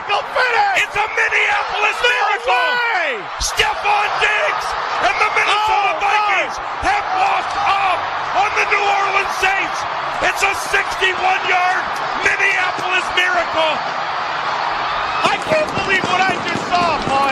Miracle 0.00 0.24
finish. 0.32 0.80
It's 0.80 0.96
a 0.96 1.06
Minneapolis 1.12 1.98
miracle. 2.00 2.72
Stephon 3.36 4.08
Diggs 4.24 4.66
and 5.04 5.16
the 5.20 5.28
Minnesota 5.36 5.92
Oh, 5.92 6.00
Vikings 6.00 6.56
have 6.56 7.04
walked 7.20 7.56
up 7.68 8.00
on 8.40 8.48
the 8.56 8.64
New 8.72 8.80
Orleans 8.80 9.34
Saints. 9.44 9.78
It's 10.24 10.40
a 10.40 10.56
61-yard 10.72 11.84
Minneapolis 12.24 13.06
miracle. 13.12 13.74
I 15.20 15.36
can't 15.52 15.68
believe 15.84 16.04
what 16.08 16.24
I 16.24 16.32
just 16.48 16.64
saw, 16.72 16.96
Paul 17.04 17.29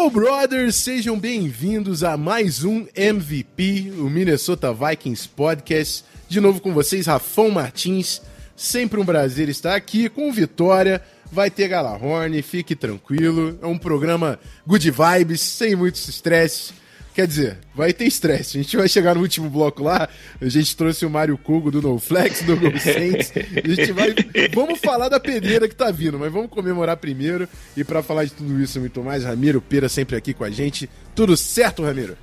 Skull 0.00 0.10
Brothers, 0.10 0.76
sejam 0.76 1.18
bem-vindos 1.18 2.02
a 2.02 2.16
mais 2.16 2.64
um 2.64 2.86
MVP, 2.96 3.92
o 3.98 4.08
Minnesota 4.08 4.72
Vikings 4.72 5.28
Podcast. 5.28 6.06
De 6.26 6.40
novo 6.40 6.58
com 6.58 6.72
vocês, 6.72 7.06
Rafão 7.06 7.50
Martins. 7.50 8.22
Sempre 8.56 8.98
um 8.98 9.04
prazer 9.04 9.50
estar 9.50 9.74
aqui 9.74 10.08
com 10.08 10.32
Vitória. 10.32 11.02
Vai 11.30 11.50
ter 11.50 11.68
Galahorn, 11.68 12.40
fique 12.40 12.74
tranquilo. 12.74 13.58
É 13.60 13.66
um 13.66 13.76
programa 13.76 14.40
good 14.66 14.90
vibes, 14.90 15.42
sem 15.42 15.76
muitos 15.76 16.08
estresses. 16.08 16.72
Quer 17.14 17.26
dizer, 17.26 17.58
vai 17.74 17.92
ter 17.92 18.06
estresse. 18.06 18.58
A 18.58 18.62
gente 18.62 18.76
vai 18.76 18.88
chegar 18.88 19.14
no 19.14 19.20
último 19.20 19.50
bloco 19.50 19.82
lá. 19.82 20.08
A 20.40 20.48
gente 20.48 20.76
trouxe 20.76 21.04
o 21.04 21.10
Mário 21.10 21.36
Cugo 21.36 21.70
do 21.70 21.82
NoFlex, 21.82 22.42
do 22.42 22.56
Saints. 22.78 23.32
A 23.36 23.68
gente 23.68 23.92
vai. 23.92 24.14
Vamos 24.54 24.78
falar 24.78 25.08
da 25.08 25.18
pedreira 25.18 25.68
que 25.68 25.74
tá 25.74 25.90
vindo, 25.90 26.18
mas 26.18 26.32
vamos 26.32 26.50
comemorar 26.50 26.96
primeiro. 26.96 27.48
E 27.76 27.82
para 27.82 28.02
falar 28.02 28.24
de 28.24 28.32
tudo 28.32 28.60
isso 28.62 28.78
e 28.78 28.80
muito 28.80 29.02
mais, 29.02 29.24
Ramiro 29.24 29.60
Pera 29.60 29.88
sempre 29.88 30.16
aqui 30.16 30.32
com 30.32 30.44
a 30.44 30.50
gente. 30.50 30.88
Tudo 31.14 31.36
certo, 31.36 31.82
Ramiro? 31.82 32.16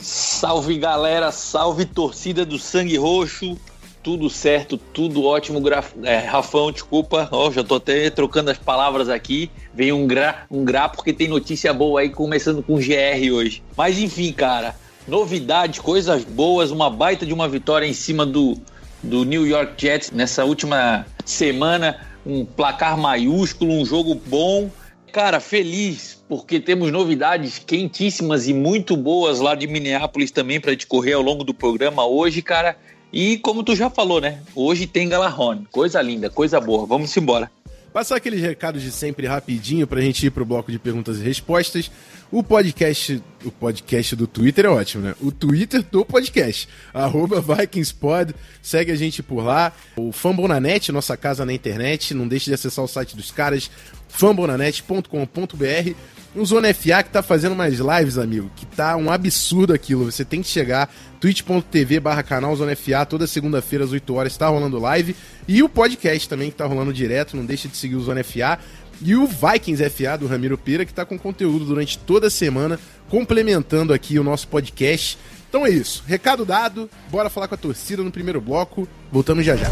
Salve 0.00 0.78
galera, 0.78 1.30
salve 1.32 1.84
torcida 1.84 2.44
do 2.44 2.58
Sangue 2.58 2.96
Roxo. 2.96 3.58
Tudo 4.02 4.28
certo, 4.28 4.76
tudo 4.76 5.24
ótimo, 5.24 5.60
graf... 5.60 5.92
é, 6.02 6.18
Rafão, 6.18 6.72
desculpa, 6.72 7.28
ó, 7.30 7.52
já 7.52 7.62
tô 7.62 7.76
até 7.76 8.10
trocando 8.10 8.50
as 8.50 8.58
palavras 8.58 9.08
aqui. 9.08 9.48
Veio 9.72 9.96
um 9.96 10.08
gra, 10.08 10.44
um 10.50 10.64
gra 10.64 10.88
porque 10.88 11.12
tem 11.12 11.28
notícia 11.28 11.72
boa 11.72 12.00
aí, 12.00 12.08
começando 12.08 12.64
com 12.64 12.74
GR 12.74 13.32
hoje. 13.32 13.62
Mas 13.76 13.98
enfim, 13.98 14.32
cara, 14.32 14.74
novidades, 15.06 15.78
coisas 15.78 16.24
boas, 16.24 16.72
uma 16.72 16.90
baita 16.90 17.24
de 17.24 17.32
uma 17.32 17.48
vitória 17.48 17.86
em 17.86 17.92
cima 17.92 18.26
do, 18.26 18.58
do 19.02 19.24
New 19.24 19.46
York 19.46 19.74
Jets 19.76 20.10
nessa 20.10 20.44
última 20.44 21.06
semana. 21.24 22.00
Um 22.26 22.44
placar 22.44 22.98
maiúsculo, 22.98 23.72
um 23.72 23.84
jogo 23.84 24.16
bom. 24.26 24.68
Cara, 25.12 25.38
feliz 25.38 26.22
porque 26.28 26.58
temos 26.58 26.90
novidades 26.90 27.58
quentíssimas 27.58 28.48
e 28.48 28.54
muito 28.54 28.96
boas 28.96 29.38
lá 29.38 29.54
de 29.54 29.66
Minneapolis 29.66 30.30
também 30.30 30.58
para 30.58 30.74
te 30.74 30.86
correr 30.86 31.12
ao 31.12 31.20
longo 31.20 31.44
do 31.44 31.52
programa 31.52 32.06
hoje, 32.06 32.40
cara. 32.40 32.74
E 33.12 33.36
como 33.38 33.62
tu 33.62 33.76
já 33.76 33.90
falou, 33.90 34.20
né? 34.20 34.40
Hoje 34.54 34.86
tem 34.86 35.08
Galahorn. 35.08 35.66
Coisa 35.70 36.00
linda, 36.00 36.30
coisa 36.30 36.58
boa. 36.60 36.86
Vamos 36.86 37.14
embora. 37.16 37.50
Passar 37.92 38.16
aqueles 38.16 38.40
recados 38.40 38.80
de 38.82 38.90
sempre 38.90 39.26
rapidinho 39.26 39.86
pra 39.86 40.00
gente 40.00 40.24
ir 40.24 40.30
pro 40.30 40.46
bloco 40.46 40.72
de 40.72 40.78
perguntas 40.78 41.18
e 41.18 41.22
respostas. 41.22 41.90
O 42.30 42.42
podcast, 42.42 43.22
o 43.44 43.50
podcast 43.50 44.16
do 44.16 44.26
Twitter 44.26 44.64
é 44.64 44.68
ótimo, 44.70 45.04
né? 45.04 45.14
O 45.20 45.30
Twitter 45.30 45.82
do 45.82 46.02
podcast, 46.02 46.66
arroba 46.94 47.42
VikingsPod, 47.42 48.34
segue 48.62 48.90
a 48.90 48.96
gente 48.96 49.22
por 49.22 49.44
lá. 49.44 49.70
O 49.94 50.10
Fambonanet, 50.10 50.90
nossa 50.90 51.14
casa 51.18 51.44
na 51.44 51.52
internet, 51.52 52.14
não 52.14 52.26
deixe 52.26 52.46
de 52.46 52.54
acessar 52.54 52.82
o 52.82 52.88
site 52.88 53.14
dos 53.14 53.30
caras, 53.30 53.70
fambonanet.com.br. 54.08 55.94
O 56.34 56.46
Zona 56.46 56.72
FA 56.72 57.02
que 57.02 57.10
tá 57.10 57.22
fazendo 57.22 57.54
mais 57.54 57.78
lives, 57.78 58.16
amigo, 58.16 58.50
que 58.56 58.64
tá 58.64 58.96
um 58.96 59.10
absurdo 59.10 59.74
aquilo. 59.74 60.10
Você 60.10 60.24
tem 60.24 60.40
que 60.40 60.48
chegar, 60.48 60.90
twitch.tv 61.20 62.00
barra 62.00 62.22
canal 62.22 62.56
Zona 62.56 62.74
FA, 62.74 63.04
toda 63.04 63.26
segunda-feira 63.26 63.84
às 63.84 63.92
8 63.92 64.14
horas 64.14 64.36
tá 64.36 64.48
rolando 64.48 64.78
live. 64.78 65.14
E 65.46 65.62
o 65.62 65.68
podcast 65.68 66.26
também 66.26 66.50
que 66.50 66.56
tá 66.56 66.64
rolando 66.64 66.92
direto, 66.92 67.36
não 67.36 67.44
deixe 67.44 67.68
de 67.68 67.76
seguir 67.76 67.96
o 67.96 68.00
Zona 68.00 68.24
FA. 68.24 68.58
E 69.02 69.14
o 69.14 69.26
Vikings 69.26 69.90
FA 69.90 70.16
do 70.16 70.26
Ramiro 70.26 70.56
Pira, 70.56 70.86
que 70.86 70.94
tá 70.94 71.04
com 71.04 71.18
conteúdo 71.18 71.66
durante 71.66 71.98
toda 71.98 72.28
a 72.28 72.30
semana, 72.30 72.80
complementando 73.10 73.92
aqui 73.92 74.18
o 74.18 74.24
nosso 74.24 74.48
podcast. 74.48 75.18
Então 75.50 75.66
é 75.66 75.70
isso, 75.70 76.02
recado 76.06 76.46
dado, 76.46 76.88
bora 77.10 77.28
falar 77.28 77.46
com 77.46 77.56
a 77.56 77.58
torcida 77.58 78.02
no 78.02 78.10
primeiro 78.10 78.40
bloco, 78.40 78.88
voltamos 79.10 79.44
já 79.44 79.54
já. 79.54 79.66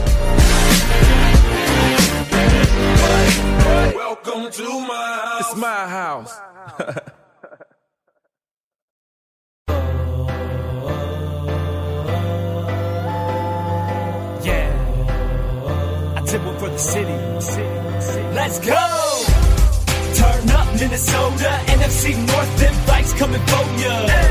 Welcome 3.94 4.50
to 4.50 4.80
my 4.80 4.88
house. 4.88 5.40
It's 5.40 5.54
my 5.54 5.86
house. 5.88 6.49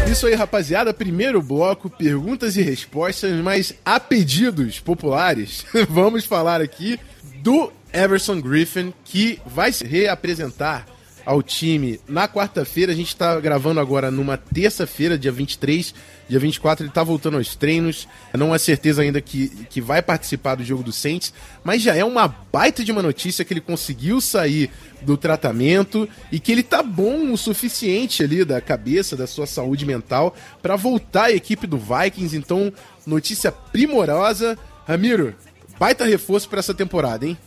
Isso 0.10 0.26
aí, 0.26 0.34
rapaziada. 0.34 0.94
Primeiro 0.94 1.42
bloco, 1.42 1.90
perguntas 1.90 2.58
e 2.58 2.62
respostas, 2.62 3.32
mas 3.44 3.74
a 3.86 4.00
pedidos 4.00 4.80
populares, 4.80 5.66
vamos 5.90 6.26
falar 6.26 6.62
aqui 6.62 7.00
do 7.44 7.72
Everson 7.94 8.42
Griffin, 8.42 8.94
que 9.04 9.40
vai 9.46 9.72
se 9.72 9.86
reapresentar 9.86 10.86
ao 11.30 11.44
time 11.44 12.00
na 12.08 12.28
quarta-feira. 12.28 12.92
A 12.92 12.96
gente 12.96 13.16
tá 13.16 13.40
gravando 13.40 13.80
agora 13.80 14.10
numa 14.10 14.36
terça-feira, 14.36 15.16
dia 15.16 15.32
23. 15.32 15.94
Dia 16.28 16.40
24 16.40 16.84
ele 16.84 16.92
tá 16.92 17.04
voltando 17.04 17.38
aos 17.38 17.56
treinos. 17.56 18.08
Não 18.34 18.52
há 18.52 18.58
certeza 18.58 19.04
ainda 19.04 19.22
que, 19.22 19.50
que 19.70 19.80
vai 19.80 20.02
participar 20.02 20.56
do 20.56 20.64
jogo 20.64 20.82
do 20.82 20.92
Saints, 20.92 21.32
mas 21.64 21.84
já 21.84 21.96
é 21.96 22.04
uma 22.04 22.28
baita 22.28 22.84
de 22.84 22.92
uma 22.92 23.04
notícia 23.04 23.46
que 23.46 23.54
ele 23.54 23.62
conseguiu 23.62 24.20
sair 24.20 24.72
do 25.04 25.16
tratamento 25.16 26.10
e 26.32 26.40
que 26.40 26.52
ele 26.52 26.64
tá 26.64 26.82
bom 26.82 27.32
o 27.32 27.38
suficiente 27.38 28.24
ali 28.24 28.44
da 28.44 28.60
cabeça, 28.60 29.16
da 29.16 29.28
sua 29.28 29.46
saúde 29.46 29.86
mental 29.86 30.36
para 30.64 30.76
voltar 30.76 31.26
à 31.26 31.32
equipe 31.32 31.68
do 31.68 31.78
Vikings. 31.78 32.36
Então, 32.36 32.74
notícia 33.06 33.52
primorosa. 33.52 34.58
Ramiro, 34.88 35.36
baita 35.78 36.06
reforço 36.06 36.50
para 36.50 36.58
essa 36.58 36.74
temporada, 36.74 37.28
hein? 37.28 37.38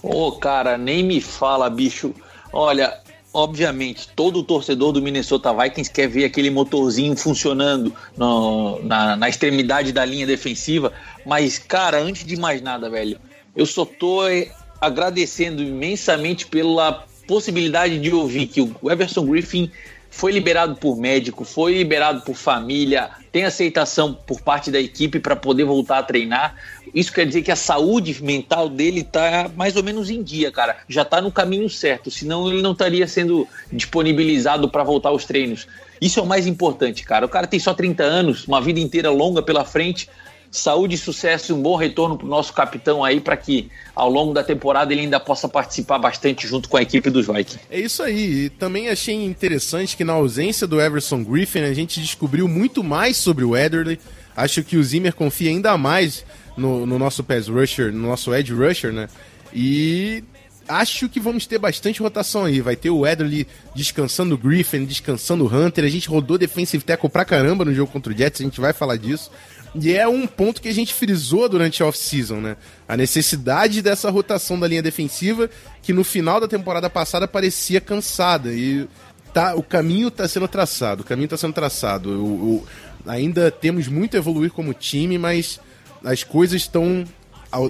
Ô, 0.00 0.28
oh, 0.28 0.32
cara, 0.38 0.78
nem 0.78 1.02
me 1.02 1.20
fala, 1.20 1.68
bicho. 1.68 2.14
Olha, 2.52 2.96
obviamente, 3.32 4.08
todo 4.14 4.42
torcedor 4.42 4.92
do 4.92 5.02
Minnesota 5.02 5.52
Vikings 5.52 5.90
quer 5.90 6.08
ver 6.08 6.24
aquele 6.24 6.50
motorzinho 6.50 7.16
funcionando 7.16 7.94
no, 8.16 8.80
na, 8.82 9.16
na, 9.16 9.28
extremidade 9.28 9.92
da 9.92 10.04
linha 10.04 10.26
defensiva. 10.26 10.92
Mas, 11.26 11.58
cara, 11.58 11.98
antes 11.98 12.24
de 12.24 12.36
mais 12.36 12.62
nada, 12.62 12.88
velho, 12.88 13.18
eu 13.54 13.66
só 13.66 13.84
tô 13.84 14.26
eh, 14.26 14.50
agradecendo 14.80 15.62
imensamente 15.62 16.46
pela 16.46 17.04
possibilidade 17.26 17.98
de 17.98 18.12
ouvir 18.12 18.46
que 18.46 18.60
o 18.60 18.90
Everson 18.90 19.26
Griffin 19.26 19.70
foi 20.10 20.32
liberado 20.32 20.74
por 20.76 20.96
médico, 20.96 21.44
foi 21.44 21.74
liberado 21.74 22.22
por 22.22 22.34
família, 22.34 23.10
tem 23.30 23.44
aceitação 23.44 24.14
por 24.14 24.40
parte 24.40 24.70
da 24.70 24.80
equipe 24.80 25.20
para 25.20 25.36
poder 25.36 25.64
voltar 25.64 25.98
a 25.98 26.02
treinar. 26.02 26.56
Isso 26.94 27.12
quer 27.12 27.26
dizer 27.26 27.42
que 27.42 27.50
a 27.50 27.56
saúde 27.56 28.22
mental 28.22 28.68
dele 28.68 29.02
tá 29.02 29.50
mais 29.56 29.76
ou 29.76 29.82
menos 29.82 30.10
em 30.10 30.22
dia, 30.22 30.50
cara. 30.50 30.78
Já 30.88 31.04
tá 31.04 31.20
no 31.20 31.30
caminho 31.30 31.68
certo, 31.68 32.10
senão 32.10 32.50
ele 32.50 32.62
não 32.62 32.72
estaria 32.72 33.06
sendo 33.06 33.46
disponibilizado 33.72 34.68
para 34.68 34.82
voltar 34.82 35.10
aos 35.10 35.24
treinos. 35.24 35.66
Isso 36.00 36.20
é 36.20 36.22
o 36.22 36.26
mais 36.26 36.46
importante, 36.46 37.04
cara. 37.04 37.26
O 37.26 37.28
cara 37.28 37.46
tem 37.46 37.58
só 37.58 37.74
30 37.74 38.02
anos, 38.02 38.46
uma 38.46 38.60
vida 38.60 38.80
inteira 38.80 39.10
longa 39.10 39.42
pela 39.42 39.64
frente. 39.64 40.08
Saúde, 40.50 40.96
sucesso 40.96 41.52
e 41.52 41.54
um 41.54 41.60
bom 41.60 41.76
retorno 41.76 42.16
pro 42.16 42.26
nosso 42.26 42.54
capitão 42.54 43.04
aí 43.04 43.20
para 43.20 43.36
que 43.36 43.70
ao 43.94 44.08
longo 44.08 44.32
da 44.32 44.42
temporada 44.42 44.92
ele 44.92 45.02
ainda 45.02 45.20
possa 45.20 45.46
participar 45.46 45.98
bastante 45.98 46.46
junto 46.46 46.70
com 46.70 46.78
a 46.78 46.82
equipe 46.82 47.10
dos 47.10 47.26
Vikings. 47.26 47.60
É 47.70 47.78
isso 47.78 48.02
aí. 48.02 48.44
E 48.44 48.50
também 48.50 48.88
achei 48.88 49.14
interessante 49.14 49.94
que 49.94 50.04
na 50.04 50.14
ausência 50.14 50.66
do 50.66 50.80
Everson 50.80 51.22
Griffin 51.22 51.60
a 51.60 51.74
gente 51.74 52.00
descobriu 52.00 52.48
muito 52.48 52.82
mais 52.82 53.18
sobre 53.18 53.44
o 53.44 53.54
Ederly. 53.54 54.00
Acho 54.34 54.62
que 54.62 54.78
o 54.78 54.82
Zimmer 54.82 55.14
confia 55.14 55.50
ainda 55.50 55.76
mais 55.76 56.24
no, 56.58 56.84
no 56.84 56.98
nosso 56.98 57.24
pass 57.24 57.48
rusher, 57.48 57.92
no 57.92 58.08
nosso 58.08 58.34
edge 58.34 58.52
rusher, 58.52 58.92
né? 58.92 59.08
E 59.52 60.22
acho 60.68 61.08
que 61.08 61.18
vamos 61.18 61.46
ter 61.46 61.58
bastante 61.58 62.02
rotação 62.02 62.44
aí. 62.44 62.60
Vai 62.60 62.76
ter 62.76 62.90
o 62.90 63.06
Edley 63.06 63.46
descansando 63.74 64.34
o 64.34 64.38
Griffin, 64.38 64.84
descansando 64.84 65.44
o 65.44 65.48
Hunter. 65.48 65.84
A 65.84 65.88
gente 65.88 66.08
rodou 66.08 66.36
defensive 66.36 66.84
tackle 66.84 67.08
pra 67.08 67.24
caramba 67.24 67.64
no 67.64 67.74
jogo 67.74 67.90
contra 67.90 68.12
o 68.12 68.16
Jets, 68.16 68.40
a 68.40 68.44
gente 68.44 68.60
vai 68.60 68.72
falar 68.72 68.96
disso. 68.96 69.30
E 69.74 69.92
é 69.92 70.08
um 70.08 70.26
ponto 70.26 70.62
que 70.62 70.68
a 70.68 70.74
gente 70.74 70.94
frisou 70.94 71.48
durante 71.48 71.82
a 71.82 71.86
off-season, 71.86 72.40
né? 72.40 72.56
A 72.86 72.96
necessidade 72.96 73.82
dessa 73.82 74.10
rotação 74.10 74.58
da 74.58 74.66
linha 74.66 74.82
defensiva, 74.82 75.48
que 75.82 75.92
no 75.92 76.04
final 76.04 76.40
da 76.40 76.48
temporada 76.48 76.88
passada 76.88 77.28
parecia 77.28 77.80
cansada. 77.80 78.52
E 78.52 78.88
tá, 79.32 79.54
o 79.54 79.62
caminho 79.62 80.08
está 80.08 80.26
sendo 80.26 80.48
traçado. 80.48 81.02
O 81.02 81.04
caminho 81.04 81.26
está 81.26 81.36
sendo 81.36 81.52
traçado. 81.52 82.10
O, 82.10 82.26
o, 82.26 82.66
ainda 83.06 83.50
temos 83.50 83.88
muito 83.88 84.16
a 84.16 84.18
evoluir 84.18 84.50
como 84.50 84.72
time, 84.72 85.18
mas 85.18 85.60
as 86.04 86.22
coisas 86.22 86.62
estão 86.62 87.04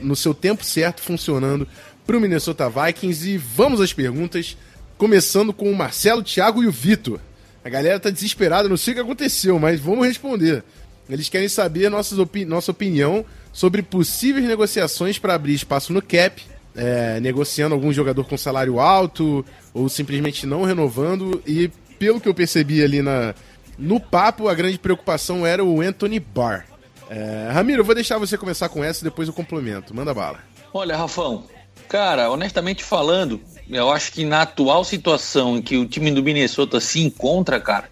no 0.02 0.16
seu 0.16 0.34
tempo 0.34 0.64
certo 0.64 1.00
funcionando 1.00 1.66
para 2.06 2.16
o 2.16 2.20
Minnesota 2.20 2.68
Vikings. 2.68 3.30
E 3.30 3.36
vamos 3.36 3.80
às 3.80 3.92
perguntas, 3.92 4.56
começando 4.96 5.52
com 5.52 5.70
o 5.70 5.76
Marcelo, 5.76 6.22
Thiago 6.22 6.62
e 6.62 6.66
o 6.66 6.72
Vitor. 6.72 7.20
A 7.64 7.68
galera 7.68 8.00
tá 8.00 8.10
desesperada, 8.10 8.68
não 8.68 8.76
sei 8.76 8.92
o 8.92 8.96
que 8.96 9.02
aconteceu, 9.02 9.58
mas 9.58 9.80
vamos 9.80 10.06
responder. 10.06 10.64
Eles 11.08 11.28
querem 11.28 11.48
saber 11.48 11.90
nossas 11.90 12.18
opi 12.18 12.44
nossa 12.44 12.70
opinião 12.70 13.24
sobre 13.52 13.82
possíveis 13.82 14.46
negociações 14.46 15.18
para 15.18 15.34
abrir 15.34 15.54
espaço 15.54 15.92
no 15.92 16.02
cap, 16.02 16.42
é, 16.76 17.18
negociando 17.20 17.74
algum 17.74 17.92
jogador 17.92 18.24
com 18.24 18.36
salário 18.36 18.78
alto 18.78 19.44
ou 19.72 19.88
simplesmente 19.88 20.46
não 20.46 20.64
renovando. 20.64 21.42
E 21.46 21.70
pelo 21.98 22.20
que 22.20 22.28
eu 22.28 22.34
percebi 22.34 22.82
ali 22.82 23.02
na, 23.02 23.34
no 23.78 23.98
papo, 23.98 24.48
a 24.48 24.54
grande 24.54 24.78
preocupação 24.78 25.46
era 25.46 25.64
o 25.64 25.80
Anthony 25.80 26.20
Barr. 26.20 26.66
É, 27.08 27.50
Ramiro, 27.52 27.80
eu 27.80 27.84
vou 27.84 27.94
deixar 27.94 28.18
você 28.18 28.36
começar 28.36 28.68
com 28.68 28.84
essa 28.84 29.00
e 29.00 29.04
depois 29.04 29.28
eu 29.28 29.34
complemento. 29.34 29.94
Manda 29.94 30.12
bala. 30.12 30.40
Olha, 30.72 30.96
Rafão, 30.96 31.44
cara, 31.88 32.30
honestamente 32.30 32.84
falando, 32.84 33.40
eu 33.68 33.90
acho 33.90 34.12
que 34.12 34.24
na 34.24 34.42
atual 34.42 34.84
situação 34.84 35.56
em 35.56 35.62
que 35.62 35.76
o 35.76 35.86
time 35.86 36.10
do 36.10 36.22
Minnesota 36.22 36.80
se 36.80 37.00
encontra, 37.00 37.58
cara, 37.58 37.88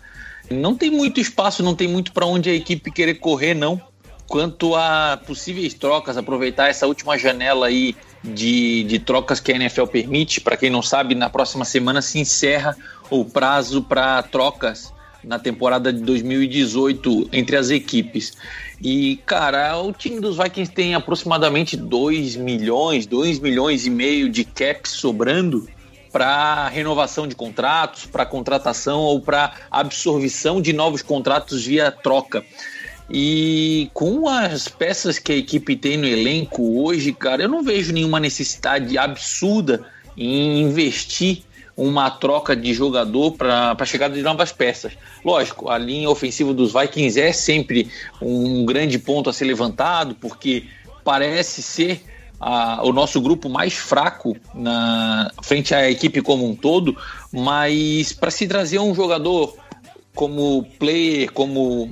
não 0.51 0.75
tem 0.75 0.91
muito 0.91 1.21
espaço, 1.21 1.63
não 1.63 1.75
tem 1.75 1.89
muito 1.89 2.13
para 2.13 2.27
onde 2.27 2.51
a 2.51 2.55
equipe 2.55 2.91
querer 2.91 3.15
correr, 3.15 3.55
não. 3.55 3.81
Quanto 4.29 4.75
a 4.75 5.21
possíveis 5.25 5.73
trocas, 5.73 6.17
aproveitar 6.17 6.69
essa 6.69 6.87
última 6.87 7.17
janela 7.17 7.69
aí 7.69 7.95
de, 8.23 8.83
de 8.85 8.99
trocas 8.99 9.39
que 9.39 9.53
a 9.53 9.55
NFL 9.55 9.85
permite. 9.87 10.41
Para 10.41 10.57
quem 10.57 10.69
não 10.69 10.83
sabe, 10.83 11.15
na 11.15 11.31
próxima 11.31 11.65
semana 11.65 12.03
se 12.03 12.19
encerra 12.19 12.77
o 13.09 13.25
prazo 13.25 13.83
para 13.83 14.23
trocas 14.25 14.93
na 15.27 15.39
temporada 15.39 15.93
de 15.93 16.01
2018 16.01 17.31
entre 17.33 17.57
as 17.57 17.69
equipes. 17.71 18.33
E, 18.81 19.17
cara, 19.27 19.77
o 19.79 19.93
time 19.93 20.21
dos 20.21 20.37
Vikings 20.37 20.73
tem 20.73 20.95
aproximadamente 20.95 21.77
2 21.77 22.37
milhões, 22.37 23.07
2 23.07 23.41
milhões 23.41 23.87
e 23.87 23.91
meio 23.91 24.29
de 24.31 24.45
cap 24.45 24.89
sobrando 24.89 25.69
para 26.13 26.69
renovação 26.69 27.27
de 27.27 27.35
contratos, 27.35 28.07
para 28.07 28.25
contratação 28.25 29.01
ou 29.01 29.21
para 29.21 29.53
absorção 29.71 30.63
de 30.63 30.73
novos 30.73 31.03
contratos 31.03 31.67
via 31.67 31.91
troca. 31.91 32.45
E 33.11 33.91
com 33.93 34.29
as 34.29 34.69
peças 34.69 35.19
que 35.19 35.33
a 35.33 35.37
equipe 35.37 35.77
tem 35.77 35.97
no 35.97 36.07
elenco 36.07 36.83
hoje, 36.83 37.13
cara, 37.13 37.43
eu 37.43 37.49
não 37.49 37.63
vejo 37.63 37.93
nenhuma 37.93 38.19
necessidade 38.19 38.97
absurda 38.97 39.85
em 40.17 40.63
investir 40.63 41.43
uma 41.77 42.11
troca 42.11 42.57
de 42.57 42.73
jogador 42.73 43.33
para 43.33 43.77
a 43.79 43.85
chegada 43.85 44.15
de 44.15 44.23
novas 44.23 44.51
peças. 44.51 44.95
Lógico, 45.25 45.69
a 45.69 45.77
linha 45.77 46.09
ofensiva 46.09 46.55
dos 46.55 46.73
Vikings 46.73 47.21
é 47.21 47.33
sempre 47.33 47.91
um 48.21 48.65
grande 48.65 48.99
ponto 48.99 49.29
a 49.29 49.33
ser 49.33 49.45
levantado, 49.45 50.15
porque 50.15 50.65
parece 51.05 51.63
ser 51.63 52.03
a, 52.41 52.83
o 52.83 52.93
nosso 52.93 53.21
grupo 53.21 53.49
mais 53.49 53.75
fraco 53.75 54.37
na 54.55 55.31
frente 55.43 55.75
à 55.75 55.91
equipe 55.91 56.23
como 56.23 56.49
um 56.49 56.55
todo, 56.55 56.97
mas 57.31 58.13
para 58.13 58.31
se 58.31 58.47
trazer 58.47 58.79
um 58.79 58.95
jogador 58.95 59.55
como 60.15 60.65
player, 60.79 61.31
como 61.31 61.91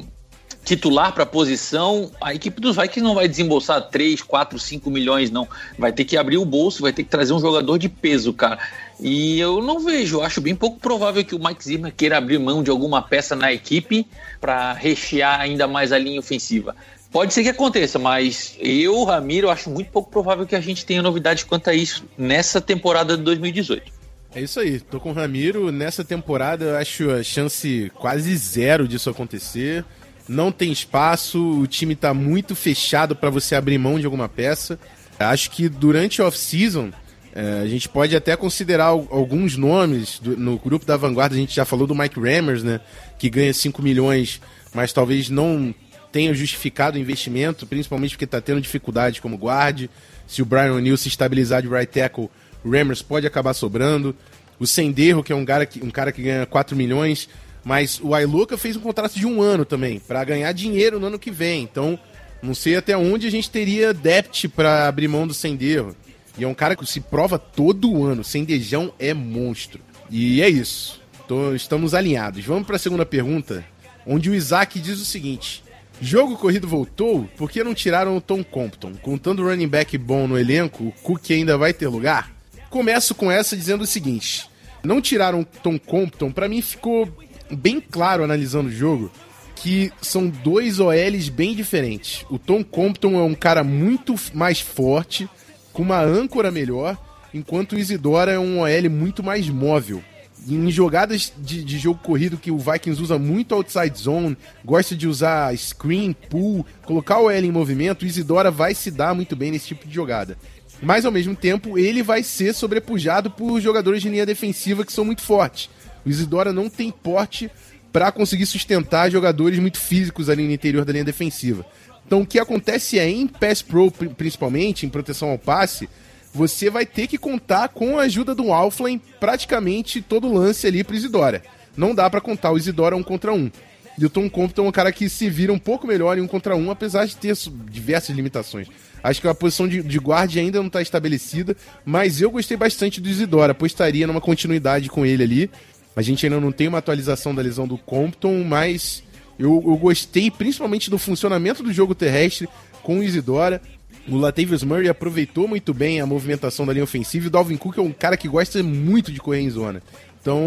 titular 0.64 1.12
para 1.12 1.25
a 1.25 1.26
posição, 1.26 2.11
a 2.20 2.34
equipe 2.34 2.61
dos 2.61 2.76
Vikings 2.76 3.02
não 3.02 3.14
vai 3.14 3.28
desembolsar 3.28 3.82
3, 3.82 4.22
4, 4.22 4.58
5 4.58 4.90
milhões, 4.90 5.31
não. 5.31 5.46
Vai 5.78 5.93
ter 5.93 6.05
que 6.05 6.16
abrir 6.16 6.38
o 6.38 6.44
bolso, 6.44 6.82
vai 6.82 6.93
ter 6.93 7.05
que 7.05 7.11
trazer 7.11 7.32
um 7.32 7.40
jogador 7.40 7.78
de 7.78 7.88
peso, 7.88 8.32
cara. 8.32 8.58
E 8.99 9.38
eu 9.38 9.62
não 9.62 9.81
vejo, 9.81 10.20
acho 10.22 10.40
bem 10.40 10.55
pouco 10.55 10.78
provável 10.78 11.25
que 11.25 11.34
o 11.34 11.38
Mike 11.38 11.64
Zimmer 11.64 11.93
queira 11.94 12.16
abrir 12.16 12.38
mão 12.38 12.62
de 12.62 12.70
alguma 12.70 13.02
peça 13.02 13.37
na 13.37 13.52
equipe 13.52 14.06
para 14.40 14.72
rechear 14.72 15.40
ainda 15.40 15.69
mais 15.69 15.93
a 15.93 15.99
linha 15.99 16.19
ofensiva. 16.19 16.75
Pode 17.12 17.32
ser 17.32 17.43
que 17.44 17.49
aconteça, 17.49 17.99
mas 17.99 18.56
eu, 18.58 19.05
Ramiro, 19.05 19.49
acho 19.49 19.70
muito 19.70 19.90
pouco 19.90 20.10
provável 20.10 20.46
que 20.46 20.56
a 20.56 20.60
gente 20.60 20.84
tenha 20.84 21.00
novidades 21.00 21.44
quanto 21.44 21.70
a 21.70 21.75
isso 21.75 22.05
nessa 22.19 22.60
temporada 22.60 23.17
de 23.17 23.22
2018. 23.22 23.93
É 24.34 24.40
isso 24.40 24.58
aí, 24.58 24.81
tô 24.81 24.99
com 24.99 25.10
o 25.10 25.12
Ramiro. 25.12 25.70
Nessa 25.70 26.05
temporada 26.05 26.64
eu 26.64 26.76
acho 26.76 27.08
a 27.10 27.22
chance 27.22 27.93
quase 27.94 28.34
zero 28.37 28.88
disso 28.88 29.08
acontecer. 29.08 29.84
Não 30.29 30.50
tem 30.50 30.73
espaço, 30.73 31.61
o 31.61 31.67
time 31.67 31.94
tá 31.94 32.15
muito 32.15 32.55
fechado 32.55 33.15
para 33.15 33.31
você 33.31 33.55
abrir 33.55 33.79
mão 33.79 33.99
de 33.99 34.06
alguma 34.06 34.29
peça. 34.29 34.79
Acho 35.19 35.50
que 35.50 35.69
durante 35.69 36.23
a 36.23 36.26
off-season 36.26 36.91
é, 37.35 37.61
a 37.62 37.67
gente 37.67 37.88
pode 37.88 38.15
até 38.15 38.37
considerar 38.37 38.87
alguns 38.87 39.56
nomes. 39.56 40.19
Do, 40.21 40.37
no 40.37 40.59
grupo 40.59 40.87
da 40.87 40.97
vanguarda 40.97 41.35
a 41.35 41.38
gente 41.38 41.55
já 41.55 41.65
falou 41.65 41.87
do 41.87 41.94
Mike 41.94 42.19
Rammers, 42.19 42.62
né? 42.62 42.81
Que 43.19 43.29
ganha 43.29 43.53
5 43.53 43.82
milhões, 43.82 44.41
mas 44.73 44.93
talvez 44.93 45.29
não 45.29 45.75
tenha 46.12 46.32
justificado 46.32 46.97
o 46.97 47.00
investimento, 47.00 47.67
principalmente 47.67 48.12
porque 48.12 48.25
está 48.25 48.41
tendo 48.41 48.61
dificuldade 48.61 49.20
como 49.20 49.37
guarde. 49.37 49.91
Se 50.29 50.43
o 50.43 50.44
Brian 50.44 50.75
O'Neill 50.75 50.97
se 50.97 51.09
estabilizar 51.09 51.61
de 51.61 51.69
right 51.69 51.93
tackle, 51.93 52.31
o 52.65 52.70
Rammers 52.70 53.03
pode 53.03 53.27
acabar 53.27 53.53
sobrando. 53.53 54.15
O 54.59 54.67
Senderro, 54.67 55.25
que 55.25 55.32
é 55.32 55.37
um 55.37 55.44
cara 55.44 55.67
que, 55.67 55.85
um 55.85 55.91
cara 55.91 56.12
que 56.12 56.23
ganha 56.23 56.47
4 56.47 56.77
milhões, 56.77 57.29
mas 57.64 58.00
o 58.02 58.14
Ailuka 58.14 58.58
fez 58.58 58.76
um 58.76 58.81
contrato 58.81 59.19
de 59.19 59.26
um 59.26 59.40
ano 59.40 59.64
também, 59.64 59.99
para 59.99 60.22
ganhar 60.25 60.52
dinheiro 60.52 61.00
no 61.00 61.06
ano 61.06 61.19
que 61.19 61.31
vem. 61.31 61.62
Então, 61.62 61.99
não 62.43 62.55
sei 62.55 62.76
até 62.76 62.96
onde 62.96 63.26
a 63.26 63.31
gente 63.31 63.50
teria 63.50 63.94
depth 63.94 64.49
para 64.55 64.87
abrir 64.87 65.08
mão 65.08 65.26
do 65.26 65.32
Senderro. 65.32 65.96
E 66.37 66.44
é 66.44 66.49
um 66.49 66.55
cara 66.55 66.76
que 66.76 66.84
se 66.84 67.00
prova 67.00 67.38
todo 67.38 68.05
ano. 68.05 68.25
Sendejão 68.25 68.93
é 68.99 69.14
monstro. 69.14 69.81
E 70.11 70.43
é 70.43 70.49
isso. 70.49 71.00
Tô, 71.26 71.55
estamos 71.55 71.94
alinhados. 71.94 72.44
Vamos 72.44 72.66
para 72.66 72.76
a 72.76 72.78
segunda 72.78 73.06
pergunta, 73.06 73.64
onde 74.06 74.28
o 74.28 74.34
Isaac 74.34 74.78
diz 74.78 75.00
o 75.00 75.05
seguinte: 75.05 75.64
Jogo 76.00 76.37
corrido 76.37 76.69
voltou, 76.69 77.28
por 77.37 77.50
que 77.50 77.64
não 77.64 77.72
tiraram 77.72 78.17
o 78.17 78.20
Tom 78.20 78.44
Compton? 78.44 78.93
Contando 79.00 79.43
o 79.43 79.49
running 79.49 79.69
back 79.69 79.96
bom 79.96 80.26
no 80.26 80.38
elenco, 80.38 80.84
o 80.84 80.93
Cook 80.93 81.31
ainda 81.31 81.56
vai 81.56 81.72
ter 81.72 81.88
lugar? 81.88 82.31
Começo 82.69 83.14
com 83.14 83.31
essa 83.31 83.56
dizendo 83.56 83.82
o 83.82 83.87
seguinte: 83.87 84.50
não 84.82 85.00
tiraram 85.00 85.40
o 85.40 85.44
Tom 85.44 85.78
Compton, 85.78 86.31
para 86.31 86.49
mim 86.49 86.60
ficou 86.60 87.08
bem 87.50 87.81
claro 87.81 88.25
analisando 88.25 88.69
o 88.69 88.73
jogo 88.73 89.11
que 89.55 89.93
são 90.02 90.29
dois 90.29 90.81
OLs 90.81 91.29
bem 91.29 91.55
diferentes. 91.55 92.27
O 92.29 92.39
Tom 92.39 92.63
Compton 92.63 93.19
é 93.19 93.22
um 93.22 93.34
cara 93.34 93.65
muito 93.65 94.15
mais 94.34 94.60
forte, 94.60 95.29
com 95.72 95.82
uma 95.82 96.01
âncora 96.01 96.51
melhor, 96.51 96.98
enquanto 97.32 97.72
o 97.72 97.79
Isidora 97.79 98.32
é 98.32 98.39
um 98.39 98.60
OL 98.60 98.91
muito 98.91 99.22
mais 99.22 99.48
móvel 99.48 100.03
em 100.48 100.70
jogadas 100.70 101.32
de, 101.39 101.65
de, 101.65 101.79
jogo 101.79 102.01
corrido 102.03 102.36
que 102.36 102.51
o 102.51 102.58
Vikings 102.58 103.01
usa 103.01 103.19
muito 103.19 103.55
outside 103.55 103.98
zone, 103.98 104.36
gosta 104.65 104.94
de 104.94 105.08
usar 105.08 105.56
screen, 105.56 106.13
pull, 106.13 106.67
colocar 106.84 107.19
o 107.19 107.31
L 107.31 107.46
em 107.46 107.53
movimento, 107.53 108.03
o 108.03 108.06
Isidora 108.06 108.51
vai 108.51 108.74
se 108.74 108.91
dar 108.91 109.15
muito 109.15 109.34
bem 109.34 109.51
nesse 109.51 109.69
tipo 109.69 109.86
de 109.86 109.94
jogada. 109.94 110.36
Mas 110.82 111.06
ao 111.06 111.13
mesmo 111.13 111.34
tempo, 111.34 111.79
ele 111.79 112.03
vai 112.03 112.22
ser 112.22 112.53
sobrepujado 112.53 113.31
por 113.31 113.60
jogadores 113.60 114.03
de 114.03 114.08
linha 114.08 114.27
defensiva 114.27 114.84
que 114.84 114.93
são 114.93 115.05
muito 115.05 115.22
fortes. 115.22 115.70
O 116.05 116.08
Isidora 116.08 116.53
não 116.53 116.69
tem 116.69 116.91
porte 116.91 117.51
para 117.93 118.11
conseguir 118.11 118.46
sustentar 118.46 119.11
jogadores 119.11 119.58
muito 119.58 119.79
físicos 119.79 120.29
ali 120.29 120.43
no 120.44 120.53
interior 120.53 120.84
da 120.84 120.93
linha 120.93 121.05
defensiva. 121.05 121.65
Então 122.06 122.23
o 122.23 122.27
que 122.27 122.39
acontece 122.39 122.99
é 122.99 123.08
em 123.08 123.27
pass 123.27 123.63
pro 123.63 123.91
principalmente, 123.91 124.84
em 124.84 124.89
proteção 124.89 125.31
ao 125.31 125.39
passe, 125.39 125.89
você 126.32 126.69
vai 126.69 126.84
ter 126.84 127.06
que 127.06 127.17
contar 127.17 127.69
com 127.69 127.99
a 127.99 128.03
ajuda 128.03 128.34
do 128.34 128.53
Alflame 128.53 129.01
praticamente 129.20 130.03
todo 130.03 130.32
lance 130.32 130.67
ali 130.67 130.82
pro 130.82 130.96
Isidora. 130.96 131.43
Não 131.77 131.94
dá 131.94 132.11
para 132.11 132.20
contar 132.20 132.51
o 132.51 132.58
Isidora 132.58 132.96
um 132.96 133.03
contra 133.03 133.32
um. 133.32 133.51
E 133.96 134.05
o 134.05 134.11
Tom 134.11 134.29
Compton 134.29 134.67
é 134.67 134.69
um 134.69 134.73
cara 134.73 134.91
que 134.91 135.08
se 135.08 135.31
vira 135.31 135.53
um 135.53 135.58
pouco 135.58 135.87
melhor 135.87 136.19
em 136.19 136.20
um 136.20 136.27
contra 136.27 136.56
um, 136.56 136.70
apesar 136.70 137.06
de 137.06 137.17
ter 137.17 137.37
diversas 137.70 138.15
limitações. 138.15 138.67
Acho 139.03 139.20
que 139.20 139.29
a 139.29 139.34
posição 139.34 139.69
de, 139.69 139.82
de 139.82 139.99
guarda 139.99 140.41
ainda 140.41 140.58
não 140.58 140.67
está 140.67 140.82
estabelecida, 140.82 141.56
mas 141.84 142.20
eu 142.20 142.31
gostei 142.31 142.56
bastante 142.56 143.01
do 143.01 143.08
Isidora, 143.08 143.53
apostaria 143.53 144.06
numa 144.06 144.20
continuidade 144.20 144.89
com 144.89 145.06
ele 145.06 145.23
ali. 145.23 145.51
A 145.96 146.03
gente 146.03 146.27
ainda 146.27 146.41
não 146.41 146.53
tem 146.53 146.69
uma 146.69 146.79
atualização 146.79 147.34
da 147.34 147.43
lesão 147.43 147.67
do 147.67 147.79
Compton, 147.79 148.43
mas 148.44 149.03
eu, 149.39 149.63
eu 149.67 149.77
gostei 149.77 150.31
principalmente 150.31 150.91
do 150.91 150.98
funcionamento 150.98 151.63
do 151.63 151.72
jogo 151.72 151.94
terrestre 151.94 152.48
com 152.82 152.98
o 152.98 153.03
Isidora. 153.03 153.60
O 154.08 154.17
Latavius 154.17 154.63
Murray 154.63 154.89
aproveitou 154.89 155.48
muito 155.48 155.72
bem 155.72 156.01
a 156.01 156.06
movimentação 156.06 156.67
da 156.67 156.72
linha 156.72 156.84
ofensiva 156.84 157.24
e 157.24 157.29
o 157.29 157.31
Dalvin 157.31 157.56
Cook 157.56 157.79
é 157.79 157.81
um 157.81 157.93
cara 157.93 158.17
que 158.17 158.29
gosta 158.29 158.63
muito 158.63 159.10
de 159.10 159.20
correr 159.20 159.41
em 159.41 159.51
zona. 159.51 159.82
Então, 160.20 160.43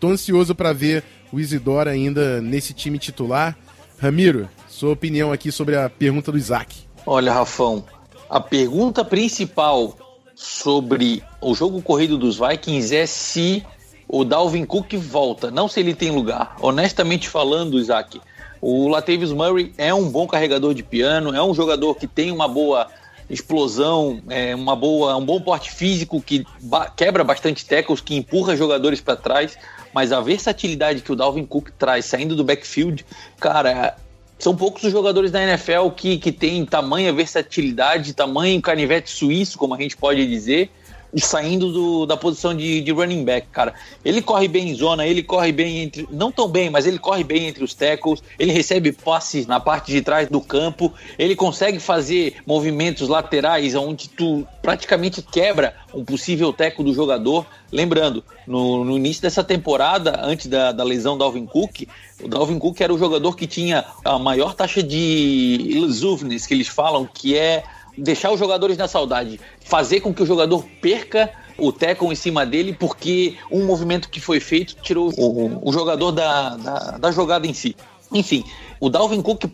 tô 0.00 0.08
ansioso 0.08 0.54
para 0.54 0.72
ver 0.72 1.04
o 1.32 1.38
Isidora 1.38 1.90
ainda 1.90 2.40
nesse 2.40 2.72
time 2.72 2.98
titular. 2.98 3.56
Ramiro, 3.98 4.48
sua 4.68 4.92
opinião 4.92 5.32
aqui 5.32 5.50
sobre 5.50 5.76
a 5.76 5.88
pergunta 5.88 6.30
do 6.30 6.38
Isaac. 6.38 6.74
Olha, 7.04 7.32
Rafão, 7.32 7.84
a 8.28 8.40
pergunta 8.40 9.04
principal 9.04 9.96
sobre 10.34 11.22
o 11.40 11.54
jogo 11.54 11.82
corrido 11.82 12.16
dos 12.16 12.38
Vikings 12.38 12.94
é 12.94 13.06
se 13.06 13.64
o 14.08 14.24
Dalvin 14.24 14.64
Cook 14.64 14.94
volta, 14.94 15.50
não 15.50 15.68
se 15.68 15.80
ele 15.80 15.94
tem 15.94 16.10
lugar. 16.10 16.56
Honestamente 16.60 17.28
falando, 17.28 17.78
Isaac, 17.78 18.20
o 18.60 18.88
Latavius 18.88 19.32
Murray 19.32 19.72
é 19.76 19.92
um 19.92 20.08
bom 20.08 20.26
carregador 20.26 20.72
de 20.72 20.82
piano, 20.82 21.34
é 21.34 21.42
um 21.42 21.54
jogador 21.54 21.94
que 21.94 22.06
tem 22.06 22.32
uma 22.32 22.48
boa 22.48 22.88
explosão, 23.28 24.22
é 24.30 24.54
uma 24.54 24.74
boa, 24.74 25.14
um 25.16 25.24
bom 25.24 25.38
porte 25.40 25.70
físico 25.70 26.20
que 26.20 26.46
ba 26.62 26.88
quebra 26.88 27.22
bastante 27.22 27.66
tackles, 27.66 28.00
que 28.00 28.16
empurra 28.16 28.56
jogadores 28.56 29.02
para 29.02 29.16
trás, 29.16 29.58
mas 29.92 30.12
a 30.12 30.20
versatilidade 30.20 31.02
que 31.02 31.12
o 31.12 31.16
Dalvin 31.16 31.44
Cook 31.44 31.68
traz 31.78 32.06
saindo 32.06 32.34
do 32.34 32.42
backfield, 32.42 33.04
cara, 33.38 33.96
são 34.38 34.56
poucos 34.56 34.82
os 34.84 34.90
jogadores 34.92 35.30
da 35.30 35.42
NFL 35.42 35.90
que, 35.94 36.16
que 36.16 36.32
têm 36.32 36.64
tamanha 36.64 37.12
versatilidade, 37.12 38.14
tamanho 38.14 38.60
canivete 38.62 39.10
suíço, 39.10 39.58
como 39.58 39.74
a 39.74 39.78
gente 39.78 39.96
pode 39.96 40.26
dizer, 40.26 40.70
saindo 41.16 41.72
do, 41.72 42.06
da 42.06 42.16
posição 42.16 42.54
de, 42.54 42.80
de, 42.80 42.92
running 42.92 43.24
back, 43.24 43.48
cara. 43.48 43.74
Ele 44.04 44.20
corre 44.20 44.48
bem 44.48 44.68
em 44.68 44.74
zona, 44.74 45.06
ele 45.06 45.22
corre 45.22 45.52
bem 45.52 45.80
entre. 45.80 46.06
Não 46.10 46.30
tão 46.30 46.48
bem, 46.48 46.70
mas 46.70 46.86
ele 46.86 46.98
corre 46.98 47.24
bem 47.24 47.46
entre 47.46 47.64
os 47.64 47.74
tackles, 47.74 48.22
ele 48.38 48.52
recebe 48.52 48.92
passes 48.92 49.46
na 49.46 49.58
parte 49.58 49.90
de 49.90 50.02
trás 50.02 50.28
do 50.28 50.40
campo, 50.40 50.92
ele 51.18 51.34
consegue 51.34 51.78
fazer 51.78 52.36
movimentos 52.46 53.08
laterais 53.08 53.74
onde 53.74 54.08
tu 54.08 54.46
praticamente 54.62 55.22
quebra 55.22 55.74
um 55.94 56.04
possível 56.04 56.52
teco 56.52 56.82
do 56.82 56.92
jogador. 56.92 57.46
Lembrando, 57.70 58.24
no, 58.46 58.84
no 58.84 58.96
início 58.96 59.22
dessa 59.22 59.44
temporada, 59.44 60.20
antes 60.22 60.46
da, 60.46 60.72
da 60.72 60.82
lesão 60.82 61.18
do 61.18 61.24
Alvin 61.24 61.44
Cook, 61.46 61.86
o 62.22 62.28
Dalvin 62.28 62.58
Cook 62.58 62.80
era 62.80 62.92
o 62.92 62.98
jogador 62.98 63.36
que 63.36 63.46
tinha 63.46 63.84
a 64.04 64.18
maior 64.18 64.54
taxa 64.54 64.82
de 64.82 64.96
illusiveness, 65.68 66.46
que 66.46 66.54
eles 66.54 66.66
falam, 66.66 67.06
que 67.06 67.36
é 67.36 67.62
deixar 67.98 68.30
os 68.30 68.38
jogadores 68.38 68.76
na 68.76 68.88
saudade, 68.88 69.40
fazer 69.60 70.00
com 70.00 70.14
que 70.14 70.22
o 70.22 70.26
jogador 70.26 70.64
perca 70.80 71.30
o 71.58 71.72
tackle 71.72 72.08
em 72.08 72.14
cima 72.14 72.46
dele, 72.46 72.72
porque 72.72 73.36
um 73.50 73.66
movimento 73.66 74.08
que 74.08 74.20
foi 74.20 74.38
feito 74.38 74.76
tirou 74.76 75.12
o, 75.16 75.68
o 75.68 75.72
jogador 75.72 76.12
da, 76.12 76.56
da, 76.56 76.78
da 76.98 77.10
jogada 77.10 77.46
em 77.46 77.52
si. 77.52 77.76
Enfim, 78.12 78.44
o 78.80 78.88
Dalvin 78.88 79.20
Cook 79.20 79.44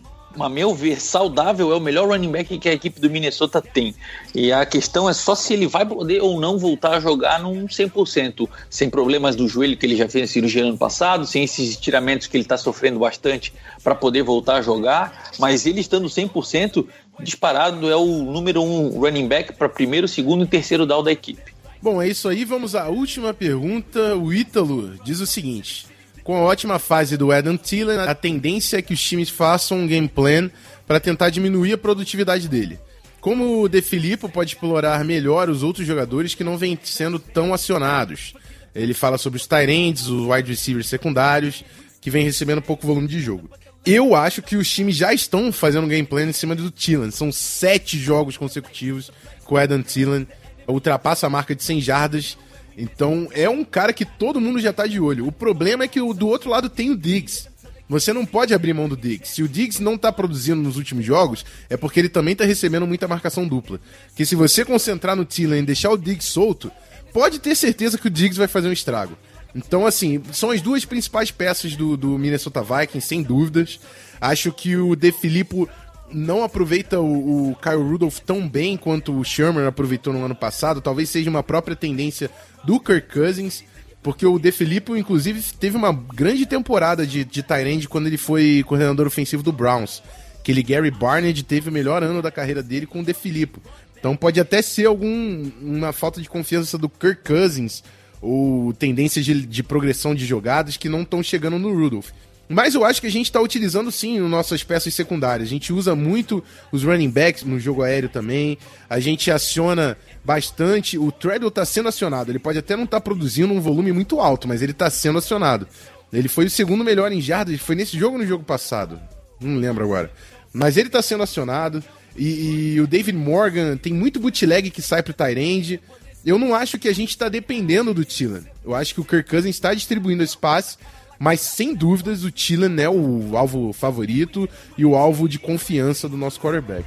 a 0.43 0.49
meu 0.49 0.75
ver, 0.75 1.01
saudável 1.01 1.73
é 1.73 1.77
o 1.77 1.81
melhor 1.81 2.09
running 2.09 2.31
back 2.31 2.59
que 2.59 2.69
a 2.69 2.73
equipe 2.73 3.01
do 3.01 3.09
Minnesota 3.09 3.63
tem. 3.63 3.95
E 4.35 4.53
a 4.53 4.67
questão 4.67 5.09
é 5.09 5.13
só 5.13 5.35
se 5.35 5.53
ele 5.53 5.67
vai 5.67 5.87
poder 5.87 6.23
ou 6.23 6.41
não 6.41 6.59
voltar 6.59 6.95
a 6.97 7.01
jogar 7.01 7.41
num 7.41 7.67
100%, 7.67 8.49
sem 8.69 8.91
problemas 8.91 9.37
do 9.37 9.47
joelho 9.47 9.77
que 9.77 9.87
ele 9.87 9.97
já 9.97 10.09
fez 10.09 10.31
a 10.31 10.33
cirurgia 10.33 10.65
ano 10.65 10.79
passado, 10.79 11.27
sem 11.27 11.45
esses 11.45 11.77
tiramentos 11.77 12.27
que 12.27 12.37
ele 12.37 12.45
está 12.45 12.57
sofrendo 12.57 12.99
bastante 12.99 13.53
para 13.83 13.95
poder 13.95 14.23
voltar 14.23 14.57
a 14.57 14.63
jogar. 14.63 15.31
Mas 15.39 15.67
ele 15.67 15.81
estando 15.81 16.09
100%, 16.09 16.85
disparado 17.21 17.91
é 17.91 17.97
o 17.97 18.23
número 18.23 18.63
um 18.63 18.99
running 18.99 19.29
back 19.29 19.53
para 19.53 19.69
primeiro, 19.69 20.09
segundo 20.09 20.45
e 20.45 20.49
terceiro 20.49 20.87
down 20.87 21.03
da 21.03 21.13
equipe. 21.13 21.55
Bom, 21.81 22.01
é 22.01 22.09
isso 22.09 22.29
aí. 22.29 22.45
Vamos 22.45 22.75
à 22.75 22.89
última 22.89 23.35
pergunta. 23.35 24.17
O 24.17 24.33
Ítalo 24.33 24.99
diz 25.05 25.21
o 25.21 25.27
seguinte. 25.27 25.87
Com 26.23 26.35
a 26.37 26.41
ótima 26.41 26.79
fase 26.79 27.19
do 27.19 27.31
Adam 27.31 27.59
Thielen, 27.59 27.99
a 27.99 28.15
tendência 28.15 28.79
é 28.79 28.83
que 28.83 28.95
os 28.95 29.03
times 29.03 29.29
façam 29.29 29.81
um 29.81 29.87
game 29.87 30.09
plan 30.09 30.51
para 30.87 30.99
tentar 30.99 31.29
diminuir 31.29 31.75
a 31.75 31.79
produtividade 31.79 32.49
dele. 32.49 32.79
Como 33.21 33.63
o 33.63 33.69
De 33.69 33.83
Filippo 33.83 34.29
pode 34.29 34.53
explorar 34.53 35.05
melhor 35.05 35.51
os 35.51 35.63
outros 35.63 35.87
jogadores 35.87 36.35
que 36.35 36.43
não 36.43 36.57
vêm 36.57 36.79
sendo 36.83 37.19
tão 37.19 37.53
acionados. 37.53 38.35
Ele 38.75 38.95
fala 38.95 39.19
sobre 39.19 39.39
os 39.39 39.47
Tyrands, 39.47 40.09
os 40.09 40.27
wide 40.27 40.51
receivers 40.51 40.89
secundários, 40.89 41.63
que 42.01 42.11
vem 42.11 42.25
recebendo 42.25 42.63
pouco 42.63 42.87
volume 42.87 43.07
de 43.07 43.21
jogo. 43.21 43.51
Eu 43.85 44.15
acho 44.15 44.41
que 44.41 44.57
os 44.57 44.71
times 44.71 44.97
já 44.97 45.13
estão 45.13 45.53
fazendo 45.53 45.87
game 45.87 46.07
plan 46.07 46.25
em 46.25 46.33
cima 46.33 46.55
do 46.55 46.71
Thielen. 46.71 47.11
São 47.11 47.31
sete 47.31 47.99
jogos 47.99 48.37
consecutivos 48.37 49.11
com 49.45 49.55
o 49.55 49.59
Adam 49.59 49.83
Thielen. 49.83 50.27
Ultrapassa 50.67 51.27
a 51.27 51.31
marca 51.31 51.55
de 51.55 51.63
100 51.63 51.81
jardas 51.83 52.39
então 52.77 53.29
é 53.33 53.49
um 53.49 53.65
cara 53.65 53.93
que 53.93 54.05
todo 54.05 54.41
mundo 54.41 54.59
já 54.59 54.73
tá 54.73 54.87
de 54.87 55.01
olho. 55.01 55.27
O 55.27 55.33
problema 55.33 55.85
é 55.85 55.89
que 55.89 56.01
do 56.01 56.29
outro 56.29 56.51
lado 56.51 56.69
tem 56.69 56.91
o 56.91 56.97
Diggs. 56.97 57.49
Você 57.89 58.13
não 58.13 58.25
pode 58.25 58.55
abrir 58.55 58.73
mão 58.73 58.89
do 58.89 58.97
Diggs. 58.97 59.35
Se 59.35 59.43
o 59.43 59.49
Diggs 59.49 59.83
não 59.83 59.97
tá 59.97 60.11
produzindo 60.11 60.63
nos 60.63 60.77
últimos 60.77 61.05
jogos, 61.05 61.45
é 61.69 61.77
porque 61.77 62.01
ele 62.01 62.09
também 62.09 62.35
tá 62.35 62.45
recebendo 62.45 62.87
muita 62.87 63.07
marcação 63.07 63.47
dupla. 63.47 63.79
Que 64.17 64.25
se 64.25 64.35
você 64.35 64.65
concentrar 64.65 65.15
no 65.15 65.25
Thielen 65.25 65.63
e 65.63 65.67
deixar 65.67 65.91
o 65.91 65.99
Diggs 65.99 66.31
solto, 66.31 66.73
pode 67.13 67.39
ter 67.39 67.55
certeza 67.55 67.99
que 67.99 68.07
o 68.07 68.11
Diggs 68.11 68.39
vai 68.39 68.49
fazer 68.49 68.69
um 68.69 68.73
estrago. 68.73 69.17
Então, 69.55 69.87
assim, 69.87 70.21
são 70.33 70.51
as 70.51 70.61
duas 70.61 70.85
principais 70.85 71.31
peças 71.31 71.77
do, 71.77 71.97
do 71.97 72.19
Minnesota 72.19 72.61
Vikings, 72.63 73.07
sem 73.07 73.23
dúvidas. 73.23 73.79
Acho 74.21 74.53
que 74.53 74.77
o 74.77 74.97
De 74.97 75.13
Filippo 75.13 75.69
não 76.11 76.43
aproveita 76.43 77.01
o, 77.01 77.51
o 77.51 77.57
Kyle 77.57 77.77
Rudolph 77.77 78.19
tão 78.19 78.49
bem 78.49 78.77
quanto 78.77 79.17
o 79.17 79.25
Sherman 79.25 79.67
aproveitou 79.67 80.13
no 80.13 80.25
ano 80.25 80.35
passado. 80.35 80.81
Talvez 80.81 81.09
seja 81.09 81.31
uma 81.31 81.43
própria 81.43 81.77
tendência 81.77 82.31
do 82.65 82.81
Kirk 82.81 83.13
Cousins, 83.13 83.65
porque 84.03 84.27
o 84.27 84.39
De 84.39 84.51
Filippo, 84.51 84.97
inclusive, 84.97 85.41
teve 85.59 85.77
uma 85.77 85.93
grande 85.93 86.47
temporada 86.47 87.07
de, 87.07 87.25
de 87.25 87.43
Tyrande 87.43 87.89
quando 87.89 88.09
ele 88.09 88.19
foi 88.19 88.65
coordenador 88.67 89.07
ofensivo 89.07 89.43
do 89.43 89.53
Browns. 89.53 90.03
Aquele 90.41 90.63
Gary 90.63 90.91
Barnett 90.91 91.43
teve 91.45 91.71
o 91.71 91.73
melhor 91.73 92.03
ano 92.03 92.21
da 92.21 92.31
carreira 92.31 92.63
dele 92.63 92.87
com 92.87 93.01
o 93.01 93.05
De 93.05 93.15
Filippo. 93.15 93.63
Então 93.99 94.15
pode 94.15 94.39
até 94.39 94.61
ser 94.61 94.87
alguma 94.87 95.93
falta 95.93 96.21
de 96.21 96.29
confiança 96.29 96.77
do 96.77 96.89
Kirk 96.89 97.23
Cousins 97.25 97.83
ou 98.25 98.73
tendências 98.73 99.25
de, 99.25 99.47
de 99.47 99.63
progressão 99.63 100.15
de 100.15 100.25
jogadas 100.25 100.77
que 100.77 100.89
não 100.89 101.03
estão 101.03 101.23
chegando 101.23 101.59
no 101.59 101.75
Rudolph. 101.75 102.11
Mas 102.49 102.75
eu 102.75 102.85
acho 102.85 103.01
que 103.01 103.07
a 103.07 103.11
gente 103.11 103.27
está 103.27 103.41
utilizando 103.41 103.91
sim 103.91 104.19
nossas 104.21 104.63
peças 104.63 104.93
secundárias. 104.95 105.49
A 105.49 105.51
gente 105.51 105.73
usa 105.73 105.95
muito 105.95 106.45
os 106.71 106.83
running 106.83 107.11
backs 107.11 107.43
no 107.43 107.59
jogo 107.59 107.83
aéreo 107.83 108.09
também. 108.09 108.59
A 108.89 109.01
gente 109.01 109.31
aciona 109.31 109.97
bastante. 110.25 110.99
O 110.99 111.11
Treadwell 111.11 111.49
está 111.49 111.65
sendo 111.65 111.89
acionado. 111.89 112.31
Ele 112.31 112.39
pode 112.39 112.59
até 112.59 112.77
não 112.77 112.85
estar 112.85 112.99
tá 112.99 113.01
produzindo 113.01 113.53
um 113.53 113.61
volume 113.61 113.93
muito 113.93 114.21
alto, 114.21 114.47
mas 114.47 114.61
ele 114.61 114.73
está 114.73 114.91
sendo 114.91 115.19
acionado. 115.19 115.67
Ele 116.13 116.29
foi 116.29 116.45
o 116.45 116.51
segundo 116.51 116.85
melhor 116.85 117.11
em 117.13 117.21
jardas. 117.21 117.61
Foi 117.61 117.75
nesse 117.75 117.99
jogo 117.99 118.17
ou 118.17 118.23
no 118.23 118.29
jogo 118.29 118.45
passado? 118.45 119.01
Não 119.41 119.57
lembro 119.57 119.85
agora. 119.85 120.11
Mas 120.53 120.77
ele 120.77 120.89
está 120.89 121.01
sendo 121.01 121.23
acionado. 121.23 121.83
E, 122.17 122.75
e, 122.75 122.81
o 122.81 122.87
David 122.87 123.17
Morgan 123.17 123.77
tem 123.77 123.93
muito 123.93 124.21
bootleg 124.21 124.71
que 124.71 124.83
sai 124.83 125.03
pro 125.03 125.15
Tyrande. 125.15 125.81
Eu 126.25 126.39
não 126.39 126.55
acho 126.55 126.79
que 126.79 126.89
a 126.89 126.95
gente 126.95 127.11
está 127.11 127.29
dependendo 127.29 127.93
do 127.93 128.05
Tillan. 128.05 128.45
Eu 128.65 128.75
acho 128.75 128.95
que 128.95 129.01
o 129.01 129.05
Kirk 129.05 129.29
Cousins 129.29 129.57
está 129.57 129.75
distribuindo 129.75 130.23
espaço 130.23 130.79
mas 131.19 131.41
sem 131.41 131.75
dúvidas 131.75 132.25
o 132.25 132.31
Thielen 132.31 132.83
é 132.83 132.89
o 132.89 133.37
alvo 133.37 133.73
favorito 133.73 134.49
e 134.77 134.85
o 134.85 134.95
alvo 134.95 135.29
de 135.29 135.39
confiança 135.39 136.09
do 136.09 136.17
nosso 136.17 136.41
quarterback. 136.41 136.85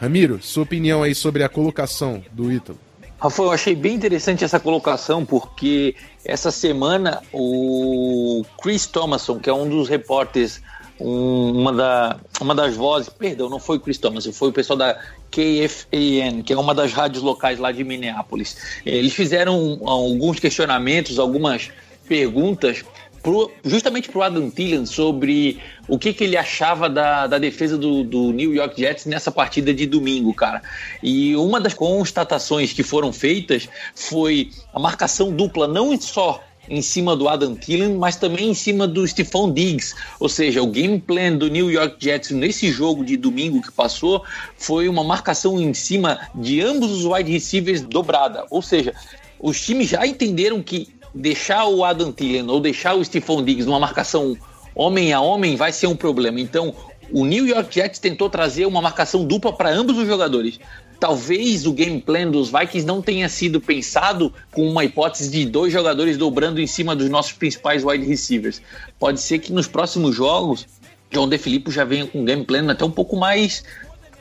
Ramiro, 0.00 0.40
sua 0.42 0.62
opinião 0.62 1.02
aí 1.02 1.14
sobre 1.14 1.42
a 1.42 1.48
colocação 1.48 2.22
do 2.32 2.52
Ítalo? 2.52 2.78
Rafael, 3.18 3.48
eu 3.48 3.52
achei 3.52 3.74
bem 3.74 3.94
interessante 3.94 4.44
essa 4.44 4.60
colocação, 4.60 5.24
porque 5.24 5.94
essa 6.22 6.50
semana 6.50 7.22
o 7.32 8.44
Chris 8.60 8.86
Thomason, 8.86 9.38
que 9.38 9.48
é 9.48 9.54
um 9.54 9.68
dos 9.68 9.88
repórteres, 9.88 10.60
um, 11.00 11.60
uma, 11.60 11.72
da, 11.72 12.16
uma 12.40 12.54
das 12.54 12.76
vozes, 12.76 13.08
perdão, 13.08 13.48
não 13.48 13.58
foi 13.58 13.76
o 13.76 13.80
Chris 13.80 13.98
Thomason, 13.98 14.32
foi 14.32 14.48
o 14.48 14.52
pessoal 14.52 14.78
da 14.78 14.94
KFAN, 15.30 16.42
que 16.42 16.52
é 16.52 16.58
uma 16.58 16.74
das 16.74 16.92
rádios 16.92 17.22
locais 17.22 17.58
lá 17.58 17.72
de 17.72 17.84
Minneapolis. 17.84 18.56
Eles 18.84 19.12
fizeram 19.12 19.80
alguns 19.84 20.38
questionamentos, 20.38 21.18
algumas 21.18 21.70
perguntas 22.08 22.84
pro, 23.26 23.50
justamente 23.64 24.08
para 24.08 24.18
o 24.20 24.22
Adam 24.22 24.48
Thielen 24.48 24.86
sobre 24.86 25.60
o 25.88 25.98
que, 25.98 26.12
que 26.12 26.22
ele 26.22 26.36
achava 26.36 26.88
da, 26.88 27.26
da 27.26 27.38
defesa 27.38 27.76
do, 27.76 28.04
do, 28.04 28.32
New 28.32 28.54
York 28.54 28.80
Jets 28.80 29.04
nessa 29.04 29.32
partida 29.32 29.74
de 29.74 29.84
domingo, 29.84 30.32
cara. 30.32 30.62
E 31.02 31.34
uma 31.34 31.60
das 31.60 31.74
constatações 31.74 32.72
que 32.72 32.84
foram 32.84 33.12
feitas 33.12 33.68
foi 33.96 34.50
a 34.72 34.78
marcação 34.78 35.32
dupla, 35.32 35.66
não 35.66 36.00
só 36.00 36.40
em 36.68 36.82
cima 36.82 37.16
do 37.16 37.28
Adam 37.28 37.54
Thielen, 37.54 37.96
mas 37.96 38.16
também 38.16 38.50
em 38.50 38.54
cima 38.54 38.86
do 38.86 39.06
Stephon 39.06 39.52
Diggs. 39.52 39.94
Ou 40.20 40.28
seja, 40.28 40.62
o 40.62 40.66
game 40.66 41.00
plan 41.00 41.36
do 41.36 41.48
New 41.48 41.70
York 41.70 41.96
Jets 41.98 42.30
nesse 42.30 42.70
jogo 42.70 43.04
de 43.04 43.16
domingo 43.16 43.62
que 43.62 43.72
passou 43.72 44.24
foi 44.56 44.88
uma 44.88 45.04
marcação 45.04 45.60
em 45.60 45.72
cima 45.74 46.18
de 46.34 46.60
ambos 46.60 46.90
os 46.90 47.04
wide 47.04 47.30
receivers 47.30 47.82
dobrada. 47.82 48.44
Ou 48.50 48.62
seja, 48.62 48.94
os 49.38 49.60
times 49.60 49.88
já 49.88 50.06
entenderam 50.06 50.62
que 50.62 50.88
deixar 51.14 51.66
o 51.66 51.84
Adam 51.84 52.12
Thielen 52.12 52.48
ou 52.50 52.60
deixar 52.60 52.94
o 52.94 53.04
Stephon 53.04 53.42
Diggs 53.42 53.66
numa 53.66 53.80
marcação 53.80 54.36
homem 54.74 55.12
a 55.12 55.20
homem 55.20 55.56
vai 55.56 55.72
ser 55.72 55.86
um 55.86 55.96
problema. 55.96 56.38
Então, 56.38 56.74
o 57.10 57.24
New 57.24 57.46
York 57.46 57.74
Jets 57.74 57.98
tentou 57.98 58.28
trazer 58.28 58.66
uma 58.66 58.82
marcação 58.82 59.24
dupla 59.24 59.52
para 59.52 59.70
ambos 59.70 59.96
os 59.96 60.06
jogadores. 60.06 60.60
Talvez 60.98 61.66
o 61.66 61.72
game 61.72 62.00
plan 62.00 62.30
dos 62.30 62.50
Vikings 62.50 62.86
não 62.86 63.02
tenha 63.02 63.28
sido 63.28 63.60
pensado 63.60 64.32
com 64.52 64.66
uma 64.68 64.84
hipótese 64.84 65.30
de 65.30 65.44
dois 65.44 65.72
jogadores 65.72 66.16
dobrando 66.16 66.60
em 66.60 66.66
cima 66.66 66.96
dos 66.96 67.10
nossos 67.10 67.32
principais 67.32 67.84
wide 67.84 68.06
receivers. 68.06 68.62
Pode 68.98 69.20
ser 69.20 69.38
que 69.38 69.52
nos 69.52 69.66
próximos 69.66 70.14
jogos, 70.14 70.66
John 71.10 71.28
DeFilippo 71.28 71.70
já 71.70 71.84
venha 71.84 72.06
com 72.06 72.20
um 72.20 72.24
game 72.24 72.44
plan 72.44 72.70
até 72.70 72.84
um 72.84 72.90
pouco 72.90 73.16
mais 73.16 73.62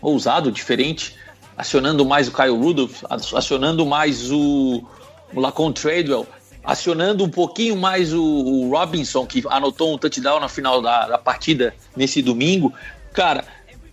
ousado, 0.02 0.52
diferente, 0.52 1.16
acionando 1.58 2.06
mais 2.06 2.28
o 2.28 2.32
Kyle 2.32 2.50
Rudolph, 2.50 3.04
acionando 3.10 3.86
mais 3.86 4.32
o, 4.32 4.84
Lacon 5.34 5.72
Tradewell, 5.72 6.28
acionando 6.64 7.24
um 7.24 7.30
pouquinho 7.30 7.76
mais 7.76 8.14
o, 8.14 8.24
o, 8.24 8.70
Robinson, 8.70 9.26
que 9.26 9.44
anotou 9.50 9.94
um 9.94 9.98
touchdown 9.98 10.40
na 10.40 10.50
final 10.50 10.82
da, 10.82 11.08
da, 11.08 11.18
partida 11.18 11.74
nesse 11.96 12.22
domingo. 12.22 12.74
Cara, 13.14 13.46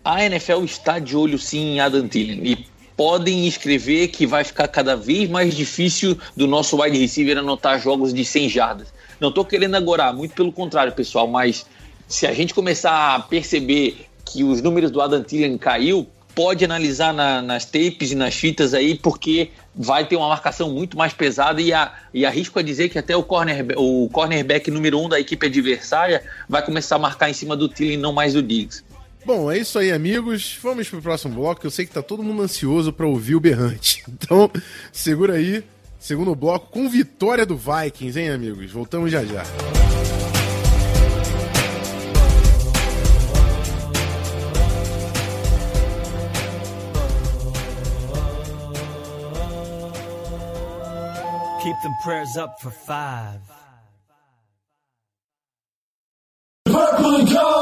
a 0.04 0.24
NFL 0.24 0.64
está 0.64 0.98
de 0.98 1.16
olho 1.16 1.38
sim 1.38 1.74
em 1.74 1.80
Adam 1.80 2.08
Thielen. 2.08 2.40
E 2.44 2.66
podem 2.96 3.46
escrever 3.46 4.08
que 4.08 4.26
vai 4.26 4.44
ficar 4.44 4.68
cada 4.68 4.96
vez 4.96 5.28
mais 5.28 5.54
difícil 5.54 6.18
do 6.36 6.46
nosso 6.46 6.80
wide 6.80 6.98
receiver 6.98 7.38
anotar 7.38 7.80
jogos 7.80 8.12
de 8.12 8.24
100 8.24 8.48
jardas. 8.48 8.88
Não 9.20 9.28
estou 9.28 9.44
querendo 9.44 9.76
agorar, 9.76 10.14
muito 10.14 10.34
pelo 10.34 10.52
contrário, 10.52 10.92
pessoal, 10.92 11.26
mas 11.26 11.66
se 12.08 12.26
a 12.26 12.32
gente 12.32 12.52
começar 12.52 13.14
a 13.14 13.20
perceber 13.20 14.06
que 14.24 14.44
os 14.44 14.60
números 14.60 14.90
do 14.90 15.00
Adam 15.00 15.22
Thielen 15.22 15.58
caiu, 15.58 16.06
pode 16.34 16.64
analisar 16.64 17.12
na, 17.12 17.42
nas 17.42 17.64
tapes 17.64 18.10
e 18.10 18.14
nas 18.14 18.34
fitas 18.34 18.74
aí, 18.74 18.96
porque 18.96 19.50
vai 19.74 20.06
ter 20.06 20.16
uma 20.16 20.28
marcação 20.28 20.70
muito 20.70 20.96
mais 20.96 21.12
pesada 21.12 21.60
e, 21.60 21.72
a, 21.72 21.92
e 22.12 22.24
arrisco 22.24 22.58
a 22.58 22.62
dizer 22.62 22.88
que 22.88 22.98
até 22.98 23.16
o, 23.16 23.22
corner, 23.22 23.66
o 23.76 24.08
cornerback 24.10 24.70
número 24.70 24.98
um 24.98 25.08
da 25.08 25.20
equipe 25.20 25.46
adversária 25.46 26.22
vai 26.48 26.64
começar 26.64 26.96
a 26.96 26.98
marcar 26.98 27.30
em 27.30 27.34
cima 27.34 27.56
do 27.56 27.68
Thielen, 27.68 27.98
não 27.98 28.12
mais 28.12 28.34
do 28.34 28.42
Diggs. 28.42 28.84
Bom, 29.24 29.50
é 29.50 29.58
isso 29.58 29.78
aí, 29.78 29.92
amigos. 29.92 30.58
Vamos 30.60 30.88
pro 30.88 31.00
próximo 31.00 31.34
bloco. 31.34 31.64
Eu 31.64 31.70
sei 31.70 31.86
que 31.86 31.92
tá 31.92 32.02
todo 32.02 32.22
mundo 32.22 32.42
ansioso 32.42 32.92
para 32.92 33.06
ouvir 33.06 33.36
o 33.36 33.40
berrante. 33.40 34.02
Então, 34.12 34.50
segura 34.92 35.34
aí. 35.34 35.64
Segundo 35.98 36.34
bloco 36.34 36.70
com 36.70 36.88
vitória 36.88 37.46
do 37.46 37.56
Vikings, 37.56 38.18
hein, 38.18 38.30
amigos? 38.30 38.70
Voltamos 38.70 39.10
já 39.10 39.24
já. 39.24 39.44
Keep 51.62 51.76
them 51.82 51.94
prayers 52.02 52.36
up 52.36 52.60
for 52.60 52.72
five. 52.72 53.40
purple 56.72 57.16
and 57.16 57.28
gold, 57.28 57.61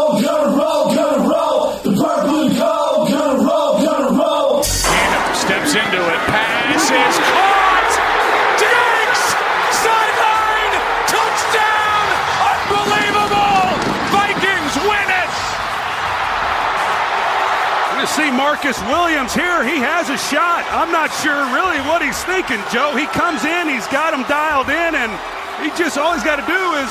Marcus 18.40 18.80
Williams 18.88 19.34
here. 19.34 19.62
He 19.68 19.76
has 19.84 20.08
a 20.08 20.16
shot. 20.16 20.64
I'm 20.72 20.90
not 20.90 21.12
sure 21.20 21.44
really 21.52 21.76
what 21.84 22.00
he's 22.00 22.24
thinking, 22.24 22.56
Joe. 22.72 22.96
He 22.96 23.04
comes 23.04 23.44
in, 23.44 23.68
he's 23.68 23.86
got 23.88 24.14
him 24.16 24.24
dialed 24.24 24.70
in, 24.70 24.94
and 24.96 25.12
he 25.60 25.68
just 25.76 25.98
all 25.98 26.14
he's 26.14 26.24
got 26.24 26.36
to 26.40 26.46
do 26.48 26.62
is 26.80 26.90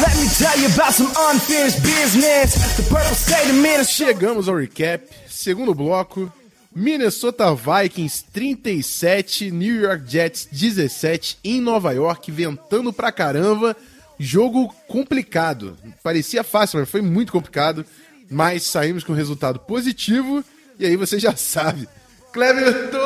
Let 0.00 0.14
me 0.16 0.28
tell 0.38 0.56
you 0.60 0.72
about 0.72 0.94
some 0.94 1.10
unfinished 1.18 1.82
business. 1.82 2.76
The 2.76 2.84
purple 2.84 3.16
state 3.16 3.50
of 3.50 3.56
Minnesota. 3.56 4.12
Chegamos 4.12 4.48
ao 4.48 4.54
recap. 4.54 5.02
Segundo 5.26 5.74
bloco. 5.74 6.32
Minnesota 6.72 7.52
Vikings 7.54 8.24
37, 8.32 9.50
New 9.50 9.80
York 9.80 10.04
Jets 10.06 10.46
17 10.50 11.38
em 11.42 11.60
Nova 11.60 11.92
York, 11.92 12.30
ventando 12.30 12.92
pra 12.92 13.10
caramba. 13.10 13.76
Jogo 14.16 14.72
complicado. 14.86 15.76
Parecia 16.04 16.44
fácil, 16.44 16.78
mas 16.78 16.88
foi 16.88 17.02
muito 17.02 17.32
complicado. 17.32 17.84
Mas 18.30 18.62
saímos 18.62 19.02
com 19.02 19.12
resultado 19.12 19.58
positivo. 19.58 20.44
E 20.78 20.86
aí 20.86 20.96
você 20.96 21.18
já 21.18 21.36
sabe. 21.36 21.88
Cleverton! 22.32 22.98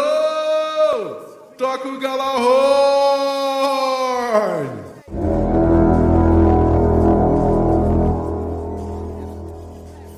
Toca 1.58 1.88
o 1.88 1.99
Galahorn! 1.99 3.26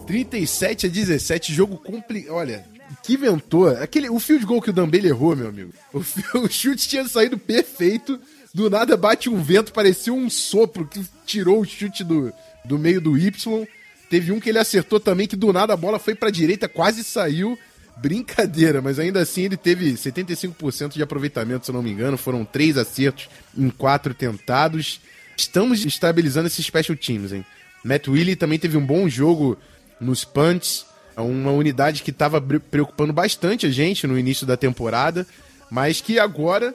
37 0.06 0.86
a 0.86 0.88
17, 0.88 1.52
jogo 1.52 1.76
complicado. 1.76 2.34
Olha, 2.34 2.64
que 3.02 3.16
ventou. 3.16 3.68
Aquele, 3.68 4.08
o 4.08 4.18
field 4.18 4.46
goal 4.46 4.62
que 4.62 4.70
o 4.70 4.72
Dambele 4.72 5.08
errou, 5.08 5.36
meu 5.36 5.48
amigo. 5.48 5.72
O, 5.92 5.98
o 6.40 6.48
chute 6.48 6.88
tinha 6.88 7.06
saído 7.06 7.38
perfeito. 7.38 8.18
Do 8.54 8.70
nada 8.70 8.96
bate 8.96 9.28
um 9.28 9.42
vento, 9.42 9.72
parecia 9.72 10.12
um 10.12 10.30
sopro 10.30 10.86
que 10.86 11.04
tirou 11.26 11.60
o 11.60 11.64
chute 11.64 12.02
do, 12.02 12.32
do 12.64 12.78
meio 12.78 13.00
do 13.00 13.18
Y. 13.18 13.66
Teve 14.08 14.32
um 14.32 14.40
que 14.40 14.48
ele 14.48 14.58
acertou 14.58 14.98
também, 14.98 15.26
que 15.26 15.36
do 15.36 15.52
nada 15.52 15.72
a 15.74 15.76
bola 15.76 15.98
foi 15.98 16.14
pra 16.14 16.30
direita, 16.30 16.68
quase 16.68 17.04
saiu. 17.04 17.58
Brincadeira, 17.96 18.80
mas 18.80 19.00
ainda 19.00 19.20
assim 19.20 19.42
ele 19.42 19.56
teve 19.56 19.92
75% 19.94 20.92
de 20.92 21.02
aproveitamento, 21.02 21.64
se 21.64 21.70
eu 21.72 21.74
não 21.74 21.82
me 21.82 21.90
engano. 21.90 22.16
Foram 22.16 22.44
três 22.44 22.76
acertos 22.78 23.28
em 23.56 23.68
quatro 23.70 24.14
tentados. 24.14 25.00
Estamos 25.36 25.84
estabilizando 25.84 26.46
esses 26.46 26.64
special 26.64 26.96
teams, 26.96 27.32
hein? 27.32 27.44
Matt 27.84 28.06
Willie 28.06 28.36
também 28.36 28.58
teve 28.58 28.76
um 28.76 28.86
bom 28.86 29.08
jogo 29.08 29.58
nos 30.00 30.24
punts. 30.24 30.86
É 31.16 31.20
uma 31.20 31.50
unidade 31.50 32.04
que 32.04 32.10
estava 32.10 32.40
preocupando 32.40 33.12
bastante 33.12 33.66
a 33.66 33.70
gente 33.70 34.06
no 34.06 34.16
início 34.16 34.46
da 34.46 34.56
temporada, 34.56 35.26
mas 35.68 36.00
que 36.00 36.20
agora 36.20 36.72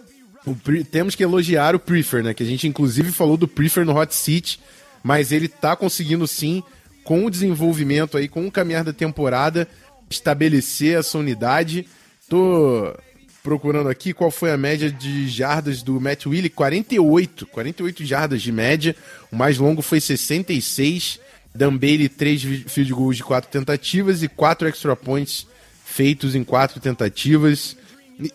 temos 0.92 1.16
que 1.16 1.24
elogiar 1.24 1.74
o 1.74 1.80
Prefer, 1.80 2.22
né? 2.22 2.34
Que 2.34 2.44
a 2.44 2.46
gente 2.46 2.68
inclusive 2.68 3.12
falou 3.14 3.38
do 3.38 3.48
Prefer 3.48 3.86
no 3.86 3.98
Hot 3.98 4.14
Seat, 4.14 4.60
mas 5.02 5.32
ele 5.32 5.48
tá 5.48 5.76
conseguindo 5.76 6.28
sim, 6.28 6.62
com 7.04 7.26
o 7.26 7.30
desenvolvimento 7.30 8.18
aí, 8.18 8.28
com 8.28 8.46
o 8.48 8.52
caminhar 8.52 8.84
da 8.84 8.94
temporada, 8.94 9.68
estabelecer 10.10 10.98
essa 10.98 11.18
unidade. 11.18 11.88
Tô 12.30 12.94
procurando 13.42 13.90
aqui 13.90 14.14
qual 14.14 14.32
foi 14.32 14.52
a 14.52 14.58
média 14.58 14.90
de 14.90 15.28
jardas 15.28 15.84
do 15.84 16.00
Matt 16.00 16.26
Willie, 16.26 16.50
48, 16.50 17.46
48 17.48 18.06
jardas 18.06 18.42
de 18.42 18.52
média. 18.52 18.96
O 19.32 19.36
mais 19.36 19.58
longo 19.58 19.82
foi 19.82 20.00
66. 20.00 21.20
Dan 21.56 21.78
Bailey, 21.78 22.10
3 22.10 22.64
field 22.68 22.94
goals 22.94 23.18
de 23.18 23.24
4 23.24 23.52
tentativas 23.52 24.24
e 24.24 24.28
4 24.28 24.68
extra 24.68 24.96
points 24.96 25.46
feitos 25.86 26.34
em 26.34 26.44
4 26.44 26.80
tentativas. 26.80 27.78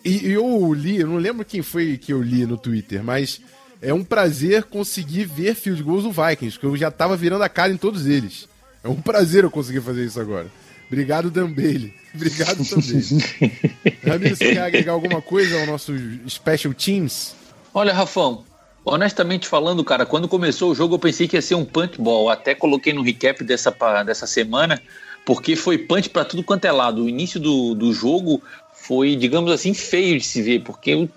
E, 0.05 0.27
e 0.27 0.31
eu 0.31 0.73
li, 0.73 0.99
eu 0.99 1.07
não 1.07 1.17
lembro 1.17 1.43
quem 1.43 1.61
foi 1.61 1.97
que 1.97 2.13
eu 2.13 2.21
li 2.21 2.45
no 2.45 2.57
Twitter, 2.57 3.03
mas 3.03 3.41
é 3.81 3.93
um 3.93 4.03
prazer 4.03 4.63
conseguir 4.63 5.25
ver 5.25 5.55
field 5.55 5.81
goals 5.83 6.03
do 6.03 6.11
Vikings, 6.11 6.53
porque 6.53 6.65
eu 6.65 6.77
já 6.77 6.91
tava 6.91 7.15
virando 7.15 7.43
a 7.43 7.49
cara 7.49 7.71
em 7.71 7.77
todos 7.77 8.05
eles. 8.05 8.48
É 8.83 8.87
um 8.87 8.95
prazer 9.01 9.43
eu 9.43 9.51
conseguir 9.51 9.81
fazer 9.81 10.05
isso 10.05 10.19
agora. 10.19 10.47
Obrigado, 10.87 11.29
Dan 11.29 11.51
Bailey. 11.51 11.93
Obrigado 12.15 12.63
também. 12.65 13.01
Ramiro, 14.03 14.35
você 14.35 14.53
quer 14.53 14.61
agregar 14.61 14.93
alguma 14.93 15.21
coisa 15.21 15.59
ao 15.59 15.65
nosso 15.67 15.93
Special 16.27 16.73
Teams? 16.73 17.35
Olha, 17.73 17.93
Rafão, 17.93 18.43
honestamente 18.83 19.47
falando, 19.47 19.83
cara, 19.83 20.05
quando 20.05 20.27
começou 20.27 20.71
o 20.71 20.75
jogo 20.75 20.95
eu 20.95 20.99
pensei 20.99 21.27
que 21.27 21.35
ia 21.35 21.41
ser 21.41 21.55
um 21.55 21.65
punch 21.65 22.01
ball. 22.01 22.29
Até 22.29 22.55
coloquei 22.55 22.91
no 22.93 23.03
recap 23.03 23.43
dessa, 23.43 23.75
dessa 24.03 24.25
semana, 24.25 24.81
porque 25.25 25.55
foi 25.55 25.77
punch 25.77 26.09
pra 26.09 26.25
tudo 26.25 26.43
quanto 26.43 26.65
é 26.65 26.71
lado. 26.71 27.03
O 27.03 27.09
início 27.09 27.39
do, 27.39 27.75
do 27.75 27.93
jogo 27.93 28.41
foi, 28.73 29.15
digamos 29.15 29.51
assim, 29.51 29.73
feio 29.75 30.17
de 30.17 30.25
se 30.25 30.41
ver, 30.41 30.63
porque 30.63 30.95
o- 30.95 31.09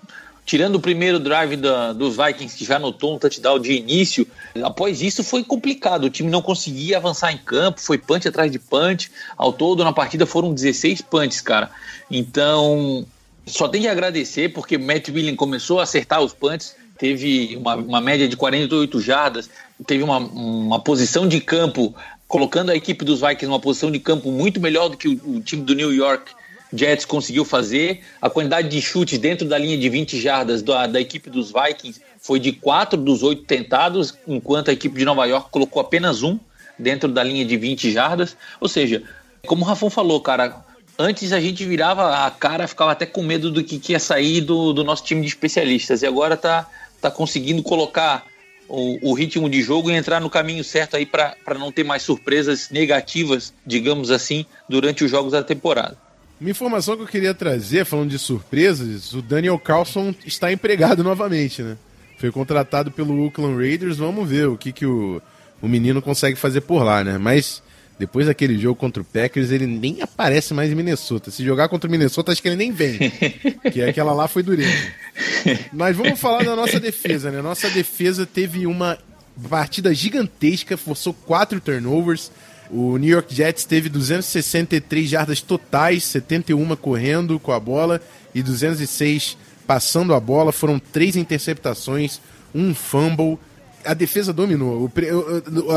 tirando 0.45 0.75
o 0.75 0.79
primeiro 0.79 1.19
drive 1.19 1.55
da- 1.55 1.93
dos 1.93 2.17
Vikings, 2.17 2.57
que 2.57 2.65
já 2.65 2.75
anotou 2.75 3.15
um 3.15 3.19
touchdown 3.19 3.59
de 3.59 3.73
início, 3.73 4.27
após 4.63 5.01
isso 5.01 5.23
foi 5.23 5.43
complicado. 5.43 6.03
O 6.05 6.09
time 6.09 6.29
não 6.29 6.41
conseguia 6.41 6.97
avançar 6.97 7.31
em 7.31 7.37
campo, 7.37 7.79
foi 7.79 7.97
punch 7.97 8.27
atrás 8.27 8.51
de 8.51 8.59
punch. 8.59 9.09
Ao 9.37 9.53
todo, 9.53 9.83
na 9.83 9.93
partida 9.93 10.25
foram 10.25 10.53
16 10.53 11.01
punts, 11.01 11.41
cara. 11.41 11.71
Então, 12.11 13.05
só 13.45 13.67
tem 13.67 13.81
que 13.81 13.87
agradecer 13.87 14.49
porque 14.53 14.77
Matt 14.77 15.09
Williams 15.09 15.37
começou 15.37 15.79
a 15.79 15.83
acertar 15.83 16.21
os 16.21 16.33
punts, 16.33 16.75
teve 16.97 17.55
uma, 17.57 17.75
uma 17.75 18.01
média 18.01 18.27
de 18.27 18.35
48 18.37 19.01
jardas, 19.01 19.49
teve 19.85 20.03
uma, 20.03 20.17
uma 20.17 20.79
posição 20.79 21.27
de 21.27 21.41
campo, 21.41 21.95
colocando 22.27 22.69
a 22.69 22.75
equipe 22.75 23.03
dos 23.03 23.19
Vikings 23.21 23.45
numa 23.45 23.59
posição 23.59 23.91
de 23.91 23.99
campo 23.99 24.31
muito 24.31 24.59
melhor 24.59 24.89
do 24.89 24.97
que 24.97 25.07
o, 25.07 25.37
o 25.37 25.41
time 25.41 25.63
do 25.63 25.73
New 25.73 25.93
York 25.93 26.31
Jets 26.73 27.05
conseguiu 27.05 27.45
fazer. 27.45 28.01
A 28.21 28.29
quantidade 28.29 28.67
de 28.67 28.81
chutes 28.81 29.19
dentro 29.19 29.47
da 29.47 29.57
linha 29.57 29.77
de 29.77 29.87
20 29.89 30.19
jardas 30.19 30.61
da, 30.61 30.87
da 30.87 30.99
equipe 30.99 31.29
dos 31.29 31.51
Vikings 31.51 32.01
foi 32.19 32.39
de 32.39 32.51
4 32.51 32.99
dos 32.99 33.21
8 33.21 33.43
tentados, 33.43 34.17
enquanto 34.27 34.69
a 34.69 34.73
equipe 34.73 34.97
de 34.97 35.05
Nova 35.05 35.25
York 35.25 35.49
colocou 35.51 35.81
apenas 35.81 36.23
um 36.23 36.39
dentro 36.77 37.09
da 37.09 37.23
linha 37.23 37.45
de 37.45 37.55
20 37.55 37.91
jardas. 37.91 38.35
Ou 38.59 38.67
seja, 38.67 39.03
como 39.45 39.63
o 39.63 39.65
Rafão 39.65 39.89
falou, 39.89 40.19
cara, 40.21 40.65
antes 40.97 41.31
a 41.31 41.39
gente 41.39 41.65
virava 41.65 42.25
a 42.25 42.31
cara, 42.31 42.67
ficava 42.67 42.91
até 42.91 43.05
com 43.05 43.21
medo 43.21 43.51
do 43.51 43.63
que, 43.63 43.77
que 43.77 43.91
ia 43.91 43.99
sair 43.99 44.41
do, 44.41 44.73
do 44.73 44.83
nosso 44.83 45.03
time 45.03 45.21
de 45.21 45.27
especialistas. 45.27 46.01
E 46.01 46.07
agora 46.07 46.35
tá, 46.35 46.67
tá 46.99 47.11
conseguindo 47.11 47.61
colocar 47.61 48.25
o, 48.67 49.11
o 49.11 49.13
ritmo 49.13 49.49
de 49.49 49.61
jogo 49.61 49.91
e 49.91 49.93
entrar 49.93 50.19
no 50.19 50.29
caminho 50.29 50.63
certo 50.63 50.95
aí 50.95 51.05
para 51.05 51.35
não 51.59 51.71
ter 51.71 51.83
mais 51.83 52.01
surpresas 52.01 52.69
negativas, 52.69 53.53
digamos 53.65 54.09
assim, 54.09 54.45
durante 54.67 55.03
os 55.03 55.11
jogos 55.11 55.33
da 55.33 55.43
temporada. 55.43 55.97
Uma 56.43 56.51
informação 56.51 56.97
que 56.97 57.03
eu 57.03 57.07
queria 57.07 57.33
trazer, 57.33 57.85
falando 57.85 58.09
de 58.09 58.19
surpresas, 58.19 59.13
o 59.13 59.21
Daniel 59.21 59.57
Carlson 59.57 60.13
está 60.25 60.51
empregado 60.51 61.01
novamente, 61.01 61.61
né? 61.61 61.77
Foi 62.17 62.33
contratado 62.33 62.91
pelo 62.91 63.23
Oakland 63.23 63.55
Raiders, 63.55 63.95
vamos 63.95 64.27
ver 64.27 64.49
o 64.49 64.57
que, 64.57 64.73
que 64.73 64.85
o, 64.85 65.21
o 65.61 65.69
menino 65.69 66.01
consegue 66.01 66.37
fazer 66.37 66.59
por 66.59 66.83
lá, 66.83 67.01
né? 67.01 67.17
Mas 67.17 67.63
depois 67.97 68.27
daquele 68.27 68.59
jogo 68.59 68.75
contra 68.75 69.01
o 69.01 69.05
Packers, 69.05 69.51
ele 69.51 69.65
nem 69.65 70.01
aparece 70.01 70.53
mais 70.53 70.69
em 70.69 70.75
Minnesota. 70.75 71.31
Se 71.31 71.45
jogar 71.45 71.69
contra 71.69 71.87
o 71.87 71.91
Minnesota, 71.91 72.33
acho 72.33 72.41
que 72.41 72.49
ele 72.49 72.57
nem 72.57 72.73
vem. 72.73 72.99
que 73.71 73.81
aquela 73.81 74.11
lá 74.11 74.27
foi 74.27 74.43
dureza. 74.43 74.91
Mas 75.71 75.95
vamos 75.95 76.19
falar 76.19 76.43
da 76.43 76.57
nossa 76.57 76.77
defesa, 76.77 77.31
né? 77.31 77.41
Nossa 77.41 77.69
defesa 77.69 78.25
teve 78.25 78.67
uma 78.67 78.97
partida 79.49 79.93
gigantesca, 79.93 80.75
forçou 80.75 81.13
quatro 81.13 81.61
turnovers. 81.61 82.29
O 82.75 82.97
New 82.97 83.09
York 83.09 83.33
Jets 83.33 83.65
teve 83.65 83.87
263 83.87 85.07
jardas 85.07 85.41
totais, 85.41 86.03
71 86.05 86.75
correndo 86.75 87.39
com 87.39 87.51
a 87.51 87.59
bola 87.59 88.01
e 88.33 88.41
206 88.41 89.37
passando 89.67 90.11
a 90.11 90.19
bola. 90.19 90.51
Foram 90.51 90.79
três 90.79 91.15
interceptações, 91.15 92.19
um 92.53 92.73
fumble. 92.73 93.37
A 93.85 93.93
defesa 93.93 94.33
dominou. 94.33 94.91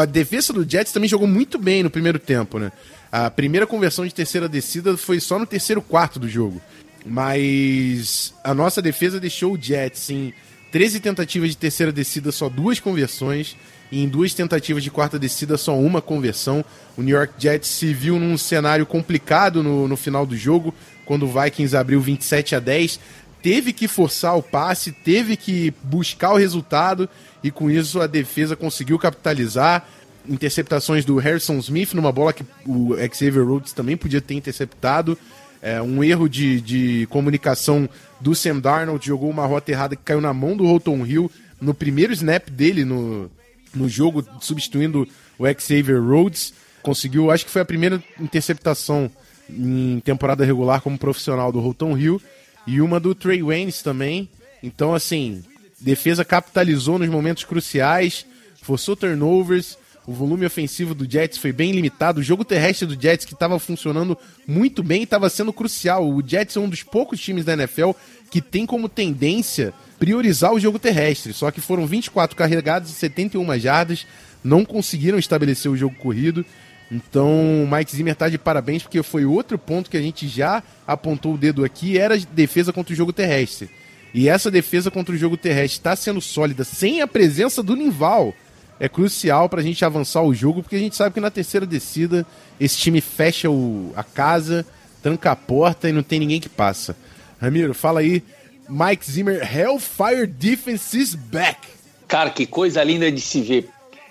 A 0.00 0.06
defesa 0.06 0.54
do 0.54 0.66
Jets 0.66 0.90
também 0.90 1.08
jogou 1.08 1.28
muito 1.28 1.58
bem 1.58 1.82
no 1.82 1.90
primeiro 1.90 2.18
tempo, 2.18 2.58
né? 2.58 2.72
A 3.12 3.30
primeira 3.30 3.66
conversão 3.66 4.06
de 4.06 4.14
terceira 4.14 4.48
descida 4.48 4.96
foi 4.96 5.20
só 5.20 5.38
no 5.38 5.44
terceiro 5.44 5.82
quarto 5.82 6.18
do 6.18 6.26
jogo. 6.26 6.62
Mas 7.04 8.32
a 8.42 8.54
nossa 8.54 8.80
defesa 8.80 9.20
deixou 9.20 9.52
o 9.52 9.60
Jets 9.60 10.08
em 10.08 10.32
13 10.72 11.00
tentativas 11.00 11.50
de 11.50 11.58
terceira 11.58 11.92
descida, 11.92 12.32
só 12.32 12.48
duas 12.48 12.80
conversões. 12.80 13.54
E 13.90 14.02
em 14.02 14.08
duas 14.08 14.34
tentativas 14.34 14.82
de 14.82 14.90
quarta 14.90 15.18
descida, 15.18 15.56
só 15.56 15.78
uma 15.78 16.02
conversão. 16.02 16.64
O 16.96 17.02
New 17.02 17.16
York 17.16 17.34
Jets 17.38 17.68
se 17.68 17.92
viu 17.94 18.18
num 18.18 18.36
cenário 18.36 18.84
complicado 18.84 19.62
no, 19.62 19.86
no 19.86 19.96
final 19.96 20.26
do 20.26 20.36
jogo, 20.36 20.74
quando 21.04 21.24
o 21.24 21.42
Vikings 21.42 21.76
abriu 21.76 22.00
27 22.00 22.56
a 22.56 22.60
10. 22.60 22.98
Teve 23.42 23.72
que 23.72 23.86
forçar 23.86 24.36
o 24.36 24.42
passe, 24.42 24.90
teve 24.90 25.36
que 25.36 25.72
buscar 25.82 26.32
o 26.32 26.36
resultado, 26.36 27.08
e 27.44 27.50
com 27.50 27.70
isso 27.70 28.00
a 28.00 28.06
defesa 28.06 28.56
conseguiu 28.56 28.98
capitalizar. 28.98 29.86
Interceptações 30.28 31.04
do 31.04 31.16
Harrison 31.18 31.56
Smith 31.58 31.94
numa 31.94 32.10
bola 32.10 32.32
que 32.32 32.44
o 32.66 32.96
Xavier 33.12 33.46
Rhodes 33.46 33.72
também 33.72 33.96
podia 33.96 34.20
ter 34.20 34.34
interceptado. 34.34 35.16
É, 35.62 35.80
um 35.80 36.02
erro 36.02 36.28
de, 36.28 36.60
de 36.60 37.06
comunicação 37.08 37.88
do 38.20 38.34
Sam 38.34 38.58
Darnold, 38.58 39.06
jogou 39.06 39.30
uma 39.30 39.46
rota 39.46 39.70
errada 39.70 39.94
que 39.94 40.02
caiu 40.02 40.20
na 40.20 40.34
mão 40.34 40.56
do 40.56 40.66
Holton 40.66 41.06
Hill 41.06 41.30
no 41.60 41.72
primeiro 41.72 42.12
snap 42.12 42.50
dele 42.50 42.84
no, 42.84 43.30
no 43.76 43.88
jogo, 43.88 44.26
substituindo 44.40 45.06
o 45.38 45.44
Xavier 45.46 46.02
Rhodes. 46.02 46.54
Conseguiu, 46.82 47.30
acho 47.30 47.44
que 47.44 47.50
foi 47.50 47.62
a 47.62 47.66
primeira 47.66 48.02
interceptação 48.18 49.10
em 49.48 50.00
temporada 50.00 50.44
regular 50.44 50.80
como 50.80 50.98
profissional 50.98 51.52
do 51.52 51.60
Holton 51.60 51.96
Hill. 51.96 52.22
E 52.66 52.80
uma 52.80 52.98
do 52.98 53.14
Trey 53.14 53.42
Waynes 53.42 53.82
também. 53.82 54.28
Então, 54.62 54.94
assim, 54.94 55.44
defesa 55.80 56.24
capitalizou 56.24 56.98
nos 56.98 57.08
momentos 57.08 57.44
cruciais, 57.44 58.26
forçou 58.62 58.96
turnovers. 58.96 59.78
O 60.06 60.12
volume 60.12 60.46
ofensivo 60.46 60.94
do 60.94 61.08
Jets 61.08 61.38
foi 61.38 61.52
bem 61.52 61.72
limitado. 61.72 62.20
O 62.20 62.22
jogo 62.22 62.44
terrestre 62.44 62.86
do 62.86 63.00
Jets, 63.00 63.26
que 63.26 63.34
estava 63.34 63.58
funcionando 63.58 64.16
muito 64.46 64.82
bem, 64.82 65.02
estava 65.02 65.28
sendo 65.28 65.52
crucial. 65.52 66.08
O 66.08 66.22
Jets 66.26 66.56
é 66.56 66.60
um 66.60 66.68
dos 66.68 66.82
poucos 66.82 67.20
times 67.20 67.44
da 67.44 67.54
NFL 67.54 67.90
que 68.30 68.40
tem 68.40 68.64
como 68.64 68.88
tendência 68.88 69.74
priorizar 69.98 70.52
o 70.52 70.60
jogo 70.60 70.78
terrestre. 70.78 71.32
Só 71.32 71.50
que 71.50 71.60
foram 71.60 71.86
24 71.86 72.36
carregados 72.36 72.90
e 72.90 72.94
71 72.94 73.58
jardas. 73.58 74.06
Não 74.42 74.64
conseguiram 74.64 75.18
estabelecer 75.18 75.70
o 75.70 75.76
jogo 75.76 75.96
corrido. 75.96 76.44
Então, 76.90 77.68
Mike 77.70 77.96
Zimmer 77.96 78.12
está 78.12 78.28
de 78.28 78.38
parabéns, 78.38 78.82
porque 78.82 79.02
foi 79.02 79.24
outro 79.24 79.58
ponto 79.58 79.90
que 79.90 79.96
a 79.96 80.02
gente 80.02 80.28
já 80.28 80.62
apontou 80.86 81.34
o 81.34 81.38
dedo 81.38 81.64
aqui, 81.64 81.98
era 81.98 82.16
defesa 82.16 82.72
contra 82.72 82.92
o 82.92 82.96
jogo 82.96 83.12
terrestre. 83.12 83.68
E 84.14 84.28
essa 84.28 84.50
defesa 84.50 84.90
contra 84.90 85.14
o 85.14 85.18
jogo 85.18 85.36
terrestre 85.36 85.78
está 85.78 85.96
sendo 85.96 86.20
sólida 86.20 86.64
sem 86.64 87.02
a 87.02 87.06
presença 87.06 87.62
do 87.62 87.74
Nival. 87.74 88.32
É 88.78 88.88
crucial 88.88 89.48
para 89.48 89.60
a 89.60 89.64
gente 89.64 89.84
avançar 89.84 90.22
o 90.22 90.34
jogo, 90.34 90.62
porque 90.62 90.76
a 90.76 90.78
gente 90.78 90.94
sabe 90.94 91.14
que 91.14 91.20
na 91.20 91.30
terceira 91.30 91.66
descida 91.66 92.24
esse 92.60 92.76
time 92.76 93.00
fecha 93.00 93.50
o, 93.50 93.92
a 93.96 94.04
casa, 94.04 94.64
tranca 95.02 95.32
a 95.32 95.36
porta 95.36 95.88
e 95.88 95.92
não 95.92 96.02
tem 96.02 96.20
ninguém 96.20 96.40
que 96.40 96.48
passa. 96.48 96.96
Ramiro, 97.40 97.74
fala 97.74 98.00
aí. 98.00 98.22
Mike 98.68 99.10
Zimmer, 99.10 99.42
Hellfire 99.42 100.26
Defense 100.26 100.96
is 100.98 101.14
back. 101.14 101.68
Cara, 102.08 102.30
que 102.30 102.46
coisa 102.46 102.82
linda 102.82 103.10
de 103.10 103.20
se 103.20 103.40
ver. 103.40 103.68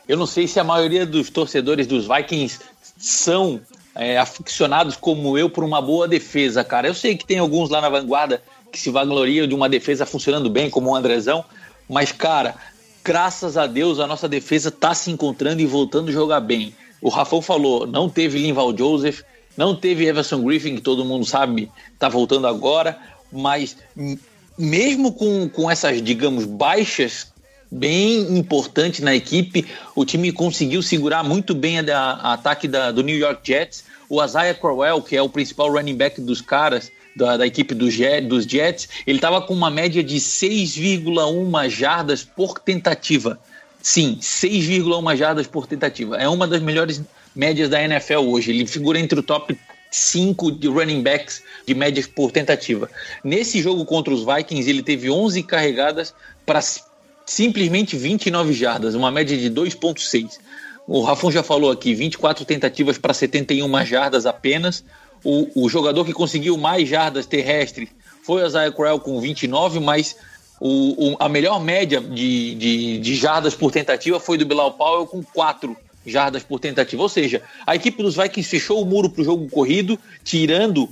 Eu 0.07 0.17
não 0.17 0.25
sei 0.25 0.47
se 0.47 0.59
a 0.59 0.63
maioria 0.63 1.05
dos 1.05 1.29
torcedores 1.29 1.87
dos 1.87 2.07
Vikings 2.07 2.59
são 2.97 3.59
é, 3.95 4.17
aficionados 4.17 4.95
como 4.95 5.37
eu 5.37 5.49
por 5.49 5.63
uma 5.63 5.81
boa 5.81 6.07
defesa, 6.07 6.63
cara. 6.63 6.87
Eu 6.87 6.93
sei 6.93 7.17
que 7.17 7.25
tem 7.25 7.39
alguns 7.39 7.69
lá 7.69 7.81
na 7.81 7.89
vanguarda 7.89 8.41
que 8.71 8.79
se 8.79 8.89
vangloriam 8.89 9.47
de 9.47 9.55
uma 9.55 9.69
defesa 9.69 10.05
funcionando 10.05 10.49
bem, 10.49 10.69
como 10.69 10.89
o 10.89 10.95
Andrezão, 10.95 11.45
mas, 11.87 12.11
cara, 12.11 12.55
graças 13.03 13.57
a 13.57 13.65
Deus 13.65 13.99
a 13.99 14.07
nossa 14.07 14.27
defesa 14.27 14.69
tá 14.69 14.93
se 14.93 15.09
encontrando 15.09 15.61
e 15.61 15.65
voltando 15.65 16.09
a 16.09 16.11
jogar 16.11 16.41
bem. 16.41 16.75
O 17.01 17.09
Rafão 17.09 17.41
falou, 17.41 17.87
não 17.87 18.09
teve 18.09 18.37
Linval 18.39 18.75
Joseph, 18.77 19.21
não 19.55 19.75
teve 19.75 20.05
Everson 20.05 20.43
Griffin, 20.43 20.75
que 20.75 20.81
todo 20.81 21.05
mundo 21.05 21.25
sabe, 21.25 21.71
tá 21.97 22.09
voltando 22.09 22.47
agora, 22.47 22.97
mas 23.31 23.77
mesmo 24.57 25.11
com, 25.13 25.49
com 25.49 25.69
essas, 25.69 26.01
digamos, 26.01 26.45
baixas 26.45 27.27
bem 27.71 28.37
importante 28.37 29.01
na 29.01 29.15
equipe. 29.15 29.65
O 29.95 30.05
time 30.05 30.31
conseguiu 30.31 30.81
segurar 30.81 31.23
muito 31.23 31.53
bem 31.53 31.79
a, 31.79 31.83
a 31.83 32.33
ataque 32.33 32.67
da, 32.67 32.91
do 32.91 33.03
New 33.03 33.17
York 33.17 33.41
Jets. 33.43 33.83
O 34.09 34.23
Isaiah 34.23 34.53
Crowell, 34.53 35.01
que 35.01 35.15
é 35.15 35.21
o 35.21 35.29
principal 35.29 35.71
running 35.71 35.95
back 35.95 36.21
dos 36.21 36.41
caras, 36.41 36.91
da, 37.15 37.37
da 37.37 37.47
equipe 37.47 37.73
do 37.73 37.89
Jet, 37.89 38.27
dos 38.27 38.45
Jets, 38.45 38.89
ele 39.07 39.17
estava 39.17 39.41
com 39.41 39.53
uma 39.53 39.69
média 39.69 40.03
de 40.03 40.17
6,1 40.17 41.69
jardas 41.69 42.23
por 42.23 42.59
tentativa. 42.59 43.39
Sim, 43.81 44.17
6,1 44.19 45.15
jardas 45.15 45.47
por 45.47 45.65
tentativa. 45.65 46.17
É 46.17 46.27
uma 46.27 46.47
das 46.47 46.61
melhores 46.61 47.01
médias 47.35 47.69
da 47.69 47.81
NFL 47.81 48.19
hoje. 48.19 48.51
Ele 48.51 48.67
figura 48.67 48.99
entre 48.99 49.19
o 49.19 49.23
top 49.23 49.57
5 49.95 50.51
de 50.51 50.67
running 50.67 51.01
backs 51.01 51.41
de 51.65 51.73
médias 51.73 52.05
por 52.05 52.29
tentativa. 52.29 52.89
Nesse 53.23 53.61
jogo 53.61 53.85
contra 53.85 54.13
os 54.13 54.25
Vikings, 54.25 54.69
ele 54.69 54.83
teve 54.83 55.09
11 55.09 55.41
carregadas 55.43 56.13
para 56.45 56.61
simplesmente 57.25 57.95
29 57.95 58.51
jardas, 58.51 58.93
uma 58.93 59.09
média 59.09 59.37
de 59.37 59.49
2,6. 59.49 60.37
O 60.85 61.01
Rafon 61.01 61.31
já 61.31 61.41
falou 61.41 61.71
aqui, 61.71 61.95
24 61.95 62.43
tentativas 62.43 62.97
para 62.97 63.13
71 63.13 63.85
jardas 63.85 64.25
apenas. 64.25 64.83
O, 65.23 65.63
o, 65.63 65.69
jogador 65.69 66.05
que 66.05 66.13
conseguiu 66.13 66.57
mais 66.57 66.87
jardas 66.87 67.25
terrestres 67.25 67.89
foi 68.21 68.43
o 68.43 68.45
Isaiah 68.45 68.71
Crowell 68.71 68.99
com 68.99 69.19
29, 69.19 69.79
mas 69.79 70.17
o, 70.59 71.13
o, 71.13 71.17
a 71.19 71.29
melhor 71.29 71.59
média 71.63 72.01
de, 72.01 72.53
de, 72.55 72.99
de, 72.99 73.15
jardas 73.15 73.55
por 73.55 73.71
tentativa 73.71 74.19
foi 74.19 74.37
do 74.37 74.45
Bilal 74.45 74.73
Powell 74.73 75.07
com 75.07 75.23
4 75.23 75.75
jardas 76.05 76.43
por 76.43 76.59
tentativa. 76.59 77.01
Ou 77.01 77.09
seja, 77.09 77.41
a 77.65 77.75
equipe 77.75 78.01
dos 78.01 78.15
Vikings 78.15 78.49
fechou 78.49 78.81
o 78.81 78.85
muro 78.85 79.09
para 79.09 79.21
o 79.21 79.25
jogo 79.25 79.49
corrido, 79.49 79.99
tirando 80.23 80.89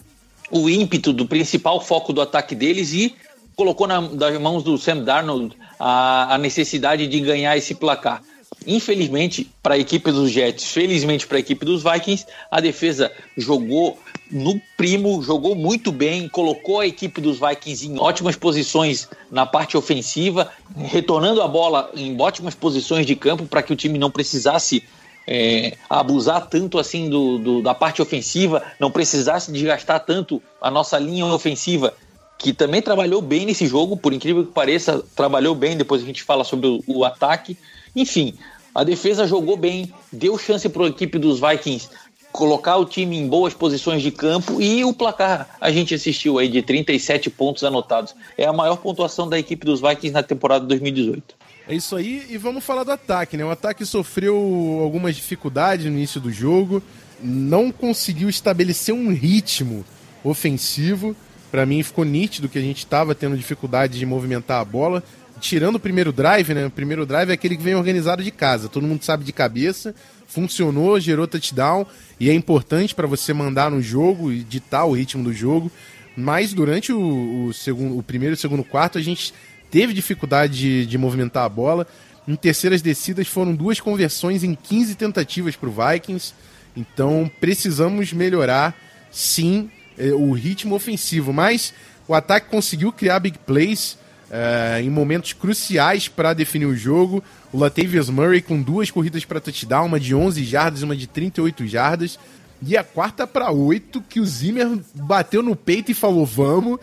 o 0.52 0.69
ímpeto 0.69 1.12
do 1.12 1.28
principal 1.28 1.82
foco 1.82 2.13
do 2.13 2.21
ataque 2.21 2.56
deles 2.56 2.93
e 2.93 3.15
colocou 3.56 3.88
na, 3.88 4.02
nas 4.02 4.39
mãos 4.39 4.63
do 4.63 4.78
Sam 4.78 5.04
Darnold 5.04 5.56
a, 5.80 6.36
a 6.36 6.38
necessidade 6.38 7.08
de 7.08 7.19
ganhar 7.19 7.58
esse 7.58 7.76
placar. 7.76 8.21
Infelizmente 8.65 9.49
para 9.62 9.76
a 9.76 9.78
equipe 9.78 10.12
dos 10.12 10.32
Jets, 10.32 10.65
felizmente 10.71 11.28
para 11.28 11.38
a 11.38 11.39
equipe 11.39 11.65
dos 11.65 11.84
Vikings, 11.84 12.26
a 12.49 12.62
defesa 12.62 13.12
jogou 13.36 13.97
no 14.32 14.60
primo, 14.78 15.21
jogou 15.21 15.56
muito 15.56 15.91
bem, 15.91 16.28
colocou 16.30 16.80
a 16.80 16.88
equipe 16.88 17.19
dos 17.19 17.39
Vikings 17.39 17.88
em 17.88 17.99
ótimas 17.99 18.36
posições 18.36 19.08
na 19.30 19.45
parte 19.45 19.76
ofensiva, 19.76 20.49
retornando 20.76 21.41
a 21.41 21.47
bola 21.47 21.91
em 21.95 22.19
ótimas 22.19 22.56
posições 22.56 23.06
de 23.06 23.15
campo 23.15 23.45
para 23.45 23.62
que 23.62 23.73
o 23.73 23.76
time 23.76 23.97
não 23.97 24.10
precisasse 24.10 24.84
é, 25.28 25.78
abusar 25.90 26.48
tanto 26.48 26.78
assim 26.78 27.10
do, 27.10 27.38
do, 27.38 27.62
da 27.62 27.74
parte 27.74 28.02
ofensiva, 28.02 28.62
não 28.80 28.92
precisasse 28.92 29.52
desgastar 29.52 30.00
tanto 30.06 30.42
a 30.62 30.70
nossa 30.70 30.98
linha 30.98 31.26
ofensiva 31.26 31.94
que 32.38 32.52
também 32.52 32.82
trabalhou 32.82 33.22
bem 33.22 33.46
nesse 33.46 33.66
jogo, 33.66 33.96
por 33.96 34.12
incrível 34.12 34.46
que 34.46 34.52
pareça, 34.52 35.02
trabalhou 35.16 35.56
bem. 35.56 35.78
Depois 35.78 36.04
a 36.04 36.06
gente 36.06 36.24
fala 36.24 36.44
sobre 36.44 36.68
o, 36.68 36.84
o 36.88 37.06
ataque. 37.06 37.58
Enfim, 37.96 38.36
a 38.76 38.84
defesa 38.84 39.26
jogou 39.26 39.56
bem, 39.56 39.94
deu 40.12 40.38
chance 40.38 40.68
para 40.68 40.84
a 40.84 40.90
equipe 40.90 41.18
dos 41.18 41.40
Vikings 41.40 41.90
colocar 42.34 42.78
o 42.78 42.86
time 42.86 43.16
em 43.16 43.28
boas 43.28 43.54
posições 43.54 44.02
de 44.02 44.10
campo 44.10 44.60
e 44.60 44.84
o 44.84 44.92
placar 44.92 45.56
a 45.62 45.72
gente 45.72 45.94
assistiu 45.94 46.40
aí 46.40 46.50
de 46.50 46.64
37 46.64 47.30
pontos 47.30 47.64
anotados. 47.64 48.16
É 48.36 48.46
a 48.46 48.52
maior 48.52 48.78
pontuação 48.78 49.30
da 49.30 49.38
equipe 49.38 49.64
dos 49.64 49.80
Vikings 49.80 50.12
na 50.12 50.24
temporada 50.24 50.66
2018. 50.66 51.36
É 51.67 51.73
isso 51.73 51.95
aí, 51.95 52.26
e 52.30 52.38
vamos 52.38 52.63
falar 52.63 52.84
do 52.84 52.91
ataque, 52.91 53.38
né? 53.38 53.45
O 53.45 53.49
ataque 53.49 53.86
sofreu 53.86 54.36
algumas 54.82 55.15
dificuldades 55.15 55.86
no 55.86 55.93
início 55.93 56.19
do 56.19 56.30
jogo, 56.30 56.84
não 57.21 57.71
conseguiu 57.71 58.30
estabelecer 58.30 58.93
um 58.93 59.13
ritmo 59.13 59.86
ofensivo. 60.23 61.15
Para 61.49 61.65
mim 61.65 61.82
ficou 61.82 62.04
nítido 62.04 62.49
que 62.49 62.58
a 62.58 62.62
gente 62.62 62.80
estava 62.80 63.15
tendo 63.15 63.38
dificuldade 63.38 63.97
de 63.97 64.06
movimentar 64.06 64.60
a 64.60 64.65
bola. 64.65 65.02
Tirando 65.39 65.76
o 65.76 65.80
primeiro 65.80 66.12
drive, 66.12 66.54
né? 66.54 66.65
O 66.65 66.71
primeiro 66.71 67.06
drive 67.06 67.30
é 67.30 67.34
aquele 67.34 67.56
que 67.56 67.63
vem 67.63 67.76
organizado 67.76 68.23
de 68.23 68.32
casa. 68.32 68.67
Todo 68.67 68.88
mundo 68.88 69.04
sabe 69.04 69.23
de 69.23 69.32
cabeça. 69.32 69.95
Funcionou, 70.28 70.99
gerou 70.99 71.28
touchdown. 71.28 71.86
E 72.19 72.30
é 72.30 72.34
importante 72.34 72.95
para 72.95 73.08
você 73.08 73.34
mandar 73.34 73.71
no 73.71 73.82
jogo 73.82 74.32
e 74.32 74.43
ditar 74.43 74.86
o 74.86 74.93
ritmo 74.93 75.23
do 75.23 75.34
jogo. 75.34 75.71
Mas 76.15 76.54
durante 76.54 76.91
o, 76.91 77.47
o, 77.47 77.54
segundo, 77.54 77.97
o 77.97 78.04
primeiro 78.04 78.36
e 78.36 78.38
segundo 78.38 78.63
quarto, 78.63 78.97
a 78.97 79.02
gente 79.02 79.34
teve 79.74 79.92
dificuldade 79.92 80.54
de, 80.54 80.86
de 80.86 80.98
movimentar 81.00 81.44
a 81.44 81.50
bola. 81.50 81.88
Em 82.28 82.36
terceiras 82.36 82.80
descidas 82.80 83.28
foram 83.28 83.56
duas 83.56 83.80
conversões 83.80 84.44
em 84.44 84.54
15 84.54 84.94
tentativas 84.94 85.56
para 85.56 85.68
o 85.68 85.74
Vikings. 85.74 86.32
Então 86.78 87.30
precisamos 87.42 88.14
melhorar, 88.14 88.78
sim, 89.12 89.72
é, 89.98 90.12
o 90.12 90.32
ritmo 90.32 90.76
ofensivo, 90.76 91.34
mas 91.34 91.74
o 92.08 92.14
ataque 92.14 92.52
conseguiu 92.52 92.92
criar 92.92 93.20
big 93.20 93.40
plays. 93.40 93.98
é, 94.30 94.82
em 94.82 94.90
momentos 94.90 95.34
cruciais 95.34 96.08
para 96.08 96.34
definir 96.34 96.66
o 96.66 96.76
jogo. 96.76 97.24
O 97.52 97.58
Latavius 97.58 98.10
Murray 98.10 98.42
com 98.42 98.62
duas 98.62 98.92
corridas 98.92 99.26
para 99.26 99.40
touchdown, 99.40 99.88
uma 99.88 100.00
de 100.00 100.14
11 100.14 100.44
jardas 100.44 100.82
e 100.82 100.86
uma 100.86 100.96
de 100.96 101.08
38 101.08 101.68
jardas. 101.68 102.20
E 102.62 102.78
a 102.78 102.84
quarta 102.84 103.28
para 103.28 103.52
oito 103.52 104.02
que 104.02 104.20
o 104.20 104.26
Zimmer 104.26 104.80
bateu 104.96 105.42
no 105.44 105.56
peito 105.56 105.92
e 105.92 105.96
falou: 105.96 106.26
Vamos. 106.26 106.80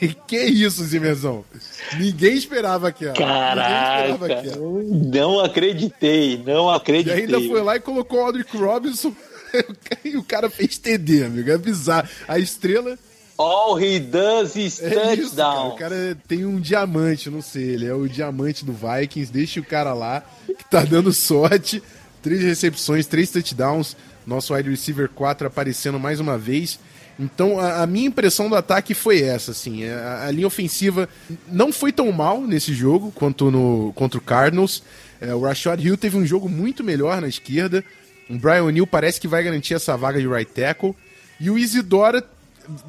que 0.26 0.36
isso, 0.44 0.82
Zimmerzão? 0.84 1.44
Ninguém 1.98 2.34
esperava 2.36 2.88
aquela. 2.88 3.14
Caraca, 3.14 4.08
esperava 4.10 4.26
aquela. 4.26 4.56
não 5.12 5.40
acreditei, 5.40 6.42
não 6.44 6.72
E 6.72 6.76
acreditei. 6.76 7.20
ainda 7.24 7.40
foi 7.40 7.62
lá 7.62 7.76
e 7.76 7.80
colocou 7.80 8.20
o 8.20 8.24
Aldrich 8.24 8.56
Robinson. 8.56 9.14
e 10.04 10.16
o 10.18 10.22
cara 10.22 10.50
fez 10.50 10.78
TD, 10.78 11.24
amigo. 11.24 11.50
É 11.50 11.58
bizarro. 11.58 12.08
A 12.26 12.38
estrela 12.38 12.98
All 13.36 13.80
he 13.82 13.98
does 13.98 14.54
is 14.54 14.80
é 14.80 14.86
isso, 14.88 14.94
cara. 14.94 15.16
touchdown. 15.16 15.68
O 15.70 15.76
cara 15.76 16.16
tem 16.28 16.44
um 16.44 16.60
diamante, 16.60 17.28
não 17.28 17.42
sei. 17.42 17.70
Ele 17.70 17.86
é 17.86 17.92
o 17.94 18.08
diamante 18.08 18.64
do 18.64 18.72
Vikings. 18.72 19.32
Deixa 19.32 19.58
o 19.60 19.64
cara 19.64 19.92
lá, 19.92 20.22
que 20.46 20.64
tá 20.70 20.82
dando 20.84 21.12
sorte. 21.12 21.82
Três 22.22 22.42
recepções, 22.42 23.06
três 23.06 23.30
touchdowns. 23.30 23.96
Nosso 24.26 24.54
wide 24.54 24.70
receiver 24.70 25.08
4 25.08 25.48
aparecendo 25.48 25.98
mais 25.98 26.20
uma 26.20 26.38
vez. 26.38 26.78
Então, 27.18 27.60
a, 27.60 27.82
a 27.82 27.86
minha 27.86 28.08
impressão 28.08 28.48
do 28.48 28.56
ataque 28.56 28.92
foi 28.94 29.22
essa, 29.22 29.52
assim. 29.52 29.84
A, 29.88 30.26
a 30.26 30.30
linha 30.30 30.46
ofensiva 30.46 31.08
não 31.48 31.72
foi 31.72 31.92
tão 31.92 32.10
mal 32.10 32.40
nesse 32.40 32.74
jogo 32.74 33.12
quanto 33.12 33.50
no, 33.50 33.92
contra 33.94 34.18
o 34.18 34.22
Cardinals. 34.22 34.82
É, 35.20 35.32
o 35.34 35.40
Rashad 35.40 35.80
Hill 35.80 35.96
teve 35.96 36.16
um 36.16 36.26
jogo 36.26 36.48
muito 36.48 36.82
melhor 36.82 37.20
na 37.20 37.28
esquerda. 37.28 37.84
O 38.28 38.36
Brian 38.36 38.64
O'Neill 38.64 38.86
parece 38.86 39.20
que 39.20 39.28
vai 39.28 39.44
garantir 39.44 39.74
essa 39.74 39.96
vaga 39.96 40.20
de 40.20 40.26
right 40.26 40.50
tackle. 40.50 40.94
E 41.38 41.50
o 41.50 41.58
Isidora, 41.58 42.24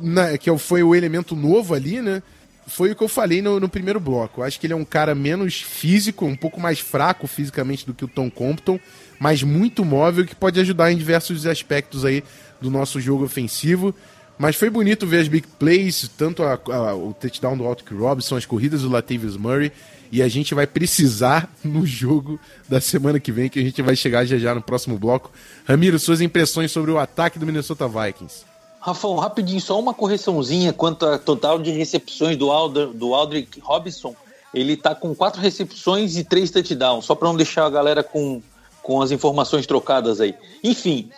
na- 0.02 0.38
que 0.38 0.56
foi 0.58 0.82
o 0.82 0.96
elemento 0.96 1.36
novo 1.36 1.74
ali, 1.74 2.02
né? 2.02 2.24
Foi 2.68 2.92
o 2.92 2.96
que 2.96 3.04
eu 3.04 3.08
falei 3.08 3.44
no, 3.44 3.60
no 3.60 3.70
primeiro 3.70 4.00
bloco. 4.00 4.42
Acho 4.42 4.60
que 4.60 4.66
ele 4.66 4.74
é 4.74 4.76
um 4.76 4.86
cara 4.86 5.14
menos 5.14 5.62
físico, 5.62 6.26
um 6.26 6.36
pouco 6.36 6.60
mais 6.60 6.80
fraco 6.80 7.28
fisicamente 7.28 7.86
do 7.86 7.94
que 7.94 8.04
o 8.04 8.08
Tom 8.08 8.28
Compton, 8.32 8.80
mas 9.20 9.44
muito 9.44 9.86
móvel, 9.86 10.26
que 10.26 10.34
pode 10.36 10.60
ajudar 10.60 10.92
em 10.92 10.98
diversos 10.98 11.46
aspectos 11.46 12.04
aí 12.04 12.24
do 12.60 12.72
nosso 12.72 13.00
jogo 13.00 13.24
ofensivo. 13.24 13.94
Mas 14.38 14.56
foi 14.56 14.70
bonito 14.70 15.08
ver 15.08 15.22
as 15.22 15.28
big 15.28 15.48
plays, 15.60 16.10
tanto 16.18 16.44
a- 16.44 16.60
a- 16.72 16.96
o 16.96 17.14
touchdown 17.14 17.56
do 17.58 17.66
Altic 17.66 17.90
Robinson, 17.92 18.36
as 18.36 18.46
corridas 18.46 18.82
do 18.82 18.90
Latavius 18.90 19.38
Murray. 19.38 19.72
E 20.12 20.22
a 20.22 20.28
gente 20.28 20.54
vai 20.54 20.68
precisar 20.68 21.50
no 21.64 21.86
jogo 21.86 22.40
da 22.70 22.80
semana 22.82 23.20
que 23.20 23.32
vem, 23.32 23.50
que 23.50 23.60
a 23.60 23.62
gente 23.64 23.82
vai 23.82 23.96
chegar 23.96 24.26
já 24.26 24.38
já 24.38 24.54
no 24.54 24.62
próximo 24.62 24.98
bloco. 25.00 25.32
Ramiro, 25.68 25.98
suas 25.98 26.22
impressões 26.22 26.72
sobre 26.72 26.92
o 26.92 26.98
ataque 27.00 27.40
do 27.40 27.46
Minnesota 27.46 27.88
Vikings. 27.88 28.44
Rafão, 28.80 29.16
rapidinho, 29.16 29.60
só 29.60 29.80
uma 29.80 29.94
correçãozinha 29.96 30.72
quanto 30.72 31.06
ao 31.08 31.18
total 31.18 31.58
de 31.58 31.72
recepções 31.72 32.38
do, 32.38 32.52
Alder, 32.52 32.88
do 32.90 33.16
Aldrich 33.16 33.60
Robinson. 33.62 34.16
Ele 34.54 34.78
tá 34.78 34.94
com 34.94 35.16
quatro 35.16 35.42
recepções 35.42 36.16
e 36.18 36.24
três 36.24 36.52
touchdowns, 36.52 37.06
só 37.06 37.16
para 37.16 37.28
não 37.28 37.36
deixar 37.36 37.66
a 37.66 37.70
galera 37.70 38.04
com, 38.04 38.42
com 38.84 39.02
as 39.02 39.10
informações 39.12 39.66
trocadas 39.66 40.22
aí. 40.22 40.36
Enfim, 40.64 41.10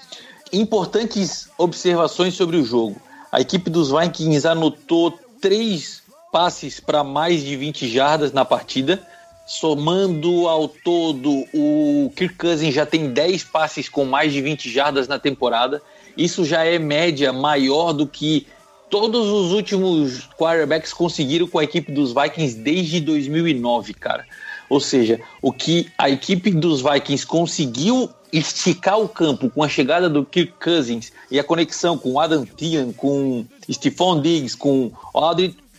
importantes 0.53 1.49
observações 1.57 2.33
sobre 2.35 2.57
o 2.57 2.65
jogo. 2.65 2.99
A 3.37 3.41
equipe 3.41 3.69
dos 3.69 3.91
Vikings 3.91 4.47
anotou 4.47 5.11
três 5.39 6.01
passes 6.31 6.79
para 6.79 7.03
mais 7.03 7.43
de 7.43 7.55
20 7.55 7.87
jardas 7.87 8.33
na 8.33 8.43
partida. 8.43 8.99
Somando 9.45 10.47
ao 10.47 10.67
todo, 10.67 11.45
o 11.53 12.11
Kirk 12.15 12.33
Cousins 12.33 12.73
já 12.73 12.83
tem 12.83 13.11
10 13.11 13.43
passes 13.43 13.87
com 13.87 14.05
mais 14.05 14.33
de 14.33 14.41
20 14.41 14.71
jardas 14.71 15.07
na 15.07 15.19
temporada. 15.19 15.83
Isso 16.17 16.43
já 16.43 16.65
é 16.65 16.79
média 16.79 17.31
maior 17.31 17.93
do 17.93 18.07
que 18.07 18.47
todos 18.89 19.27
os 19.27 19.51
últimos 19.51 20.27
quarterbacks 20.35 20.91
conseguiram 20.91 21.47
com 21.47 21.59
a 21.59 21.63
equipe 21.63 21.91
dos 21.91 22.15
Vikings 22.15 22.57
desde 22.57 22.99
2009, 23.01 23.93
cara. 23.93 24.25
Ou 24.67 24.79
seja, 24.79 25.21
o 25.43 25.53
que 25.53 25.91
a 25.95 26.09
equipe 26.09 26.49
dos 26.49 26.81
Vikings 26.81 27.27
conseguiu 27.27 28.09
esticar 28.31 28.99
o 28.99 29.07
campo 29.07 29.49
com 29.49 29.63
a 29.63 29.69
chegada 29.69 30.09
do 30.09 30.25
Kirk 30.25 30.53
Cousins 30.61 31.11
e 31.31 31.39
a 31.39 31.43
conexão 31.43 31.97
com 31.97 32.19
Adam 32.19 32.45
Thielen, 32.45 32.91
com 32.93 33.45
Stephon 33.71 34.21
Diggs, 34.21 34.55
com 34.55 34.91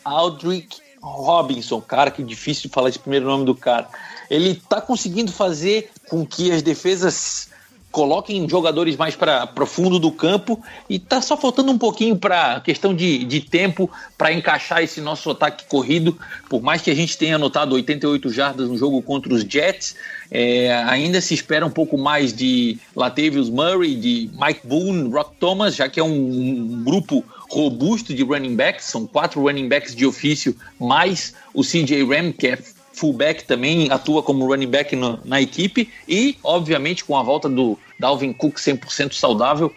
Aldrich, 0.05 0.81
Robinson, 1.01 1.81
cara, 1.81 2.11
que 2.11 2.23
difícil 2.23 2.71
falar 2.71 2.89
esse 2.89 2.99
primeiro 2.99 3.27
nome 3.27 3.45
do 3.45 3.55
cara. 3.55 3.89
Ele 4.31 4.55
tá 4.69 4.81
conseguindo 4.81 5.33
fazer 5.33 5.91
com 6.09 6.27
que 6.27 6.51
as 6.51 6.63
defesas 6.63 7.49
coloquem 7.91 8.49
jogadores 8.49 8.97
mais 8.97 9.17
para 9.17 9.51
o 9.59 9.67
fundo 9.67 9.99
do 9.99 10.11
campo 10.13 10.63
e 10.89 10.99
tá 10.99 11.23
só 11.23 11.37
faltando 11.37 11.73
um 11.73 11.79
pouquinho 11.79 12.17
para 12.17 12.61
questão 12.61 12.95
de, 12.95 13.25
de 13.25 13.41
tempo 13.41 13.91
para 14.17 14.33
encaixar 14.33 14.83
esse 14.83 15.01
nosso 15.01 15.31
ataque 15.31 15.65
corrido. 15.67 16.17
Por 16.49 16.63
mais 16.63 16.83
que 16.83 16.91
a 16.91 16.95
gente 16.95 17.17
tenha 17.17 17.37
anotado 17.37 17.75
88 17.75 18.31
jardas 18.31 18.69
no 18.69 18.77
jogo 18.77 19.01
contra 19.01 19.33
os 19.33 19.43
Jets, 19.43 19.97
é, 20.31 20.73
ainda 20.85 21.21
se 21.21 21.33
espera 21.33 21.65
um 21.65 21.71
pouco 21.71 21.97
mais 21.97 22.33
de 22.33 22.79
Latavius 22.95 23.49
Murray, 23.49 23.95
de 23.95 24.31
Mike 24.39 24.67
Boone, 24.67 25.11
Rock 25.11 25.37
Thomas, 25.41 25.75
já 25.75 25.89
que 25.89 25.99
é 25.99 26.05
um, 26.05 26.13
um 26.13 26.85
grupo 26.85 27.25
robusto 27.51 28.15
de 28.15 28.23
running 28.23 28.55
backs, 28.55 28.85
são 28.85 29.07
quatro 29.07 29.41
running 29.41 29.69
backs 29.69 29.95
de 29.95 30.05
ofício, 30.05 30.55
mais 30.79 31.35
o 31.55 31.63
CJ 31.63 32.05
Ram, 32.05 32.31
que 32.33 32.49
é 32.49 32.59
fullback 32.99 33.45
também 33.45 33.91
atua 33.91 34.23
como 34.23 34.47
running 34.47 34.67
back 34.67 34.95
no- 34.97 35.21
na 35.25 35.41
equipe 35.41 35.89
e, 36.07 36.37
obviamente, 36.43 37.05
com 37.05 37.17
a 37.17 37.23
volta 37.23 37.49
do 37.49 37.79
Dalvin 37.99 38.33
Cook 38.33 38.59
100% 38.59 39.15
saudável, 39.15 39.73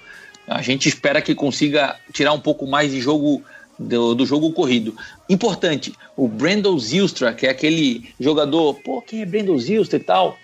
a 0.48 0.62
gente 0.62 0.90
espera 0.90 1.22
que 1.22 1.36
consiga 1.36 1.96
tirar 2.12 2.34
um 2.34 2.40
pouco 2.40 2.66
mais 2.68 2.92
de 2.92 3.00
jogo 3.00 3.42
do, 3.78 4.14
do 4.14 4.26
jogo 4.26 4.52
corrido. 4.52 4.96
Importante, 5.30 5.94
o 6.16 6.28
Brandon 6.28 6.78
Zilstra, 6.78 7.34
que 7.34 7.48
é 7.48 7.50
aquele 7.50 8.10
jogador, 8.20 8.76
pô, 8.76 9.02
quem 9.02 9.22
é 9.22 9.26
Brandon 9.26 9.58
Zilstra 9.58 9.98
e 9.98 10.04
tal? 10.04 10.38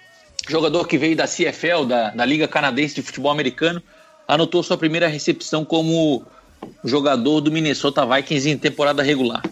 Jogador 0.47 0.87
que 0.87 0.97
veio 0.97 1.15
da 1.15 1.25
CFL, 1.27 1.85
da, 1.87 2.09
da 2.11 2.25
Liga 2.25 2.47
Canadense 2.47 2.95
de 2.95 3.01
Futebol 3.01 3.31
Americano, 3.31 3.81
anotou 4.27 4.63
sua 4.63 4.77
primeira 4.77 5.07
recepção 5.07 5.65
como 5.65 6.23
jogador 6.83 7.41
do 7.41 7.51
Minnesota 7.51 8.05
Vikings 8.05 8.49
em 8.49 8.57
temporada 8.57 9.03
regular. 9.03 9.43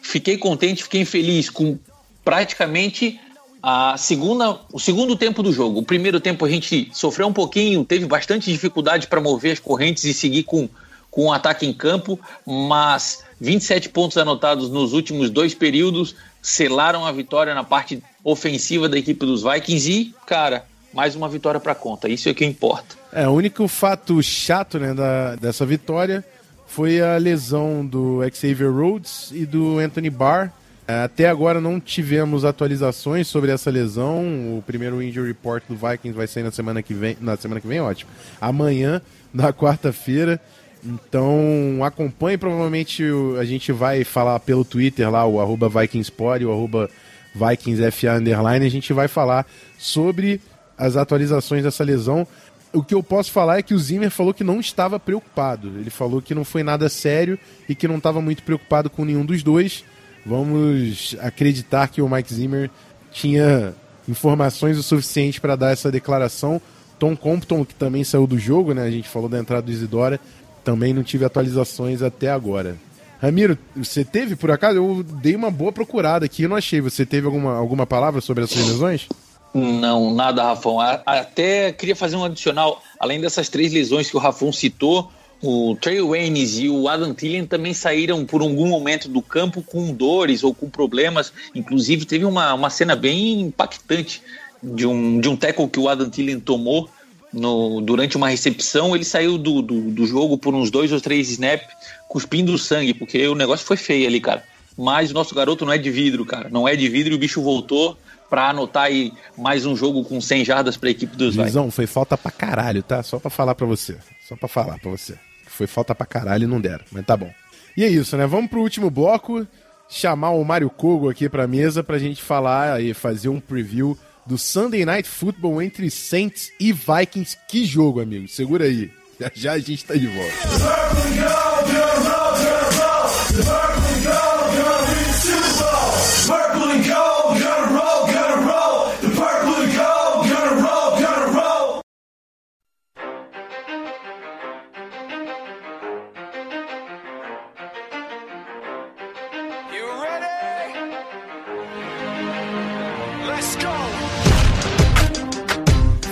Fiquei 0.00 0.36
contente, 0.36 0.82
fiquei 0.82 1.04
feliz 1.04 1.48
com 1.48 1.78
praticamente 2.24 3.20
a 3.62 3.96
segunda, 3.96 4.58
o 4.72 4.80
segundo 4.80 5.14
tempo 5.14 5.42
do 5.42 5.52
jogo. 5.52 5.80
O 5.80 5.84
primeiro 5.84 6.18
tempo 6.20 6.44
a 6.44 6.48
gente 6.48 6.90
sofreu 6.92 7.28
um 7.28 7.32
pouquinho, 7.32 7.84
teve 7.84 8.06
bastante 8.06 8.50
dificuldade 8.50 9.06
para 9.06 9.20
mover 9.20 9.52
as 9.52 9.60
correntes 9.60 10.04
e 10.04 10.12
seguir 10.12 10.42
com, 10.42 10.68
com 11.10 11.26
o 11.26 11.32
ataque 11.32 11.64
em 11.64 11.72
campo, 11.72 12.18
mas 12.44 13.22
27 13.40 13.88
pontos 13.88 14.16
anotados 14.16 14.68
nos 14.68 14.92
últimos 14.92 15.30
dois 15.30 15.54
períodos 15.54 16.16
selaram 16.42 17.06
a 17.06 17.12
vitória 17.12 17.54
na 17.54 17.62
parte 17.62 18.02
ofensiva 18.24 18.88
da 18.88 18.98
equipe 18.98 19.24
dos 19.24 19.44
Vikings 19.44 19.90
e, 19.90 20.14
cara, 20.26 20.64
mais 20.92 21.14
uma 21.14 21.28
vitória 21.28 21.60
para 21.60 21.74
conta. 21.74 22.08
Isso 22.08 22.28
é 22.28 22.34
que 22.34 22.44
importa. 22.44 22.96
É, 23.12 23.28
o 23.28 23.32
único 23.32 23.68
fato 23.68 24.20
chato 24.22 24.78
né, 24.78 24.92
da, 24.92 25.36
dessa 25.36 25.64
vitória 25.64 26.24
foi 26.66 27.00
a 27.00 27.16
lesão 27.16 27.86
do 27.86 28.20
Xavier 28.32 28.72
Rhodes 28.72 29.30
e 29.30 29.46
do 29.46 29.78
Anthony 29.78 30.10
Barr. 30.10 30.52
Até 30.86 31.28
agora 31.28 31.60
não 31.60 31.78
tivemos 31.78 32.44
atualizações 32.44 33.28
sobre 33.28 33.50
essa 33.52 33.70
lesão. 33.70 34.58
O 34.58 34.62
primeiro 34.66 35.02
injury 35.02 35.28
report 35.28 35.62
do 35.68 35.76
Vikings 35.76 36.16
vai 36.16 36.26
sair 36.26 36.42
na 36.42 36.50
semana 36.50 36.82
que 36.82 36.92
vem. 36.92 37.16
Na 37.20 37.36
semana 37.36 37.60
que 37.60 37.68
vem, 37.68 37.80
ótimo. 37.80 38.10
Amanhã, 38.40 39.00
na 39.32 39.52
quarta-feira. 39.52 40.40
Então 40.84 41.78
acompanhe, 41.84 42.36
provavelmente 42.36 43.04
a 43.38 43.44
gente 43.44 43.70
vai 43.70 44.02
falar 44.02 44.40
pelo 44.40 44.64
Twitter 44.64 45.08
lá, 45.08 45.24
o 45.24 45.40
arroba 45.40 45.68
VikingsPod, 45.68 46.44
o 46.44 46.50
arroba 46.50 46.90
VikingsFA 47.34 48.14
underline, 48.14 48.66
a 48.66 48.68
gente 48.68 48.92
vai 48.92 49.06
falar 49.06 49.46
sobre 49.78 50.40
as 50.76 50.96
atualizações 50.96 51.62
dessa 51.62 51.84
lesão. 51.84 52.26
O 52.72 52.82
que 52.82 52.94
eu 52.94 53.02
posso 53.02 53.30
falar 53.30 53.58
é 53.58 53.62
que 53.62 53.74
o 53.74 53.78
Zimmer 53.78 54.10
falou 54.10 54.34
que 54.34 54.42
não 54.42 54.58
estava 54.58 54.98
preocupado. 54.98 55.68
Ele 55.78 55.90
falou 55.90 56.20
que 56.20 56.34
não 56.34 56.44
foi 56.44 56.62
nada 56.62 56.88
sério 56.88 57.38
e 57.68 57.74
que 57.74 57.86
não 57.86 57.98
estava 57.98 58.20
muito 58.20 58.42
preocupado 58.42 58.90
com 58.90 59.04
nenhum 59.04 59.24
dos 59.24 59.42
dois. 59.42 59.84
Vamos 60.24 61.16
acreditar 61.20 61.88
que 61.88 62.00
o 62.00 62.08
Mike 62.08 62.32
Zimmer 62.32 62.70
tinha 63.10 63.74
informações 64.08 64.78
o 64.78 64.82
suficiente 64.82 65.40
para 65.40 65.56
dar 65.56 65.72
essa 65.72 65.90
declaração. 65.90 66.60
Tom 66.98 67.16
Compton, 67.16 67.64
que 67.64 67.74
também 67.74 68.04
saiu 68.04 68.26
do 68.26 68.38
jogo, 68.38 68.72
né? 68.72 68.82
A 68.82 68.90
gente 68.90 69.08
falou 69.08 69.28
da 69.28 69.38
entrada 69.38 69.62
do 69.62 69.72
Isidora, 69.72 70.20
também 70.62 70.92
não 70.94 71.02
tive 71.02 71.24
atualizações 71.24 72.02
até 72.02 72.30
agora. 72.30 72.76
Ramiro, 73.20 73.56
você 73.76 74.04
teve 74.04 74.34
por 74.34 74.50
acaso? 74.50 74.76
Eu 74.76 75.02
dei 75.02 75.34
uma 75.36 75.50
boa 75.50 75.72
procurada 75.72 76.24
aqui, 76.26 76.42
eu 76.42 76.48
não 76.48 76.56
achei. 76.56 76.80
Você 76.80 77.06
teve 77.06 77.26
alguma, 77.26 77.56
alguma 77.56 77.86
palavra 77.86 78.20
sobre 78.20 78.44
essas 78.44 78.66
lesões? 78.66 79.08
Não, 79.54 80.12
nada, 80.14 80.42
Rafão. 80.42 80.80
Até 80.80 81.72
queria 81.72 81.94
fazer 81.94 82.16
um 82.16 82.24
adicional. 82.24 82.82
Além 82.98 83.20
dessas 83.20 83.48
três 83.48 83.72
lesões 83.72 84.10
que 84.10 84.16
o 84.16 84.20
Rafão 84.20 84.52
citou, 84.52 85.10
o 85.42 85.76
Trey 85.80 86.00
Waynes 86.00 86.58
e 86.58 86.68
o 86.68 86.88
Adam 86.88 87.12
Thielen 87.12 87.44
também 87.44 87.74
saíram 87.74 88.24
por 88.24 88.42
algum 88.42 88.68
momento 88.68 89.08
do 89.08 89.20
campo 89.20 89.60
com 89.60 89.92
dores 89.92 90.44
ou 90.44 90.54
com 90.54 90.70
problemas. 90.70 91.32
Inclusive, 91.52 92.04
teve 92.04 92.24
uma, 92.24 92.54
uma 92.54 92.70
cena 92.70 92.94
bem 92.94 93.40
impactante 93.40 94.22
de 94.62 94.86
um, 94.86 95.18
de 95.20 95.28
um 95.28 95.36
tackle 95.36 95.68
que 95.68 95.80
o 95.80 95.88
Adam 95.88 96.08
Thielen 96.08 96.38
tomou 96.38 96.88
no, 97.32 97.80
durante 97.80 98.16
uma 98.16 98.28
recepção. 98.28 98.94
Ele 98.94 99.04
saiu 99.04 99.36
do, 99.36 99.60
do, 99.60 99.80
do 99.90 100.06
jogo 100.06 100.38
por 100.38 100.54
uns 100.54 100.70
dois 100.70 100.92
ou 100.92 101.00
três 101.00 101.28
snaps, 101.30 101.66
cuspindo 102.08 102.56
sangue, 102.56 102.94
porque 102.94 103.26
o 103.26 103.34
negócio 103.34 103.66
foi 103.66 103.76
feio 103.76 104.06
ali, 104.06 104.20
cara. 104.20 104.44
mas 104.78 105.10
o 105.10 105.14
nosso 105.14 105.34
garoto 105.34 105.66
não 105.66 105.72
é 105.72 105.78
de 105.78 105.90
vidro, 105.90 106.24
cara. 106.24 106.48
Não 106.50 106.68
é 106.68 106.76
de 106.76 106.88
vidro 106.88 107.14
e 107.14 107.16
o 107.16 107.18
bicho 107.18 107.42
voltou 107.42 107.98
pra 108.30 108.50
anotar 108.50 108.84
aí 108.84 109.12
mais 109.36 109.66
um 109.66 109.74
jogo 109.74 110.04
com 110.04 110.20
100 110.20 110.44
jardas 110.44 110.76
pra 110.76 110.88
equipe 110.88 111.16
dos. 111.16 111.34
Visão, 111.34 111.68
foi 111.68 111.88
falta 111.88 112.16
pra 112.16 112.30
caralho, 112.30 112.80
tá? 112.80 113.02
Só 113.02 113.18
pra 113.18 113.28
falar 113.28 113.56
pra 113.56 113.66
você. 113.66 113.96
Só 114.26 114.36
pra 114.36 114.48
falar 114.48 114.78
pra 114.78 114.90
você. 114.90 115.18
Foi 115.52 115.66
falta 115.66 115.94
pra 115.94 116.06
caralho 116.06 116.44
e 116.44 116.46
não 116.46 116.60
deram, 116.60 116.84
mas 116.90 117.04
tá 117.04 117.16
bom. 117.16 117.32
E 117.76 117.84
é 117.84 117.88
isso, 117.88 118.16
né? 118.16 118.26
Vamos 118.26 118.50
pro 118.50 118.60
último 118.60 118.90
bloco. 118.90 119.46
Chamar 119.88 120.30
o 120.30 120.44
Mário 120.44 120.70
Kogo 120.70 121.10
aqui 121.10 121.28
pra 121.28 121.46
mesa 121.46 121.82
pra 121.84 121.98
gente 121.98 122.22
falar 122.22 122.82
e 122.82 122.94
fazer 122.94 123.28
um 123.28 123.38
preview 123.40 123.98
do 124.24 124.38
Sunday 124.38 124.84
Night 124.84 125.08
Football 125.08 125.60
entre 125.60 125.90
Saints 125.90 126.50
e 126.58 126.72
Vikings. 126.72 127.36
Que 127.48 127.64
jogo, 127.64 128.00
amigo. 128.00 128.28
Segura 128.28 128.64
aí. 128.64 128.90
Já 129.20 129.30
já 129.34 129.52
a 129.52 129.58
gente 129.58 129.84
tá 129.84 129.94
de 129.94 130.06
volta. 130.08 130.32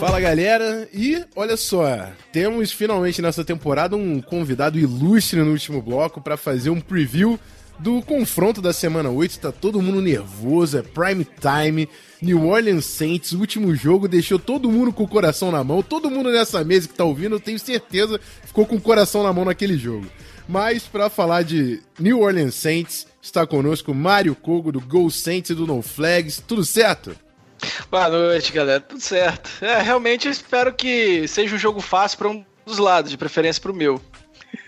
Fala 0.00 0.18
galera, 0.18 0.88
e 0.94 1.22
olha 1.36 1.58
só, 1.58 2.08
temos 2.32 2.72
finalmente 2.72 3.20
nessa 3.20 3.44
temporada 3.44 3.96
um 3.96 4.22
convidado 4.22 4.78
ilustre 4.78 5.42
no 5.42 5.50
último 5.50 5.82
bloco 5.82 6.22
pra 6.22 6.38
fazer 6.38 6.70
um 6.70 6.80
preview 6.80 7.38
do 7.78 8.00
confronto 8.00 8.62
da 8.62 8.72
semana 8.72 9.10
8. 9.10 9.38
Tá 9.38 9.52
todo 9.52 9.82
mundo 9.82 10.00
nervoso, 10.00 10.78
é 10.78 10.82
prime 10.82 11.26
time. 11.38 11.86
New 12.22 12.48
Orleans 12.48 12.86
Saints, 12.86 13.32
último 13.32 13.74
jogo 13.74 14.08
deixou 14.08 14.38
todo 14.38 14.70
mundo 14.70 14.90
com 14.90 15.02
o 15.02 15.08
coração 15.08 15.52
na 15.52 15.62
mão. 15.62 15.82
Todo 15.82 16.10
mundo 16.10 16.30
nessa 16.30 16.64
mesa 16.64 16.88
que 16.88 16.94
tá 16.94 17.04
ouvindo, 17.04 17.34
eu 17.34 17.40
tenho 17.40 17.58
certeza, 17.58 18.18
ficou 18.46 18.64
com 18.64 18.76
o 18.76 18.80
coração 18.80 19.22
na 19.22 19.34
mão 19.34 19.44
naquele 19.44 19.76
jogo. 19.76 20.06
Mas 20.48 20.84
pra 20.84 21.10
falar 21.10 21.42
de 21.42 21.78
New 21.98 22.20
Orleans 22.20 22.54
Saints, 22.54 23.06
está 23.20 23.46
conosco 23.46 23.92
Mário 23.92 24.34
Kogo 24.34 24.72
do 24.72 24.80
Go 24.80 25.10
Saints 25.10 25.50
e 25.50 25.54
do 25.54 25.66
No 25.66 25.82
Flags. 25.82 26.42
Tudo 26.48 26.64
certo? 26.64 27.14
Boa 27.90 28.08
noite, 28.08 28.52
galera. 28.52 28.80
Tudo 28.80 29.00
certo. 29.00 29.50
É, 29.64 29.80
realmente 29.82 30.26
eu 30.26 30.32
espero 30.32 30.72
que 30.72 31.26
seja 31.28 31.54
um 31.54 31.58
jogo 31.58 31.80
fácil 31.80 32.18
para 32.18 32.28
um 32.28 32.44
dos 32.66 32.78
lados, 32.78 33.10
de 33.10 33.16
preferência 33.18 33.60
para 33.60 33.72
o 33.72 33.74
meu. 33.74 34.00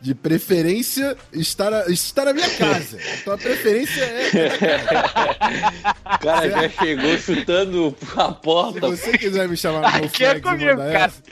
De 0.00 0.16
preferência, 0.16 1.16
estar, 1.32 1.70
na- 1.70 1.86
estar 1.86 2.24
na 2.24 2.32
minha 2.32 2.50
casa. 2.50 2.98
Então 3.20 3.34
a 3.34 3.38
preferência 3.38 4.02
é. 4.02 4.30
O 6.16 6.18
cara 6.18 6.50
já 6.50 6.68
chegou 6.70 7.16
chutando 7.18 7.96
a 8.16 8.26
Se 8.34 8.40
porta. 8.42 8.80
você 8.88 9.16
quiser 9.16 9.46
me 9.48 9.56
chamar 9.56 10.00
no 10.00 10.06
Aqui 10.06 10.24
é 10.24 10.30
Flex 10.30 10.40
comigo, 10.40 10.76
cara. 10.76 10.92
essa, 11.04 11.22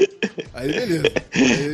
aí 0.55 0.73
beleza. 0.73 1.13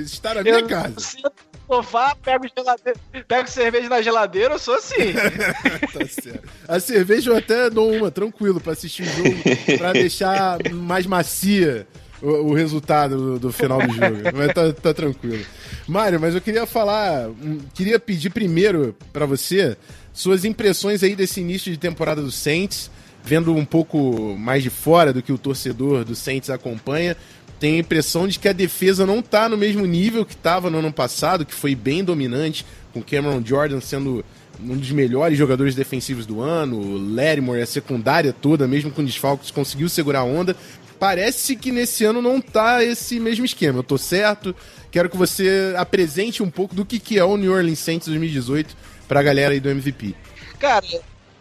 Está 0.07 0.35
na 0.37 0.43
minha 0.43 0.55
Eu 0.61 0.67
casa. 0.67 1.19
Sofá, 1.67 2.15
pego, 2.15 2.45
geladeira, 2.57 3.01
pego 3.27 3.49
cerveja 3.49 3.89
na 3.89 4.03
geladeira, 4.03 4.55
eu 4.55 4.59
sou 4.59 4.75
assim. 4.75 4.95
Tá 5.93 6.07
certo. 6.07 6.49
A 6.69 6.81
cerveja 6.81 7.31
eu 7.31 7.37
até 7.37 7.71
dou 7.71 7.93
uma, 7.93 8.11
tranquilo, 8.11 8.61
pra 8.61 8.73
assistir 8.73 9.03
o 9.03 9.07
jogo, 9.07 9.79
pra 9.79 9.93
deixar 9.93 10.59
mais 10.73 11.07
macia 11.07 11.87
o, 12.23 12.29
o 12.29 12.55
resultado 12.55 13.17
do, 13.17 13.39
do 13.39 13.53
final 13.53 13.79
do 13.79 13.93
jogo. 13.93 14.17
Mas 14.35 14.53
tá, 14.53 14.73
tá 14.73 14.95
tranquilo. 14.95 15.45
Mário, 15.87 16.21
mas 16.21 16.35
eu 16.35 16.41
queria 16.41 16.67
falar, 16.67 17.29
hum, 17.29 17.61
queria 17.75 17.99
pedir 17.99 18.31
primeiro 18.31 18.95
pra 19.13 19.27
você 19.27 19.77
suas 20.13 20.45
impressões 20.45 21.03
aí 21.03 21.15
desse 21.15 21.41
início 21.41 21.71
de 21.71 21.79
temporada 21.79 22.23
do 22.23 22.31
Saints, 22.31 22.91
vendo 23.23 23.55
um 23.55 23.65
pouco 23.65 24.35
mais 24.39 24.63
de 24.63 24.71
fora 24.71 25.13
do 25.13 25.23
que 25.23 25.33
o 25.33 25.39
torcedor 25.39 26.05
do 26.05 26.15
Saints 26.15 26.49
acompanha. 26.49 27.17
Tem 27.59 27.77
a 27.77 27.79
impressão 27.79 28.29
de 28.29 28.39
que 28.39 28.49
a 28.49 28.53
defesa 28.53 29.07
não 29.07 29.23
tá 29.23 29.49
no 29.49 29.57
mesmo 29.57 29.87
nível 29.87 30.25
que 30.25 30.35
estava 30.35 30.69
no 30.69 30.79
ano 30.79 30.93
passado, 30.93 31.47
que 31.47 31.55
foi 31.55 31.75
bem 31.75 32.05
dominante, 32.05 32.67
com 32.93 33.03
Cameron 33.03 33.43
Jordan 33.45 33.81
sendo 33.81 34.25
um 34.61 34.77
dos 34.77 34.91
melhores 34.91 35.37
jogadores 35.37 35.75
defensivos 35.75 36.27
do 36.27 36.41
ano, 36.41 36.79
o 36.79 37.15
Lattimore, 37.15 37.61
a 37.61 37.67
secundária 37.67 38.33
toda, 38.33 38.67
mesmo 38.67 38.91
com 38.91 39.05
desfalques, 39.05 39.51
conseguiu 39.51 39.89
segurar 39.89 40.21
a 40.21 40.25
onda. 40.25 40.57
Parece 40.99 41.57
que 41.57 41.71
nesse 41.71 42.05
ano 42.05 42.23
não 42.23 42.41
tá 42.41 42.83
esse 42.83 43.21
mesmo 43.21 43.45
esquema. 43.45 43.81
Eu 43.81 43.83
tô 43.83 43.99
certo. 43.99 44.55
Quero 44.91 45.11
que 45.11 45.17
você 45.17 45.75
apresente 45.77 46.43
um 46.43 46.51
pouco 46.51 46.75
do 46.75 46.87
que, 46.87 46.99
que 46.99 47.19
é 47.19 47.25
o 47.25 47.37
New 47.37 47.53
Orleans 47.53 47.79
Saints 47.79 48.09
2018 48.09 48.75
pra 49.07 49.23
galera 49.23 49.53
aí 49.53 49.61
do 49.61 49.69
MVP. 49.69 50.15
Cara, 50.59 50.87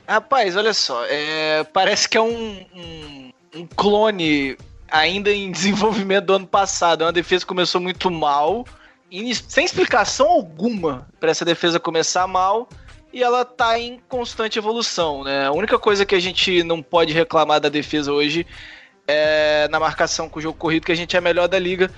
rapaz, 0.05 0.57
olha 0.57 0.73
só, 0.73 1.05
é, 1.05 1.63
parece 1.63 2.09
que 2.09 2.17
é 2.17 2.21
um, 2.21 2.65
um, 2.75 3.31
um 3.55 3.67
clone 3.77 4.57
ainda 4.89 5.31
em 5.31 5.51
desenvolvimento 5.51 6.25
do 6.25 6.33
ano 6.33 6.47
passado. 6.47 7.03
É 7.03 7.05
uma 7.07 7.11
defesa 7.13 7.43
que 7.43 7.47
começou 7.49 7.79
muito 7.81 8.09
mal, 8.11 8.65
sem 9.47 9.65
explicação 9.65 10.27
alguma 10.27 11.07
para 11.19 11.31
essa 11.31 11.45
defesa 11.45 11.79
começar 11.79 12.27
mal, 12.27 12.67
e 13.13 13.23
ela 13.23 13.45
tá 13.45 13.79
em 13.79 13.99
constante 14.09 14.59
evolução, 14.59 15.23
né? 15.23 15.45
A 15.45 15.51
única 15.51 15.79
coisa 15.79 16.05
que 16.05 16.15
a 16.15 16.19
gente 16.19 16.63
não 16.63 16.81
pode 16.81 17.13
reclamar 17.13 17.61
da 17.61 17.69
defesa 17.69 18.11
hoje 18.11 18.45
é 19.07 19.67
na 19.69 19.79
marcação 19.79 20.27
com 20.27 20.39
o 20.39 20.41
jogo 20.41 20.57
corrido, 20.57 20.85
que 20.85 20.91
a 20.91 20.95
gente 20.95 21.15
é 21.15 21.19
a 21.19 21.21
melhor 21.21 21.47
da 21.47 21.57
liga, 21.59 21.89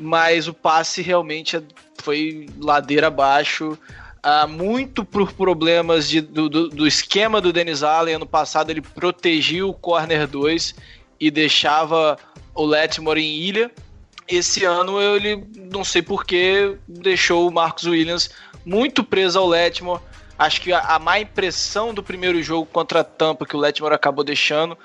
mas 0.00 0.48
o 0.48 0.54
passe 0.54 1.00
realmente 1.02 1.56
é- 1.56 1.62
foi 2.02 2.48
ladeira 2.58 3.06
abaixo. 3.06 3.78
Ah, 4.22 4.46
muito 4.46 5.04
por 5.04 5.32
problemas 5.32 6.08
de- 6.08 6.22
do, 6.22 6.48
do- 6.48 6.68
do 6.70 6.86
esquema 6.86 7.40
do 7.40 7.52
Dennis 7.52 7.82
Allen. 7.82 8.14
Ano 8.16 8.26
passado 8.26 8.70
ele 8.70 8.80
protegia 8.80 9.66
o 9.66 9.74
corner 9.74 10.26
2 10.26 10.74
e 11.20 11.30
deixava 11.30 12.16
o 12.54 12.64
Letmore 12.64 13.20
em 13.20 13.36
ilha. 13.40 13.70
Esse 14.26 14.64
ano 14.64 15.00
ele, 15.00 15.44
não 15.54 15.84
sei 15.84 16.00
porquê, 16.00 16.76
deixou 16.88 17.46
o 17.48 17.52
Marcos 17.52 17.84
Williams 17.84 18.30
muito 18.64 19.04
preso 19.04 19.38
ao 19.38 19.46
Letmore. 19.46 20.00
Acho 20.38 20.60
que 20.60 20.72
a, 20.72 20.80
a 20.80 20.98
má 20.98 21.20
impressão 21.20 21.92
do 21.92 22.02
primeiro 22.02 22.42
jogo 22.42 22.66
contra 22.66 23.00
a 23.00 23.04
Tampa, 23.04 23.44
que 23.46 23.54
o 23.56 23.60
Letmore 23.60 23.94
acabou 23.94 24.24
deixando, 24.24 24.76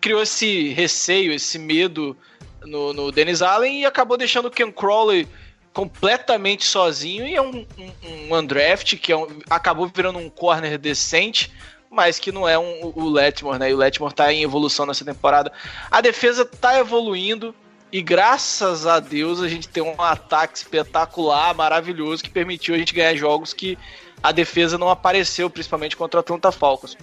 criou 0.00 0.22
esse 0.22 0.68
receio, 0.68 1.32
esse 1.32 1.58
medo 1.58 2.16
no, 2.64 2.92
no 2.92 3.10
Dennis 3.10 3.42
Allen 3.42 3.80
e 3.80 3.86
acabou 3.86 4.16
deixando 4.16 4.46
o 4.46 4.50
Ken 4.50 4.70
Crawley 4.70 5.26
completamente 5.72 6.64
sozinho 6.64 7.26
e 7.26 7.34
é 7.34 7.42
um, 7.42 7.66
um, 7.78 7.92
um 8.30 8.34
undraft 8.34 8.96
que 8.96 9.12
é 9.12 9.16
um- 9.16 9.40
acabou 9.50 9.90
virando 9.94 10.18
um 10.18 10.30
corner 10.30 10.78
decente, 10.78 11.52
mas 11.96 12.18
que 12.18 12.30
não 12.30 12.46
é 12.46 12.58
um, 12.58 12.92
o 12.94 13.08
Letmore, 13.08 13.58
né? 13.58 13.70
E 13.70 13.74
o 13.74 13.78
Letmore 13.78 14.14
tá 14.14 14.30
em 14.30 14.42
evolução 14.42 14.84
nessa 14.84 15.04
temporada. 15.04 15.50
A 15.90 16.02
defesa 16.02 16.44
tá 16.44 16.78
evoluindo 16.78 17.54
e 17.90 18.02
graças 18.02 18.86
a 18.86 19.00
Deus 19.00 19.40
a 19.40 19.48
gente 19.48 19.66
tem 19.66 19.82
um 19.82 20.00
ataque 20.00 20.58
espetacular, 20.58 21.54
maravilhoso, 21.54 22.22
que 22.22 22.28
permitiu 22.28 22.74
a 22.74 22.78
gente 22.78 22.92
ganhar 22.92 23.16
jogos 23.16 23.54
que 23.54 23.78
a 24.22 24.30
defesa 24.30 24.76
não 24.76 24.90
apareceu, 24.90 25.48
principalmente 25.48 25.96
contra 25.96 26.18
o 26.18 26.20
Atlanta 26.20 26.52
Falcons. 26.52 26.96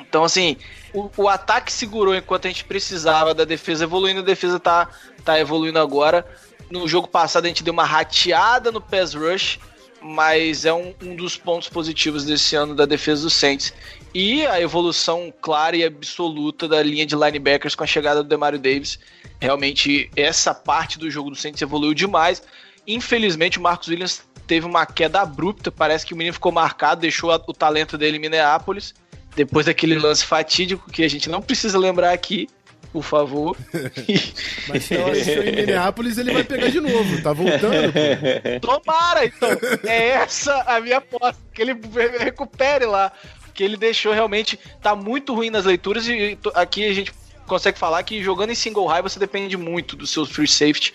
Então, 0.00 0.24
assim, 0.24 0.56
o, 0.92 1.08
o 1.16 1.28
ataque 1.28 1.72
segurou 1.72 2.14
enquanto 2.14 2.46
a 2.46 2.48
gente 2.48 2.64
precisava 2.64 3.32
da 3.32 3.44
defesa 3.44 3.84
evoluindo, 3.84 4.20
a 4.20 4.24
defesa 4.24 4.58
tá, 4.58 4.88
tá 5.24 5.38
evoluindo 5.38 5.78
agora. 5.78 6.26
No 6.68 6.88
jogo 6.88 7.06
passado 7.06 7.44
a 7.44 7.48
gente 7.48 7.62
deu 7.62 7.72
uma 7.72 7.84
rateada 7.84 8.72
no 8.72 8.80
pass 8.80 9.14
rush, 9.14 9.60
mas 10.00 10.64
é 10.64 10.72
um, 10.72 10.94
um 11.02 11.14
dos 11.14 11.36
pontos 11.36 11.68
positivos 11.68 12.24
desse 12.24 12.56
ano 12.56 12.74
da 12.74 12.86
defesa 12.86 13.22
do 13.22 13.30
Saints. 13.30 13.72
E 14.12 14.44
a 14.46 14.60
evolução 14.60 15.32
clara 15.40 15.76
e 15.76 15.84
absoluta 15.84 16.66
da 16.66 16.82
linha 16.82 17.06
de 17.06 17.14
linebackers 17.14 17.74
com 17.74 17.84
a 17.84 17.86
chegada 17.86 18.22
do 18.22 18.28
Demario 18.28 18.58
Davis. 18.58 18.98
Realmente, 19.40 20.10
essa 20.16 20.52
parte 20.52 20.98
do 20.98 21.10
jogo 21.10 21.30
do 21.30 21.36
Saints 21.36 21.62
evoluiu 21.62 21.94
demais. 21.94 22.42
Infelizmente, 22.86 23.58
o 23.58 23.62
Marcos 23.62 23.88
Williams 23.88 24.22
teve 24.46 24.66
uma 24.66 24.84
queda 24.84 25.20
abrupta. 25.20 25.70
Parece 25.70 26.04
que 26.04 26.12
o 26.12 26.16
menino 26.16 26.34
ficou 26.34 26.50
marcado, 26.50 27.00
deixou 27.00 27.30
o 27.30 27.52
talento 27.52 27.96
dele 27.96 28.16
em 28.16 28.20
Minneapolis. 28.20 28.94
Depois 29.36 29.66
daquele 29.66 29.96
lance 29.96 30.24
fatídico 30.24 30.90
que 30.90 31.04
a 31.04 31.08
gente 31.08 31.30
não 31.30 31.40
precisa 31.40 31.78
lembrar 31.78 32.12
aqui, 32.12 32.48
por 32.92 33.04
favor. 33.04 33.56
Mas 34.68 34.84
se 34.84 34.96
deixou 34.96 35.44
em 35.44 35.54
Minneapolis, 35.54 36.18
ele 36.18 36.32
vai 36.32 36.42
pegar 36.42 36.68
de 36.68 36.80
novo. 36.80 37.22
Tá 37.22 37.32
voltando, 37.32 37.92
pô. 37.92 38.60
Tomara, 38.60 39.24
então. 39.24 39.50
É 39.84 40.08
essa 40.08 40.62
a 40.62 40.80
minha 40.80 40.98
aposta. 40.98 41.40
Que 41.54 41.62
ele 41.62 41.78
recupere 42.18 42.86
lá. 42.86 43.12
Que 43.60 43.64
ele 43.64 43.76
deixou 43.76 44.14
realmente. 44.14 44.58
Tá 44.80 44.96
muito 44.96 45.34
ruim 45.34 45.50
nas 45.50 45.66
leituras. 45.66 46.08
E 46.08 46.38
aqui 46.54 46.82
a 46.88 46.94
gente 46.94 47.12
consegue 47.46 47.78
falar 47.78 48.02
que 48.02 48.22
jogando 48.22 48.48
em 48.48 48.54
single 48.54 48.86
high 48.86 49.02
você 49.02 49.18
depende 49.18 49.54
muito 49.54 49.94
do 49.96 50.06
seu 50.06 50.24
free 50.24 50.48
safety 50.48 50.94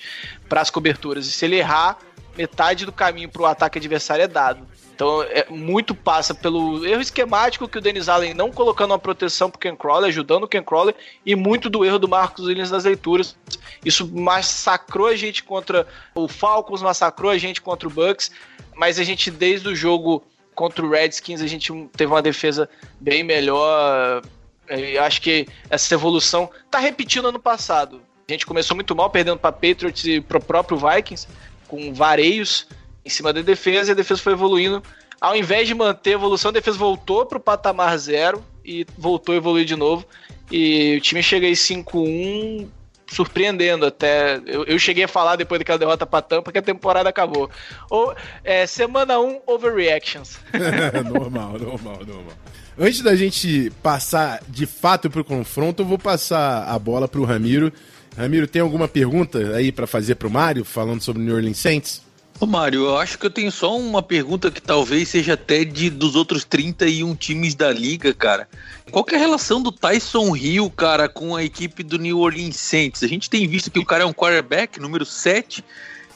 para 0.50 0.62
as 0.62 0.72
coberturas. 0.72 1.28
E 1.28 1.32
se 1.32 1.46
ele 1.46 1.58
errar, 1.58 2.00
metade 2.36 2.84
do 2.84 2.92
caminho 2.92 3.30
para 3.30 3.44
o 3.44 3.46
ataque 3.46 3.78
adversário 3.78 4.24
é 4.24 4.28
dado. 4.28 4.66
Então, 4.96 5.22
é, 5.22 5.46
muito 5.48 5.94
passa 5.94 6.34
pelo 6.34 6.84
erro 6.88 7.02
esquemático 7.02 7.68
que 7.68 7.78
o 7.78 7.82
Dennis 7.82 8.10
Allen 8.10 8.34
não 8.34 8.52
colocando 8.52 8.90
uma 8.90 8.98
proteção 8.98 9.48
pro 9.48 9.60
Ken 9.60 9.76
Crawley, 9.76 10.10
ajudando 10.10 10.46
o 10.46 10.48
Ken 10.48 10.64
Crawley, 10.64 10.96
e 11.24 11.36
muito 11.36 11.70
do 11.70 11.86
erro 11.86 12.00
do 12.00 12.08
Marcos 12.08 12.48
Williams 12.48 12.72
nas 12.72 12.86
leituras. 12.86 13.38
Isso 13.86 14.10
massacrou 14.12 15.06
a 15.06 15.16
gente 15.16 15.44
contra 15.44 15.86
o 16.16 16.28
Falcons, 16.28 16.82
massacrou 16.82 17.30
a 17.30 17.38
gente 17.38 17.62
contra 17.62 17.88
o 17.88 17.92
Bucks, 17.92 18.32
mas 18.76 18.98
a 18.98 19.04
gente, 19.04 19.30
desde 19.30 19.68
o 19.68 19.76
jogo 19.76 20.26
contra 20.56 20.84
o 20.84 20.90
Redskins 20.90 21.42
a 21.42 21.48
gente 21.48 21.72
teve 21.96 22.12
uma 22.12 22.22
defesa 22.22 22.70
bem 23.00 23.24
melhor. 23.24 24.22
Eu 24.68 25.04
acho 25.04 25.22
que 25.22 25.48
essa 25.70 25.94
evolução 25.94 26.50
tá 26.72 26.80
repetindo 26.80 27.28
ano 27.28 27.40
passado. 27.40 28.02
A 28.28 28.32
gente 28.32 28.46
começou 28.46 28.74
muito 28.74 28.96
mal, 28.96 29.10
perdendo 29.10 29.38
para 29.38 29.52
Patriots 29.52 30.04
e 30.06 30.20
pro 30.20 30.42
próprio 30.42 30.78
Vikings, 30.78 31.28
com 31.68 31.94
vareios 31.94 32.68
em 33.04 33.10
cima 33.10 33.32
da 33.32 33.42
defesa, 33.42 33.92
e 33.92 33.94
a 33.94 33.96
defesa 33.96 34.22
foi 34.22 34.34
evoluindo. 34.34 34.82
Ao 35.22 35.36
invés 35.36 35.68
de 35.68 35.76
manter 35.76 36.12
a 36.12 36.14
evolução, 36.14 36.50
a 36.50 36.54
defesa 36.54 36.78
voltou 36.78 37.26
pro 37.26 37.40
patamar 37.40 37.96
zero 37.98 38.44
e 38.64 38.86
voltou 38.98 39.34
a 39.34 39.38
evoluir 39.38 39.66
de 39.66 39.76
novo. 39.76 40.06
E 40.52 40.98
o 40.98 41.02
time 41.02 41.22
chega 41.22 41.46
aí 41.46 41.54
5-1, 41.54 42.68
surpreendendo 43.08 43.86
até. 43.86 44.42
Eu, 44.46 44.64
eu, 44.66 44.80
cheguei 44.80 45.04
a 45.04 45.08
falar 45.08 45.36
depois 45.36 45.60
daquela 45.60 45.78
derrota 45.78 46.06
pra 46.06 46.22
Tampa 46.22 46.52
que 46.52 46.58
a 46.58 46.62
temporada 46.62 47.10
acabou. 47.10 47.50
Ou, 47.90 48.16
é, 48.44 48.66
semana 48.66 49.20
1, 49.20 49.42
overreactions. 49.46 50.40
normal, 51.14 51.60
normal, 51.60 52.00
normal. 52.06 52.34
Antes 52.78 53.02
da 53.02 53.16
gente 53.16 53.72
passar 53.82 54.42
de 54.48 54.66
fato 54.66 55.10
pro 55.10 55.24
confronto, 55.24 55.84
eu 55.84 55.88
vou 55.88 55.98
passar 55.98 56.68
a 56.68 56.78
bola 56.78 57.08
pro 57.08 57.24
Ramiro. 57.24 57.72
Ramiro, 58.18 58.48
tem 58.48 58.62
alguma 58.62 58.88
pergunta 58.88 59.56
aí 59.56 59.72
para 59.72 59.88
fazer 59.88 60.16
pro 60.16 60.30
Mário, 60.30 60.64
falando 60.64 61.02
sobre 61.02 61.22
o 61.22 61.26
New 61.26 61.36
Orleans 61.36 61.58
Saints? 61.58 62.05
Ô 62.38 62.46
Mário, 62.46 62.84
eu 62.84 62.98
acho 62.98 63.18
que 63.18 63.26
eu 63.26 63.30
tenho 63.30 63.50
só 63.50 63.78
uma 63.78 64.04
pergunta 64.04 64.52
que 64.52 64.62
talvez 64.62 65.08
seja 65.08 65.36
até 65.36 65.64
de 65.64 65.90
dos 65.90 66.16
outros 66.16 66.44
31 66.44 67.16
times 67.16 67.56
da 67.56 67.72
liga, 67.72 68.14
cara. 68.14 68.48
Qual 68.92 69.06
é 69.10 69.16
a 69.16 69.20
relação 69.20 69.64
do 69.64 69.72
Tyson 69.72 70.36
Hill, 70.36 70.70
cara, 70.70 71.08
com 71.08 71.34
a 71.34 71.44
equipe 71.44 71.82
do 71.82 71.98
New 71.98 72.20
Orleans 72.20 72.58
Saints? 72.58 73.04
A 73.04 73.08
gente 73.08 73.30
tem 73.30 73.48
visto 73.48 73.72
que 73.72 73.80
o 73.80 73.86
cara 73.86 74.04
é 74.04 74.06
um 74.06 74.14
quarterback, 74.14 74.82
número 74.82 75.06
7, 75.06 75.64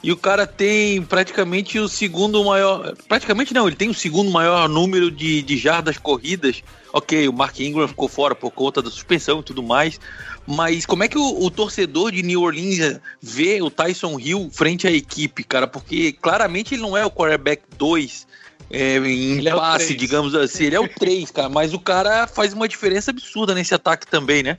e 0.01 0.11
o 0.11 0.17
cara 0.17 0.47
tem 0.47 1.01
praticamente 1.01 1.77
o 1.77 1.89
segundo 1.89 2.43
maior. 2.43 2.95
Praticamente 3.07 3.53
não, 3.53 3.67
ele 3.67 3.75
tem 3.75 3.89
o 3.89 3.93
segundo 3.93 4.31
maior 4.31 4.69
número 4.69 5.11
de, 5.11 5.41
de 5.41 5.57
jardas 5.57 5.97
corridas. 5.97 6.63
Ok, 6.93 7.27
o 7.27 7.33
Mark 7.33 7.59
Ingram 7.59 7.87
ficou 7.87 8.07
fora 8.07 8.33
por 8.33 8.49
conta 8.51 8.81
da 8.81 8.89
suspensão 8.89 9.41
e 9.41 9.43
tudo 9.43 9.61
mais. 9.61 9.99
Mas 10.47 10.85
como 10.85 11.03
é 11.03 11.07
que 11.07 11.17
o, 11.17 11.43
o, 11.43 11.51
torcedor 11.51 12.11
de 12.11 12.23
New 12.23 12.41
Orleans 12.41 12.99
vê 13.21 13.61
o 13.61 13.69
Tyson 13.69 14.17
Hill 14.19 14.49
frente 14.51 14.87
à 14.87 14.91
equipe, 14.91 15.43
cara? 15.43 15.67
Porque 15.67 16.13
claramente 16.13 16.73
ele 16.73 16.81
não 16.81 16.97
é 16.97 17.05
o 17.05 17.11
quarterback 17.11 17.63
2 17.77 18.25
é, 18.71 18.97
em 18.97 19.37
ele 19.37 19.51
passe, 19.51 19.93
é 19.93 19.95
digamos 19.95 20.35
assim. 20.35 20.65
Ele 20.65 20.75
é 20.75 20.79
o 20.79 20.87
3, 20.87 21.29
cara. 21.31 21.49
Mas 21.49 21.73
o 21.73 21.79
cara 21.79 22.27
faz 22.27 22.53
uma 22.53 22.67
diferença 22.67 23.11
absurda 23.11 23.53
nesse 23.53 23.73
ataque 23.73 24.07
também, 24.07 24.43
né? 24.43 24.57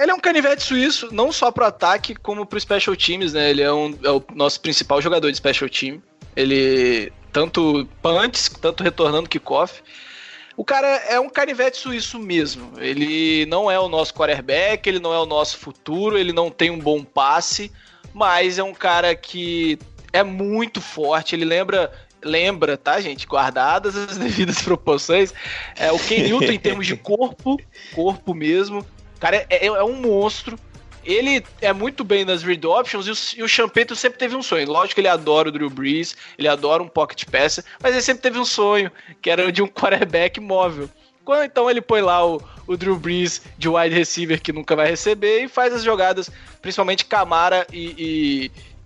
Ele 0.00 0.10
é 0.10 0.14
um 0.14 0.18
canivete 0.18 0.62
suíço, 0.62 1.10
não 1.12 1.30
só 1.30 1.50
pro 1.50 1.66
ataque, 1.66 2.14
como 2.14 2.46
pro 2.46 2.58
special 2.58 2.96
teams, 2.96 3.34
né? 3.34 3.50
Ele 3.50 3.60
é, 3.60 3.70
um, 3.70 3.98
é 4.02 4.10
o 4.10 4.24
nosso 4.34 4.58
principal 4.58 5.02
jogador 5.02 5.30
de 5.30 5.36
special 5.36 5.68
team. 5.68 6.00
Ele, 6.34 7.12
tanto 7.30 7.86
punts, 8.00 8.48
tanto 8.48 8.82
retornando 8.82 9.28
kickoff. 9.28 9.82
O 10.56 10.64
cara 10.64 10.86
é 10.86 11.20
um 11.20 11.28
canivete 11.28 11.76
suíço 11.76 12.18
mesmo. 12.18 12.72
Ele 12.78 13.44
não 13.44 13.70
é 13.70 13.78
o 13.78 13.90
nosso 13.90 14.14
quarterback, 14.14 14.88
ele 14.88 15.00
não 15.00 15.12
é 15.12 15.18
o 15.18 15.26
nosso 15.26 15.58
futuro, 15.58 16.16
ele 16.16 16.32
não 16.32 16.50
tem 16.50 16.70
um 16.70 16.78
bom 16.78 17.04
passe, 17.04 17.70
mas 18.14 18.58
é 18.58 18.62
um 18.62 18.72
cara 18.72 19.14
que 19.14 19.78
é 20.14 20.22
muito 20.22 20.80
forte. 20.80 21.34
Ele 21.34 21.44
lembra 21.44 21.92
lembra, 22.24 22.76
tá, 22.76 23.00
gente? 23.00 23.26
Guardadas 23.26 23.96
as 23.96 24.16
devidas 24.18 24.62
proporções. 24.62 25.34
É 25.76 25.92
o 25.92 25.98
Ken 25.98 26.22
Newton 26.22 26.52
em 26.52 26.58
termos 26.58 26.86
de 26.86 26.96
corpo, 26.96 27.58
corpo 27.94 28.34
mesmo. 28.34 28.84
O 29.20 29.20
cara 29.20 29.36
é, 29.36 29.46
é, 29.50 29.66
é 29.66 29.84
um 29.84 29.96
monstro. 29.96 30.58
Ele 31.04 31.44
é 31.60 31.74
muito 31.74 32.02
bem 32.02 32.24
nas 32.24 32.42
read 32.42 32.66
options 32.66 33.06
e 33.06 33.10
o, 33.10 33.40
e 33.40 33.42
o 33.42 33.48
Champeto 33.48 33.94
sempre 33.94 34.18
teve 34.18 34.34
um 34.34 34.42
sonho. 34.42 34.66
Lógico 34.66 34.94
que 34.94 35.00
ele 35.02 35.08
adora 35.08 35.50
o 35.50 35.52
Drew 35.52 35.68
Brees, 35.68 36.16
ele 36.38 36.48
adora 36.48 36.82
um 36.82 36.88
pocket 36.88 37.26
passer, 37.26 37.62
mas 37.82 37.92
ele 37.92 38.02
sempre 38.02 38.22
teve 38.22 38.38
um 38.38 38.44
sonho, 38.46 38.90
que 39.20 39.28
era 39.28 39.52
de 39.52 39.62
um 39.62 39.66
quarterback 39.66 40.40
móvel. 40.40 40.88
Quando 41.22 41.44
então 41.44 41.70
ele 41.70 41.82
põe 41.82 42.00
lá 42.00 42.26
o, 42.26 42.42
o 42.66 42.76
Drew 42.78 42.96
Brees 42.96 43.42
de 43.58 43.68
wide 43.68 43.94
receiver 43.94 44.40
que 44.40 44.54
nunca 44.54 44.74
vai 44.74 44.88
receber 44.88 45.44
e 45.44 45.48
faz 45.48 45.74
as 45.74 45.82
jogadas, 45.82 46.30
principalmente 46.62 47.04
Camara 47.04 47.66
e, 47.70 47.94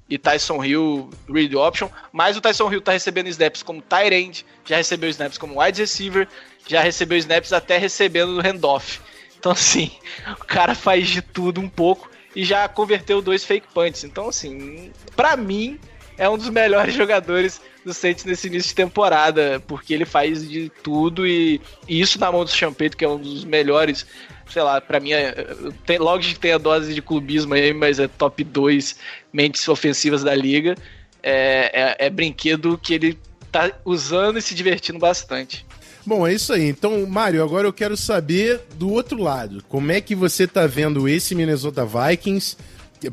e, 0.09 0.15
e 0.15 0.19
Tyson 0.19 0.65
Hill 0.65 1.11
read 1.29 1.57
option, 1.57 1.89
mas 2.13 2.37
o 2.37 2.41
Tyson 2.41 2.73
Hill 2.73 2.81
tá 2.81 2.91
recebendo 2.91 3.29
snaps 3.29 3.63
como 3.63 3.81
tight 3.81 4.13
end, 4.13 4.47
já 4.65 4.77
recebeu 4.77 5.09
snaps 5.11 5.39
como 5.39 5.61
wide 5.63 5.81
receiver, 5.81 6.27
já 6.67 6.81
recebeu 6.81 7.19
snaps 7.19 7.53
até 7.53 7.79
recebendo 7.79 8.33
no 8.33 8.41
handoff. 8.41 9.01
Então, 9.45 9.53
assim, 9.53 9.91
o 10.41 10.45
cara 10.47 10.75
faz 10.75 11.07
de 11.07 11.21
tudo 11.21 11.61
um 11.61 11.69
pouco 11.69 12.09
e 12.35 12.43
já 12.45 12.67
converteu 12.67 13.21
dois 13.21 13.45
fake 13.45 13.67
punts. 13.75 14.03
Então, 14.03 14.31
assim, 14.31 14.91
para 15.15 15.37
mim, 15.37 15.79
é 16.17 16.27
um 16.27 16.39
dos 16.39 16.49
melhores 16.49 16.95
jogadores 16.97 17.61
do 17.85 17.93
Saints 17.93 18.25
nesse 18.25 18.47
início 18.47 18.71
de 18.71 18.75
temporada, 18.75 19.63
porque 19.69 19.93
ele 19.93 20.07
faz 20.07 20.49
de 20.49 20.73
tudo 20.83 21.27
e, 21.27 21.61
e 21.87 22.01
isso 22.01 22.19
na 22.19 22.33
mão 22.33 22.43
do 22.43 22.51
Champeito, 22.51 22.97
que 22.97 23.05
é 23.05 23.09
um 23.09 23.19
dos 23.19 23.45
melhores, 23.45 24.07
sei 24.49 24.63
lá, 24.63 24.81
para 24.81 24.99
mim, 24.99 25.13
é, 25.13 25.35
tem, 25.85 25.99
logo 25.99 26.23
que 26.23 26.39
tem 26.39 26.53
a 26.53 26.59
dose 26.59 26.95
de 26.95 27.03
clubismo 27.03 27.53
aí, 27.53 27.75
mas 27.75 27.99
é 27.99 28.09
top 28.09 28.43
2 28.43 28.97
mentes 29.31 29.69
ofensivas 29.69 30.25
da 30.25 30.35
liga. 30.35 30.75
É, 31.23 31.97
é, 31.99 32.07
é 32.07 32.11
brinquedo 32.11 32.79
que 32.79 32.95
ele 32.95 33.19
tá 33.53 33.71
usando 33.85 34.39
e 34.39 34.43
se 34.43 34.55
divertindo 34.55 34.99
bastante. 34.99 35.67
Bom, 36.07 36.27
é 36.27 36.35
isso 36.35 36.53
aí. 36.53 36.69
Então, 36.69 37.07
Mário, 37.07 37.43
agora 37.43 37.67
eu 37.67 37.73
quero 37.73 37.97
saber 37.97 38.61
do 38.79 38.91
outro 38.91 39.23
lado. 39.23 39.65
Como 39.69 39.91
é 39.91 40.01
que 40.01 40.15
você 40.15 40.47
tá 40.47 40.67
vendo 40.67 41.09
esse 41.09 41.35
Minnesota 41.35 41.87
Vikings? 41.87 42.57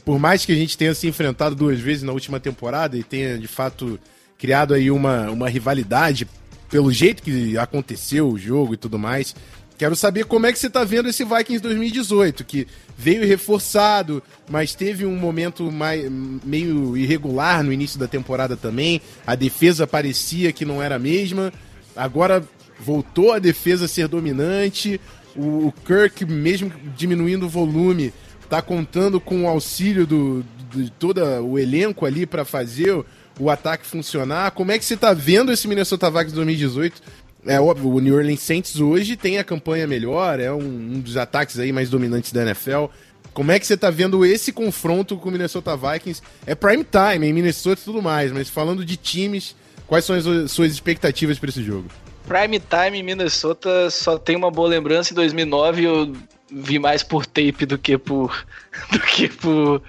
Por 0.04 0.20
mais 0.20 0.46
que 0.46 0.52
a 0.52 0.56
gente 0.56 0.78
tenha 0.78 0.94
se 0.94 1.08
enfrentado 1.08 1.56
duas 1.56 1.80
vezes 1.80 2.04
na 2.04 2.12
última 2.12 2.40
temporada 2.40 2.98
e 2.98 3.04
tenha, 3.04 3.38
de 3.38 3.48
fato, 3.48 3.98
criado 4.38 4.74
aí 4.74 4.92
uma, 4.92 5.30
uma 5.32 5.48
rivalidade 5.50 6.28
pelo 6.70 6.92
jeito 6.92 7.24
que 7.24 7.58
aconteceu 7.58 8.30
o 8.30 8.38
jogo 8.38 8.74
e 8.74 8.78
tudo 8.78 9.00
mais. 9.00 9.36
Quero 9.78 9.96
saber 9.96 10.26
como 10.26 10.46
é 10.46 10.52
que 10.52 10.60
você 10.60 10.70
tá 10.70 10.84
vendo 10.84 11.10
esse 11.10 11.24
Vikings 11.24 11.60
2018, 11.60 12.46
que 12.46 12.68
veio 12.98 13.26
reforçado, 13.26 14.22
mas 14.50 14.76
teve 14.76 15.06
um 15.06 15.16
momento 15.16 15.72
mais, 15.72 16.08
meio 16.44 16.96
irregular 16.96 17.64
no 17.64 17.74
início 17.74 17.98
da 17.98 18.08
temporada 18.08 18.56
também. 18.56 19.02
A 19.26 19.34
defesa 19.34 19.88
parecia 19.88 20.52
que 20.52 20.66
não 20.66 20.84
era 20.84 20.98
a 20.98 21.00
mesma. 21.00 21.52
Agora 21.96 22.44
voltou 22.84 23.32
a 23.32 23.40
defesa 23.40 23.86
a 23.86 23.88
ser 23.88 24.08
dominante. 24.08 25.00
O, 25.36 25.74
Kirk, 25.86 26.26
mesmo 26.26 26.72
diminuindo 26.98 27.46
o 27.46 27.50
volume, 27.50 28.14
está 28.44 28.62
contando 28.62 29.20
com 29.20 29.46
o 29.46 29.48
auxílio 29.48 30.06
do, 30.06 30.44
de 30.74 30.90
todo 30.92 31.22
o 31.44 31.58
elenco 31.58 32.06
ali 32.06 32.26
para 32.26 32.44
fazer 32.44 32.92
o, 32.92 33.06
o, 33.40 33.50
ataque 33.50 33.86
funcionar. 33.86 34.52
Como 34.52 34.72
é 34.72 34.80
que 34.80 34.84
você 34.84 34.96
está 34.96 35.14
vendo 35.14 35.52
esse 35.52 35.68
Minnesota 35.68 36.10
Vikings 36.10 36.36
2018? 36.36 37.02
É 37.46 37.60
óbvio, 37.60 37.90
o 37.90 38.00
New 38.00 38.16
Orleans 38.16 38.42
Saints 38.42 38.80
hoje 38.80 39.16
tem 39.16 39.40
a 39.40 39.44
campanha 39.44 39.88
melhor, 39.88 40.40
é 40.40 40.52
um, 40.52 40.60
um 40.60 41.00
dos 41.00 41.18
ataques 41.18 41.58
aí 41.58 41.72
mais 41.72 41.90
dominantes 41.90 42.32
da 42.32 42.44
NFL. 42.44 42.86
Como 43.34 43.52
é 43.52 43.60
que 43.60 43.66
você 43.66 43.76
está 43.76 43.90
vendo 43.90 44.26
esse 44.26 44.52
confronto 44.52 45.16
com 45.16 45.30
o 45.30 45.32
Minnesota 45.32 45.76
Vikings? 45.76 46.22
É 46.46 46.54
prime 46.54 46.84
time 46.84 47.26
em 47.26 47.34
Minnesota 47.34 47.82
e 47.82 47.86
tudo 47.86 48.02
mais, 48.02 48.32
mas 48.32 48.50
falando 48.50 48.84
de 48.84 48.98
times, 48.98 49.56
quais 49.88 50.04
são 50.04 50.16
as 50.16 50.52
suas 50.52 50.72
expectativas 50.72 51.40
para 51.40 51.50
esse 51.50 51.64
jogo? 51.64 51.88
Prime 52.28 52.60
Time 52.60 53.00
em 53.00 53.04
Minnesota 53.04 53.90
só 53.90 54.18
tem 54.18 54.36
uma 54.36 54.52
boa 54.52 54.70
lembrança. 54.70 55.12
Em 55.12 55.16
2009 55.16 55.84
eu 55.84 56.14
vi 56.52 56.80
mais 56.80 57.04
por 57.04 57.26
tape 57.26 57.66
do 57.66 57.78
que 57.78 57.98
por 57.98 58.46
do 58.92 59.00
que 59.00 59.28
por 59.28 59.82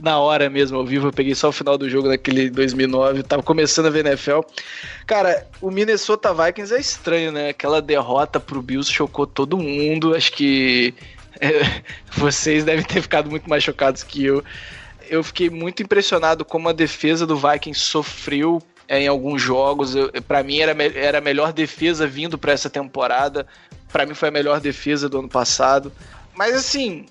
na 0.00 0.18
hora 0.18 0.50
mesmo 0.50 0.78
ao 0.78 0.84
vivo. 0.84 1.08
Eu 1.08 1.12
peguei 1.12 1.34
só 1.34 1.48
o 1.48 1.52
final 1.52 1.78
do 1.78 1.88
jogo 1.88 2.08
naquele 2.08 2.50
2009. 2.50 3.22
Tava 3.22 3.42
começando 3.42 3.86
a 3.86 3.90
ver 3.90 4.04
NFL. 4.06 4.40
Cara, 5.06 5.46
o 5.60 5.70
Minnesota 5.70 6.32
Vikings 6.34 6.74
é 6.74 6.80
estranho, 6.80 7.32
né? 7.32 7.48
Aquela 7.50 7.80
derrota 7.80 8.38
pro 8.38 8.62
Bills 8.62 8.92
chocou 8.92 9.26
todo 9.26 9.56
mundo. 9.56 10.14
Acho 10.14 10.32
que 10.32 10.94
é, 11.40 11.82
vocês 12.16 12.64
devem 12.64 12.84
ter 12.84 13.00
ficado 13.02 13.30
muito 13.30 13.48
mais 13.48 13.62
chocados 13.62 14.02
que 14.02 14.24
eu. 14.24 14.44
Eu 15.08 15.22
fiquei 15.22 15.50
muito 15.50 15.82
impressionado 15.82 16.44
como 16.44 16.68
a 16.68 16.72
defesa 16.72 17.26
do 17.26 17.36
Vikings 17.36 17.80
sofreu 17.80 18.62
em 18.88 19.08
alguns 19.08 19.40
jogos. 19.40 19.94
Para 20.26 20.42
mim 20.42 20.58
era, 20.58 20.74
era 20.94 21.18
a 21.18 21.20
melhor 21.20 21.52
defesa 21.52 22.06
vindo 22.06 22.38
para 22.38 22.52
essa 22.52 22.70
temporada. 22.70 23.46
Para 23.92 24.06
mim 24.06 24.14
foi 24.14 24.28
a 24.28 24.32
melhor 24.32 24.60
defesa 24.60 25.08
do 25.08 25.18
ano 25.18 25.28
passado. 25.28 25.92
Mas 26.34 26.54
assim, 26.54 27.06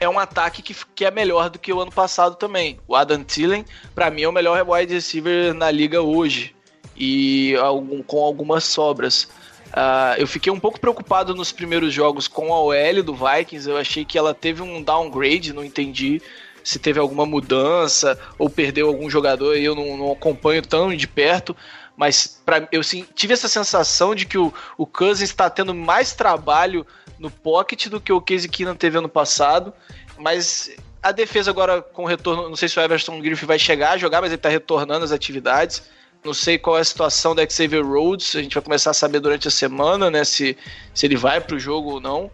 é 0.00 0.08
um 0.08 0.18
ataque 0.18 0.62
que, 0.62 0.74
que 0.94 1.04
é 1.04 1.10
melhor 1.10 1.50
do 1.50 1.58
que 1.58 1.72
o 1.72 1.80
ano 1.80 1.92
passado 1.92 2.36
também. 2.36 2.78
O 2.86 2.96
Adam 2.96 3.22
Thielen, 3.22 3.64
para 3.94 4.10
mim, 4.10 4.22
é 4.22 4.28
o 4.28 4.32
melhor 4.32 4.64
wide 4.68 4.94
receiver 4.94 5.52
na 5.52 5.70
liga 5.70 6.00
hoje. 6.00 6.54
E 6.96 7.54
algum, 7.56 8.02
com 8.02 8.22
algumas 8.22 8.64
sobras. 8.64 9.24
Uh, 9.70 10.18
eu 10.18 10.26
fiquei 10.26 10.52
um 10.52 10.58
pouco 10.58 10.80
preocupado 10.80 11.34
nos 11.34 11.52
primeiros 11.52 11.94
jogos 11.94 12.26
com 12.26 12.52
a 12.52 12.60
OL 12.60 13.02
do 13.04 13.14
Vikings. 13.14 13.68
Eu 13.68 13.76
achei 13.76 14.04
que 14.04 14.18
ela 14.18 14.34
teve 14.34 14.62
um 14.62 14.82
downgrade, 14.82 15.52
não 15.52 15.64
entendi 15.64 16.20
se 16.62 16.78
teve 16.78 16.98
alguma 16.98 17.26
mudança 17.26 18.18
ou 18.38 18.48
perdeu 18.48 18.88
algum 18.88 19.08
jogador 19.08 19.56
e 19.56 19.64
eu 19.64 19.74
não, 19.74 19.96
não 19.96 20.12
acompanho 20.12 20.62
tão 20.62 20.94
de 20.94 21.06
perto. 21.06 21.56
Mas 21.96 22.40
pra, 22.44 22.66
eu 22.72 22.82
sim, 22.82 23.06
tive 23.14 23.34
essa 23.34 23.48
sensação 23.48 24.14
de 24.14 24.24
que 24.24 24.38
o, 24.38 24.52
o 24.78 24.86
Cousins 24.86 25.28
está 25.28 25.50
tendo 25.50 25.74
mais 25.74 26.12
trabalho 26.14 26.86
no 27.18 27.30
pocket 27.30 27.88
do 27.88 28.00
que 28.00 28.12
o 28.12 28.20
Casey 28.20 28.48
Keenan 28.48 28.74
teve 28.74 28.96
ano 28.96 29.08
passado. 29.08 29.72
Mas 30.18 30.70
a 31.02 31.12
defesa 31.12 31.50
agora 31.50 31.82
com 31.82 32.04
retorno, 32.04 32.48
não 32.48 32.56
sei 32.56 32.68
se 32.68 32.78
o 32.78 32.82
Everton 32.82 33.20
Griffith 33.20 33.46
vai 33.46 33.58
chegar 33.58 33.92
a 33.92 33.98
jogar, 33.98 34.20
mas 34.20 34.30
ele 34.30 34.36
está 34.36 34.48
retornando 34.48 35.04
às 35.04 35.12
atividades. 35.12 35.82
Não 36.22 36.34
sei 36.34 36.58
qual 36.58 36.76
é 36.76 36.80
a 36.80 36.84
situação 36.84 37.34
do 37.34 37.50
Xavier 37.50 37.84
Rhodes. 37.84 38.36
A 38.36 38.42
gente 38.42 38.54
vai 38.54 38.62
começar 38.62 38.90
a 38.90 38.94
saber 38.94 39.20
durante 39.20 39.48
a 39.48 39.50
semana, 39.50 40.10
né? 40.10 40.22
Se, 40.24 40.56
se 40.92 41.06
ele 41.06 41.16
vai 41.16 41.40
pro 41.40 41.58
jogo 41.58 41.92
ou 41.92 42.00
não. 42.00 42.30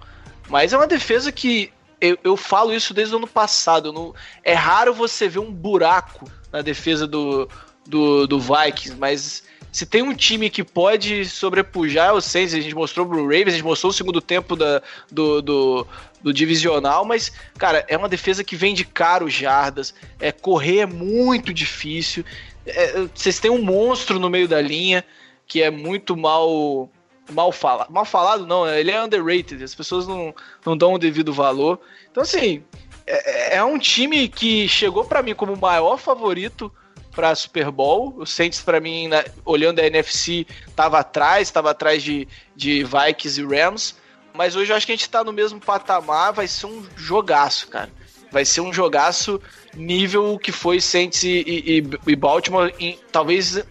Mas 0.49 0.73
é 0.73 0.77
uma 0.77 0.87
defesa 0.87 1.31
que. 1.31 1.73
Eu, 2.01 2.19
eu 2.23 2.37
falo 2.37 2.73
isso 2.73 2.93
desde 2.93 3.15
o 3.15 3.19
ano 3.19 3.27
passado. 3.27 3.93
Não, 3.93 4.15
é 4.45 4.55
raro 4.55 4.93
você 4.93 5.29
ver 5.29 5.39
um 5.39 5.53
buraco 5.53 6.31
na 6.53 6.63
defesa 6.63 7.07
do, 7.07 7.49
do, 7.87 8.27
do 8.27 8.41
Vikings, 8.41 8.97
mas 8.99 9.43
se 9.77 9.85
tem 9.85 10.01
um 10.01 10.15
time 10.15 10.49
que 10.49 10.65
pode 10.65 11.27
sobrepujar 11.27 12.09
é 12.09 12.13
o 12.13 12.21
Saints, 12.21 12.55
a 12.55 12.61
gente 12.61 12.75
mostrou 12.75 13.07
pro 13.07 13.25
Ravens, 13.25 13.49
a 13.49 13.51
gente 13.51 13.63
mostrou 13.63 13.91
o 13.91 13.93
segundo 13.93 14.23
tempo 14.23 14.57
da, 14.57 14.83
do, 15.11 15.43
do, 15.43 15.87
do, 16.23 16.33
divisional, 16.33 17.05
mas, 17.05 17.31
cara, 17.59 17.85
é 17.87 17.95
uma 17.95 18.09
defesa 18.09 18.43
que 18.43 18.57
vem 18.57 18.75
de 18.75 18.87
caro 18.87 19.29
jardas, 19.29 19.93
é, 20.19 20.33
correr 20.33 20.79
é 20.79 20.87
muito 20.87 21.53
difícil, 21.53 22.25
é, 22.65 23.07
vocês 23.15 23.39
têm 23.39 23.51
um 23.51 23.63
monstro 23.63 24.19
no 24.19 24.31
meio 24.31 24.49
da 24.49 24.63
linha 24.63 25.05
que 25.47 25.63
é 25.63 25.71
muito 25.71 26.17
mal 26.17 26.91
mal 27.33 27.51
falado, 27.53 27.91
mal 27.91 28.05
falado 28.05 28.47
não, 28.47 28.69
ele 28.69 28.91
é 28.91 29.03
underrated, 29.03 29.63
as 29.63 29.75
pessoas 29.75 30.07
não, 30.07 30.35
não 30.65 30.77
dão 30.77 30.95
o 30.95 30.99
devido 30.99 31.33
valor, 31.33 31.81
então 32.11 32.23
assim, 32.23 32.63
é, 33.07 33.57
é 33.57 33.65
um 33.65 33.79
time 33.79 34.29
que 34.29 34.69
chegou 34.69 35.05
para 35.05 35.23
mim 35.23 35.35
como 35.35 35.53
o 35.53 35.61
maior 35.61 35.97
favorito 35.97 36.73
para 37.17 37.35
Super 37.35 37.71
Bowl. 37.71 38.15
O 38.19 38.27
Saints, 38.27 38.61
para 38.61 38.79
mim, 38.79 39.09
na, 39.09 39.25
olhando 39.45 39.81
a 39.81 39.87
NFC, 39.87 40.47
estava 40.67 40.99
atrás, 40.99 41.49
estava 41.49 41.71
atrás 41.71 42.03
de, 42.03 42.29
de 42.55 42.85
Vikings 42.85 43.41
e 43.41 43.45
Rams. 43.47 43.97
Mas 44.35 44.55
hoje 44.55 44.71
eu 44.71 44.77
acho 44.77 44.85
que 44.85 44.93
a 44.93 44.95
gente 44.95 45.03
está 45.03 45.25
no 45.25 45.33
mesmo 45.33 45.59
patamar. 45.59 46.33
Vai 46.33 46.47
ser 46.47 46.67
um 46.67 46.85
jogaço, 46.95 47.69
cara. 47.69 47.91
Vai 48.31 48.45
ser 48.45 48.61
um 48.61 48.73
jogaço 48.73 49.41
nível 49.75 50.39
que 50.39 50.53
foi 50.53 50.81
Saints 50.81 51.23
e, 51.23 51.43
e, 51.47 51.83
e 52.07 52.17
Baltimore, 52.17 52.73
em, 52.79 52.99
talvez 53.11 53.65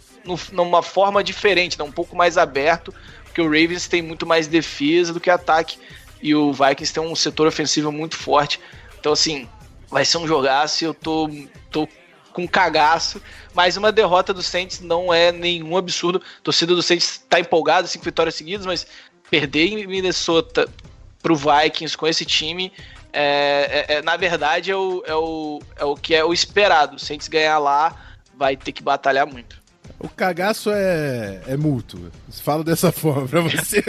numa 0.52 0.82
forma 0.82 1.24
diferente, 1.24 1.78
né? 1.78 1.86
um 1.86 1.92
pouco 1.92 2.16
mais 2.16 2.36
aberto, 2.36 2.92
porque 3.36 3.42
o 3.42 3.46
Ravens 3.48 3.86
tem 3.86 4.02
muito 4.02 4.26
mais 4.26 4.48
defesa 4.48 5.12
do 5.12 5.20
que 5.20 5.30
ataque 5.30 5.78
e 6.22 6.34
o 6.34 6.54
Vikings 6.54 6.94
tem 6.94 7.04
um 7.04 7.14
setor 7.14 7.48
ofensivo 7.48 7.92
muito 7.92 8.16
forte. 8.16 8.62
Então, 8.98 9.12
assim, 9.12 9.46
vai 9.90 10.06
ser 10.06 10.20
um 10.20 10.26
jogaço 10.26 10.82
e 10.82 10.88
eu 10.88 10.94
tô, 10.94 11.30
tô 11.70 11.86
com 12.32 12.48
cagaço. 12.48 13.22
Mas 13.54 13.76
uma 13.76 13.92
derrota 13.92 14.34
do 14.34 14.42
Saints 14.42 14.80
não 14.80 15.14
é 15.14 15.34
nenhum 15.34 15.76
absurdo. 15.76 16.24
A 16.40 16.42
torcida 16.44 16.74
do 16.74 16.82
Saints 16.82 17.26
tá 17.30 17.38
empolgada, 17.38 17.86
cinco 17.88 18.06
vitórias 18.06 18.36
seguidas, 18.36 18.66
mas 18.66 18.88
perder 19.30 19.68
em 19.68 19.86
Minnesota 19.86 20.66
pro 21.22 21.36
Vikings 21.36 21.98
com 21.98 22.08
esse 22.08 22.24
time, 22.24 22.72
é, 23.12 23.86
é, 23.90 23.96
é, 23.96 24.02
na 24.02 24.16
verdade, 24.16 24.72
é 24.72 24.76
o, 24.78 25.04
é, 25.06 25.14
o, 25.14 25.60
é 25.76 25.84
o 25.84 25.96
que 25.98 26.16
é 26.16 26.24
o 26.24 26.32
esperado. 26.32 26.96
O 26.96 27.00
Saints 27.00 27.28
ganhar 27.28 27.60
lá 27.60 28.16
vai 28.34 28.56
ter 28.56 28.72
que 28.72 28.82
batalhar 28.82 29.28
muito. 29.28 29.65
O 30.00 30.10
cagaço 30.10 30.70
é, 30.72 31.42
é 31.48 31.58
mútuo. 31.58 32.12
Falo 32.44 32.64
dessa 32.64 32.92
forma 32.94 33.28
pra 33.28 33.42
você. 33.42 33.84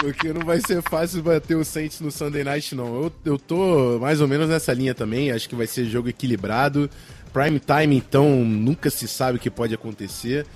Porque 0.00 0.32
não 0.32 0.42
vai 0.42 0.60
ser 0.60 0.80
fácil 0.82 1.22
bater 1.22 1.56
o 1.56 1.64
Saints 1.64 2.00
no 2.00 2.10
Sunday 2.10 2.44
Night, 2.44 2.74
não. 2.74 3.02
Eu, 3.02 3.12
eu 3.24 3.38
tô 3.38 3.98
mais 3.98 4.20
ou 4.20 4.28
menos 4.28 4.48
nessa 4.48 4.72
linha 4.72 4.94
também. 4.94 5.30
Acho 5.30 5.48
que 5.48 5.56
vai 5.56 5.66
ser 5.66 5.86
jogo 5.86 6.08
equilibrado. 6.08 6.88
Prime 7.32 7.60
time, 7.60 7.96
então, 7.96 8.44
nunca 8.44 8.90
se 8.90 9.06
sabe 9.06 9.38
o 9.38 9.40
que 9.40 9.50
pode 9.50 9.74
acontecer. 9.74 10.46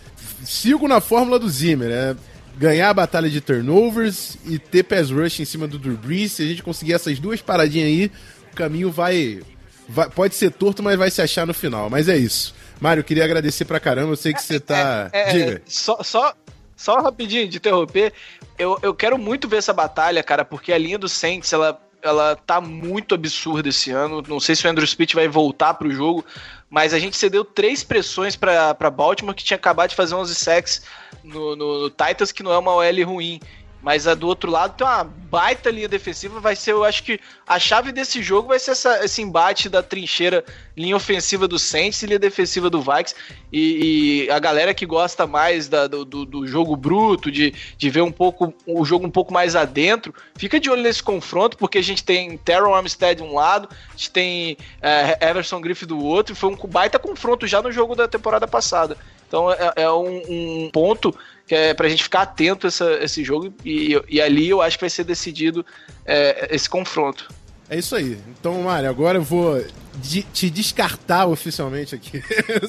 Sigo 0.45 0.89
na 0.89 1.01
fórmula 1.01 1.39
do 1.39 1.49
Zimmer, 1.49 1.91
é 1.91 2.17
ganhar 2.57 2.91
a 2.91 2.95
batalha 2.95 3.31
de 3.31 3.41
turnovers 3.41 4.37
e 4.47 4.59
ter 4.59 4.83
pass 4.83 5.11
rush 5.11 5.41
em 5.41 5.45
cima 5.45 5.67
do 5.67 5.79
Brees. 5.79 6.33
Se 6.33 6.43
a 6.43 6.47
gente 6.47 6.63
conseguir 6.63 6.95
essas 6.95 7.19
duas 7.19 7.41
paradinhas 7.41 7.89
aí, 7.89 8.11
o 8.53 8.57
caminho 8.57 8.91
vai, 8.91 9.41
vai 9.89 10.09
pode 10.09 10.35
ser 10.35 10.51
torto, 10.51 10.83
mas 10.83 10.99
vai 10.99 11.11
se 11.11 11.21
achar 11.21 11.47
no 11.47 11.55
final. 11.55 11.91
Mas 11.91 12.09
é 12.09 12.17
isso. 12.17 12.55
Mário, 12.83 13.05
queria 13.05 13.25
agradecer 13.25 13.65
pra 13.65 13.79
caramba. 13.79 14.11
Eu 14.11 14.17
sei 14.17 14.35
que 14.35 14.43
você 14.43 14.59
tá. 14.59 15.09
É, 15.13 15.31
é, 15.31 15.33
Diga. 15.33 15.63
Só, 15.67 16.03
só, 16.03 16.35
só 16.77 17.01
rapidinho 17.01 17.49
de 17.49 17.59
interromper. 17.59 18.13
Eu, 18.59 18.77
eu 18.83 18.93
quero 18.93 19.17
muito 19.17 19.49
ver 19.49 19.59
essa 19.59 19.73
batalha, 19.73 20.21
cara, 20.21 20.45
porque 20.45 20.73
a 20.73 20.79
linha 20.79 20.99
do 20.99 21.09
Saints, 21.09 21.53
ela, 21.53 21.81
ela 22.03 22.35
tá 22.35 22.61
muito 22.61 23.15
absurda 23.15 23.69
esse 23.69 23.93
ano. 23.93 24.21
Não 24.27 24.41
sei 24.41 24.57
se 24.57 24.67
o 24.67 24.71
Andrew 24.71 24.85
Smith 24.85 25.15
vai 25.15 25.29
voltar 25.29 25.75
pro 25.75 25.93
jogo, 25.93 26.25
mas 26.69 26.93
a 26.93 26.99
gente 26.99 27.17
cedeu 27.17 27.45
três 27.45 27.85
pressões 27.85 28.35
para 28.35 28.91
Baltimore, 28.91 29.33
que 29.33 29.45
tinha 29.45 29.57
acabado 29.57 29.91
de 29.91 29.97
fazer 29.97 30.17
11 30.17 30.35
sacks 30.35 30.83
no, 31.23 31.55
no, 31.55 31.83
no 31.83 31.89
Titans, 31.91 32.33
que 32.33 32.43
não 32.43 32.53
é 32.53 32.59
uma 32.59 32.75
OL 32.75 33.05
ruim. 33.07 33.39
Mas 33.83 34.07
a 34.07 34.15
do 34.15 34.29
outro 34.29 34.49
lado 34.49 34.77
tem 34.77 34.87
uma 34.87 35.03
baita 35.03 35.69
linha 35.69 35.89
defensiva. 35.89 36.39
Vai 36.39 36.55
ser, 36.55 36.71
eu 36.71 36.85
acho 36.85 37.03
que 37.03 37.19
a 37.47 37.59
chave 37.59 37.91
desse 37.91 38.23
jogo 38.23 38.49
vai 38.49 38.59
ser 38.59 38.71
essa, 38.71 39.05
esse 39.05 39.21
embate 39.21 39.69
da 39.69 39.83
trincheira, 39.83 40.45
linha 40.77 40.95
ofensiva 40.95 41.49
do 41.49 41.59
Saints 41.59 42.01
e 42.03 42.07
linha 42.07 42.19
defensiva 42.19 42.71
do 42.71 42.81
Vikings. 42.81 43.17
E, 43.53 44.27
e 44.27 44.31
a 44.31 44.39
galera 44.39 44.73
que 44.73 44.87
gosta 44.87 45.27
mais 45.27 45.69
da, 45.69 45.89
do, 45.89 46.05
do, 46.05 46.47
jogo 46.47 46.77
bruto, 46.77 47.31
de, 47.31 47.53
de 47.77 47.91
ver 47.91 48.03
um 48.03 48.13
pouco 48.13 48.55
o 48.65 48.85
jogo 48.85 49.05
um 49.05 49.11
pouco 49.11 49.33
mais 49.33 49.57
adentro, 49.57 50.15
fica 50.37 50.61
de 50.61 50.71
olho 50.71 50.83
nesse 50.83 51.03
confronto, 51.03 51.57
porque 51.57 51.79
a 51.79 51.83
gente 51.83 52.05
tem 52.05 52.39
Terrell 52.39 52.73
Armstead 52.73 53.17
de 53.17 53.23
um 53.23 53.35
lado, 53.35 53.69
a 53.73 53.97
gente 53.97 54.11
tem 54.13 54.57
é, 54.81 55.29
Everson 55.29 55.61
Griffith 55.61 55.87
do 55.87 55.99
outro. 55.99 56.37
Foi 56.37 56.51
um 56.51 56.57
baita 56.69 57.01
confronto 57.01 57.49
já 57.49 57.61
no 57.61 57.73
jogo 57.73 57.97
da 57.97 58.07
temporada 58.07 58.47
passada. 58.47 58.97
Então 59.33 59.51
é, 59.51 59.73
é 59.77 59.91
um, 59.91 60.23
um, 60.29 60.71
ponto 60.71 61.17
que 61.53 61.57
é 61.57 61.75
pra 61.75 61.87
gente 61.87 62.03
ficar 62.03 62.23
atento 62.23 62.67
a 62.67 62.69
essa, 62.69 62.95
esse 63.05 63.23
jogo 63.23 63.53
e, 63.63 64.01
e, 64.09 64.23
ali 64.23 64.49
eu 64.49 64.63
acho 64.63 64.79
que 64.79 64.85
vai 64.85 64.89
ser 64.89 65.05
decidido 65.05 65.67
é, 66.07 66.49
esse 66.51 66.67
confronto. 66.67 67.29
É 67.73 67.79
isso 67.79 67.97
aí. 67.97 68.19
Então, 68.39 68.61
Mário, 68.61 68.87
agora 68.87 69.17
eu 69.17 69.23
vou 69.23 69.65
de, 69.95 70.23
te 70.25 70.51
descartar 70.51 71.25
oficialmente 71.25 71.95
aqui. 71.95 72.23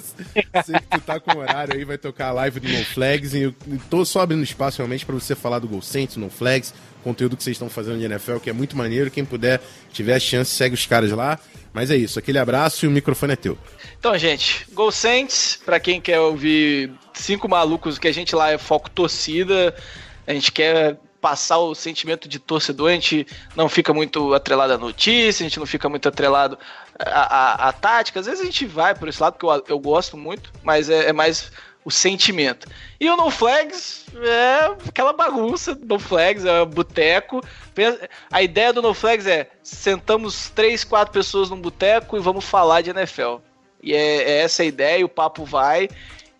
Sei 0.63 0.75
que 0.75 0.87
tu 0.91 1.01
tá 1.01 1.19
com 1.19 1.39
horário 1.39 1.75
aí, 1.75 1.83
vai 1.83 1.97
tocar 1.97 2.29
a 2.29 2.31
live 2.31 2.61
do 2.61 2.69
No 2.69 2.85
Flags. 2.85 3.33
E 3.33 3.41
eu 3.41 3.55
tô 3.89 4.05
só 4.05 4.21
abrindo 4.21 4.41
espaço 4.41 4.77
realmente 4.77 5.05
para 5.05 5.13
você 5.13 5.35
falar 5.35 5.59
do 5.59 5.67
Gol 5.67 5.81
Saints, 5.81 6.15
No 6.15 6.29
Flags, 6.29 6.73
conteúdo 7.03 7.35
que 7.35 7.43
vocês 7.43 7.55
estão 7.55 7.69
fazendo 7.69 7.99
de 7.99 8.05
NFL, 8.05 8.37
que 8.37 8.49
é 8.49 8.53
muito 8.53 8.77
maneiro. 8.77 9.11
Quem 9.11 9.25
puder, 9.25 9.59
tiver 9.91 10.15
a 10.15 10.19
chance, 10.21 10.51
segue 10.51 10.73
os 10.73 10.85
caras 10.85 11.11
lá. 11.11 11.37
Mas 11.73 11.91
é 11.91 11.97
isso, 11.97 12.17
aquele 12.17 12.39
abraço 12.39 12.85
e 12.85 12.87
o 12.87 12.91
microfone 12.91 13.33
é 13.33 13.35
teu. 13.35 13.57
Então, 13.99 14.17
gente, 14.17 14.65
Gol 14.71 14.89
Saints, 14.89 15.59
pra 15.65 15.81
quem 15.81 15.99
quer 15.99 16.21
ouvir 16.21 16.93
cinco 17.13 17.49
malucos, 17.49 17.99
que 17.99 18.07
a 18.07 18.13
gente 18.13 18.33
lá 18.33 18.51
é 18.51 18.57
foco 18.57 18.89
torcida, 18.89 19.75
a 20.25 20.33
gente 20.33 20.49
quer 20.49 20.97
passar 21.23 21.57
o 21.59 21.73
sentimento 21.73 22.27
de 22.27 22.37
torcedor, 22.37 22.89
a 22.89 22.93
gente 22.95 23.25
não 23.55 23.69
fica 23.69 23.93
muito 23.93 24.33
atrelado 24.33 24.73
à 24.73 24.77
notícia, 24.77 25.45
a 25.45 25.47
gente 25.47 25.57
não 25.57 25.65
fica 25.65 25.87
muito 25.87 26.09
atrelado 26.09 26.59
à, 26.99 27.65
à, 27.65 27.69
à 27.69 27.71
tática. 27.71 28.19
Às 28.19 28.25
vezes 28.25 28.41
a 28.41 28.43
gente 28.43 28.65
vai 28.65 28.93
por 28.93 29.07
esse 29.07 29.23
lado, 29.23 29.37
que 29.37 29.45
eu, 29.45 29.63
eu 29.69 29.79
gosto 29.79 30.17
muito, 30.17 30.51
mas 30.61 30.89
é, 30.89 31.07
é 31.07 31.13
mais 31.13 31.49
o 31.85 31.89
sentimento. 31.89 32.67
E 32.99 33.09
o 33.09 33.15
No 33.15 33.31
Flags 33.31 34.05
é 34.21 34.65
aquela 34.85 35.13
bagunça. 35.13 35.79
No 35.81 35.97
Flags 35.97 36.43
é 36.43 36.65
boteco. 36.65 37.41
A 38.29 38.43
ideia 38.43 38.73
do 38.73 38.81
No 38.81 38.93
Flags 38.93 39.25
é 39.25 39.49
sentamos 39.63 40.49
três, 40.49 40.83
quatro 40.83 41.13
pessoas 41.13 41.49
num 41.49 41.61
boteco 41.61 42.17
e 42.17 42.19
vamos 42.19 42.43
falar 42.43 42.81
de 42.81 42.89
NFL. 42.89 43.37
E 43.81 43.93
é, 43.93 44.23
é 44.23 44.37
essa 44.41 44.61
a 44.61 44.65
ideia, 44.65 44.99
e 44.99 45.03
o 45.05 45.09
papo 45.09 45.45
vai. 45.45 45.87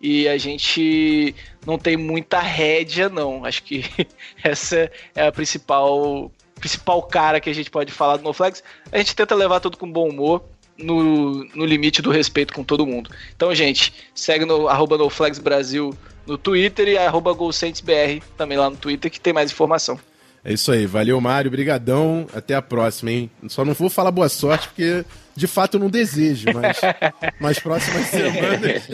E 0.06 0.28
a 0.28 0.36
gente 0.36 1.34
não 1.66 1.78
tem 1.78 1.96
muita 1.96 2.38
rédea, 2.38 3.08
não. 3.08 3.42
Acho 3.42 3.62
que 3.62 3.82
essa 4.44 4.92
é 5.14 5.26
a 5.26 5.32
principal 5.32 6.30
principal 6.56 7.02
cara 7.04 7.40
que 7.40 7.48
a 7.48 7.54
gente 7.54 7.70
pode 7.70 7.90
falar 7.90 8.18
do 8.18 8.22
No 8.22 8.34
Flags. 8.34 8.62
A 8.92 8.98
gente 8.98 9.16
tenta 9.16 9.34
levar 9.34 9.60
tudo 9.60 9.78
com 9.78 9.90
bom 9.90 10.10
humor 10.10 10.44
no, 10.76 11.44
no 11.54 11.64
limite 11.64 12.02
do 12.02 12.10
respeito 12.10 12.52
com 12.52 12.62
todo 12.62 12.86
mundo. 12.86 13.08
Então, 13.34 13.54
gente, 13.54 13.94
segue 14.14 14.44
no 14.44 14.68
arroba 14.68 14.98
NoFlagsBrasil 14.98 15.96
no 16.26 16.36
Twitter 16.36 16.86
e 16.86 16.98
arroba 16.98 17.34
também 18.36 18.58
lá 18.58 18.68
no 18.68 18.76
Twitter 18.76 19.10
que 19.10 19.18
tem 19.18 19.32
mais 19.32 19.50
informação. 19.50 19.98
É 20.44 20.52
isso 20.52 20.70
aí, 20.70 20.84
valeu 20.84 21.18
Mário, 21.22 21.50
brigadão, 21.50 22.26
até 22.34 22.54
a 22.54 22.60
próxima, 22.60 23.10
hein? 23.10 23.30
Só 23.48 23.64
não 23.64 23.72
vou 23.72 23.88
falar 23.88 24.10
boa 24.10 24.28
sorte 24.28 24.68
porque 24.68 25.02
de 25.34 25.46
fato 25.46 25.76
eu 25.76 25.80
não 25.80 25.88
desejo, 25.88 26.48
mas 26.52 26.78
nas 27.40 27.58
próximas 27.58 28.06
semanas. 28.08 28.88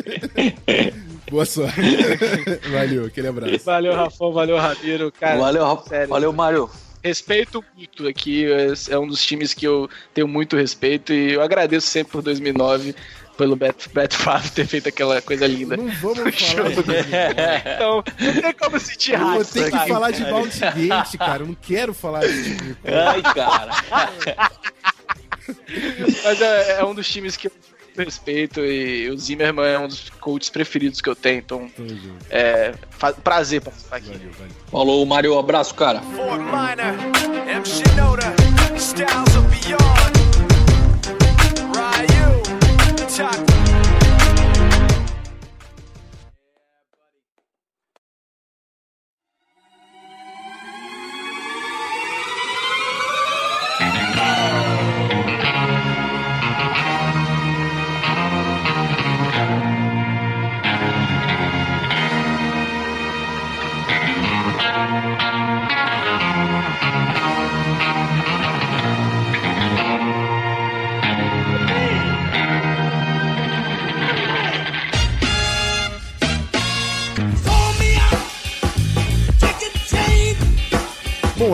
boa 1.28 1.44
sorte. 1.44 1.80
valeu, 2.70 3.06
aquele 3.06 3.26
abraço. 3.26 3.64
Valeu, 3.64 3.94
Rafão, 3.94 4.32
valeu, 4.32 4.56
Ramiro, 4.58 5.10
cara. 5.10 5.38
Valeu, 5.38 5.82
sério. 5.88 6.08
valeu, 6.08 6.32
Mário 6.32 6.70
respeito 7.02 7.64
muito 7.74 8.06
aqui. 8.06 8.44
É, 8.44 8.72
é 8.90 8.98
um 8.98 9.06
dos 9.06 9.24
times 9.24 9.54
que 9.54 9.66
eu 9.66 9.88
tenho 10.14 10.28
muito 10.28 10.56
respeito 10.56 11.12
e 11.12 11.32
eu 11.32 11.42
agradeço 11.42 11.86
sempre 11.86 12.12
por 12.12 12.22
2009 12.22 12.94
pelo 13.40 13.56
Beto, 13.56 13.88
Beto 13.94 14.18
Favre 14.18 14.50
ter 14.50 14.66
feito 14.66 14.90
aquela 14.90 15.22
coisa 15.22 15.46
linda. 15.46 15.74
Não 15.74 15.88
vamos 15.88 16.18
falar 16.44 16.68
de 16.68 16.80
Então, 17.74 18.04
não 18.20 18.42
tem 18.42 18.52
como 18.52 18.78
sentir 18.78 19.14
raiva. 19.14 19.30
Eu 19.38 19.44
vou 19.44 19.44
ter 19.46 19.70
que 19.70 19.88
falar 19.88 20.10
de 20.10 20.24
Bounty 20.26 20.60
Gate, 20.60 21.16
cara. 21.16 21.42
Eu 21.42 21.46
não 21.46 21.54
quero 21.54 21.94
falar 21.94 22.20
tipo 22.20 22.64
de 22.64 22.74
coisa. 22.74 23.10
Ai, 23.10 23.22
cara. 23.22 23.70
Mas 26.22 26.42
é, 26.42 26.80
é 26.80 26.84
um 26.84 26.94
dos 26.94 27.08
times 27.08 27.34
que 27.38 27.46
eu 27.46 27.52
respeito 27.96 28.60
e 28.60 29.08
o 29.10 29.18
Zimmerman 29.18 29.66
é 29.66 29.78
um 29.78 29.88
dos 29.88 30.10
coaches 30.20 30.48
preferidos 30.48 31.00
que 31.00 31.08
eu 31.08 31.16
tenho, 31.16 31.38
então 31.38 31.70
é 32.30 32.72
prazer 33.24 33.60
participar 33.60 33.96
aqui. 33.96 34.06
Valeu, 34.06 34.30
valeu. 34.38 34.52
Falou, 34.70 35.06
Mário, 35.06 35.38
abraço, 35.38 35.74
cara. 35.74 36.00
Bom, 43.20 43.49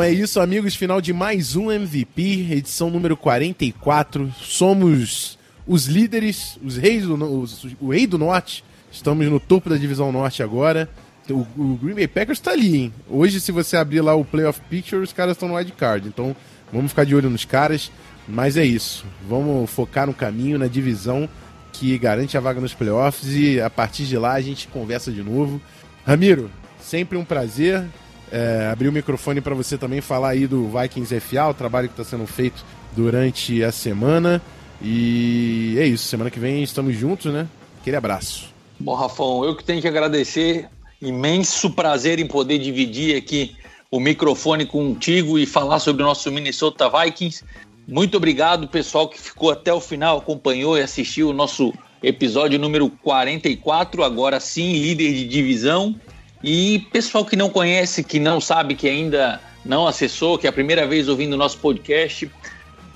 é 0.06 0.12
isso, 0.12 0.40
amigos. 0.40 0.74
Final 0.74 1.00
de 1.00 1.12
mais 1.12 1.56
um 1.56 1.70
MVP, 1.70 2.52
edição 2.52 2.90
número 2.90 3.16
44. 3.16 4.32
Somos 4.40 5.38
os 5.66 5.86
líderes, 5.86 6.58
os 6.62 6.76
reis 6.76 7.04
do, 7.04 7.14
os- 7.40 7.66
o 7.80 7.90
rei 7.90 8.06
do 8.06 8.18
norte. 8.18 8.64
Estamos 8.90 9.26
no 9.26 9.40
topo 9.40 9.68
da 9.68 9.76
divisão 9.76 10.12
norte 10.12 10.42
agora. 10.42 10.88
O, 11.28 11.44
o 11.60 11.78
Green 11.82 11.94
Bay 11.94 12.06
Packers 12.06 12.38
tá 12.38 12.52
ali, 12.52 12.76
hein? 12.76 12.92
Hoje, 13.08 13.40
se 13.40 13.50
você 13.50 13.76
abrir 13.76 14.00
lá 14.00 14.14
o 14.14 14.24
Playoff 14.24 14.60
Picture, 14.70 15.02
os 15.02 15.12
caras 15.12 15.32
estão 15.32 15.48
no 15.48 15.56
wild 15.56 15.72
card. 15.72 16.06
Então, 16.08 16.36
vamos 16.72 16.92
ficar 16.92 17.04
de 17.04 17.14
olho 17.14 17.28
nos 17.28 17.44
caras. 17.44 17.90
Mas 18.28 18.56
é 18.56 18.64
isso. 18.64 19.04
Vamos 19.28 19.68
focar 19.70 20.06
no 20.06 20.14
caminho, 20.14 20.58
na 20.58 20.66
divisão 20.68 21.28
que 21.72 21.96
garante 21.98 22.36
a 22.36 22.40
vaga 22.40 22.60
nos 22.60 22.74
playoffs. 22.74 23.28
E 23.34 23.60
a 23.60 23.68
partir 23.68 24.04
de 24.06 24.16
lá 24.16 24.34
a 24.34 24.40
gente 24.40 24.68
conversa 24.68 25.10
de 25.10 25.22
novo. 25.22 25.60
Ramiro, 26.06 26.50
sempre 26.80 27.18
um 27.18 27.24
prazer. 27.24 27.84
É, 28.30 28.68
abrir 28.72 28.88
o 28.88 28.92
microfone 28.92 29.40
para 29.40 29.54
você 29.54 29.78
também 29.78 30.00
falar 30.00 30.30
aí 30.30 30.46
do 30.46 30.68
Vikings 30.68 31.20
FA, 31.20 31.48
o 31.48 31.54
trabalho 31.54 31.88
que 31.88 31.94
está 31.94 32.04
sendo 32.04 32.26
feito 32.26 32.64
durante 32.92 33.62
a 33.62 33.70
semana. 33.70 34.42
E 34.82 35.76
é 35.78 35.86
isso. 35.86 36.04
Semana 36.04 36.30
que 36.30 36.38
vem 36.38 36.62
estamos 36.62 36.94
juntos, 36.96 37.32
né? 37.32 37.46
Aquele 37.80 37.96
abraço. 37.96 38.52
Bom, 38.78 38.94
Rafão, 38.94 39.44
eu 39.44 39.56
que 39.56 39.64
tenho 39.64 39.80
que 39.80 39.88
agradecer. 39.88 40.68
Imenso 41.00 41.70
prazer 41.70 42.18
em 42.18 42.26
poder 42.26 42.58
dividir 42.58 43.16
aqui 43.16 43.56
o 43.90 44.00
microfone 44.00 44.66
contigo 44.66 45.38
e 45.38 45.46
falar 45.46 45.78
sobre 45.78 46.02
o 46.02 46.06
nosso 46.06 46.30
Minnesota 46.32 46.90
Vikings. 46.90 47.44
Muito 47.86 48.16
obrigado, 48.16 48.66
pessoal 48.66 49.08
que 49.08 49.20
ficou 49.20 49.50
até 49.50 49.72
o 49.72 49.80
final, 49.80 50.18
acompanhou 50.18 50.76
e 50.76 50.82
assistiu 50.82 51.30
o 51.30 51.32
nosso 51.32 51.72
episódio 52.02 52.58
número 52.58 52.90
44. 52.90 54.02
Agora 54.02 54.40
sim, 54.40 54.72
líder 54.72 55.12
de 55.12 55.26
divisão. 55.26 55.94
E 56.42 56.86
pessoal 56.92 57.24
que 57.24 57.36
não 57.36 57.48
conhece, 57.48 58.04
que 58.04 58.18
não 58.18 58.38
sabe, 58.40 58.74
que 58.74 58.88
ainda 58.88 59.40
não 59.64 59.86
acessou, 59.86 60.36
que 60.38 60.46
é 60.46 60.50
a 60.50 60.52
primeira 60.52 60.86
vez 60.86 61.08
ouvindo 61.08 61.32
o 61.34 61.36
nosso 61.36 61.58
podcast, 61.58 62.30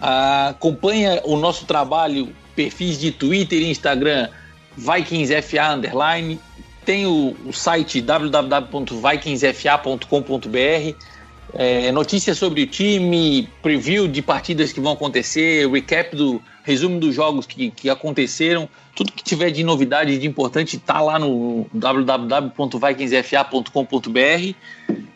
acompanha 0.01 1.21
o 1.25 1.37
nosso 1.37 1.67
trabalho, 1.67 2.33
perfis 2.55 2.99
de 2.99 3.13
Twitter 3.13 3.61
e 3.61 3.71
Instagram, 3.71 4.29
VikingsFA 4.77 5.75
Underline. 5.75 6.41
Tem 6.85 7.07
o, 7.07 7.37
o 7.45 7.53
site 7.53 8.01
www.vikingsfa.com.br. 8.01 10.95
É, 11.53 11.91
notícias 11.91 12.39
sobre 12.39 12.63
o 12.63 12.67
time, 12.67 13.49
preview 13.61 14.07
de 14.07 14.23
partidas 14.23 14.73
que 14.73 14.81
vão 14.81 14.93
acontecer, 14.93 15.69
recap 15.69 16.15
do 16.15 16.41
resumo 16.63 17.01
dos 17.01 17.15
jogos 17.15 17.47
que, 17.47 17.71
que 17.71 17.89
aconteceram. 17.89 18.69
Tudo 18.95 19.13
que 19.13 19.23
tiver 19.23 19.51
de 19.51 19.65
novidade 19.65 20.19
de 20.19 20.27
importante 20.27 20.77
está 20.77 21.01
lá 21.01 21.19
no 21.19 21.67
www.vikingsfa.com.br. 21.73 24.55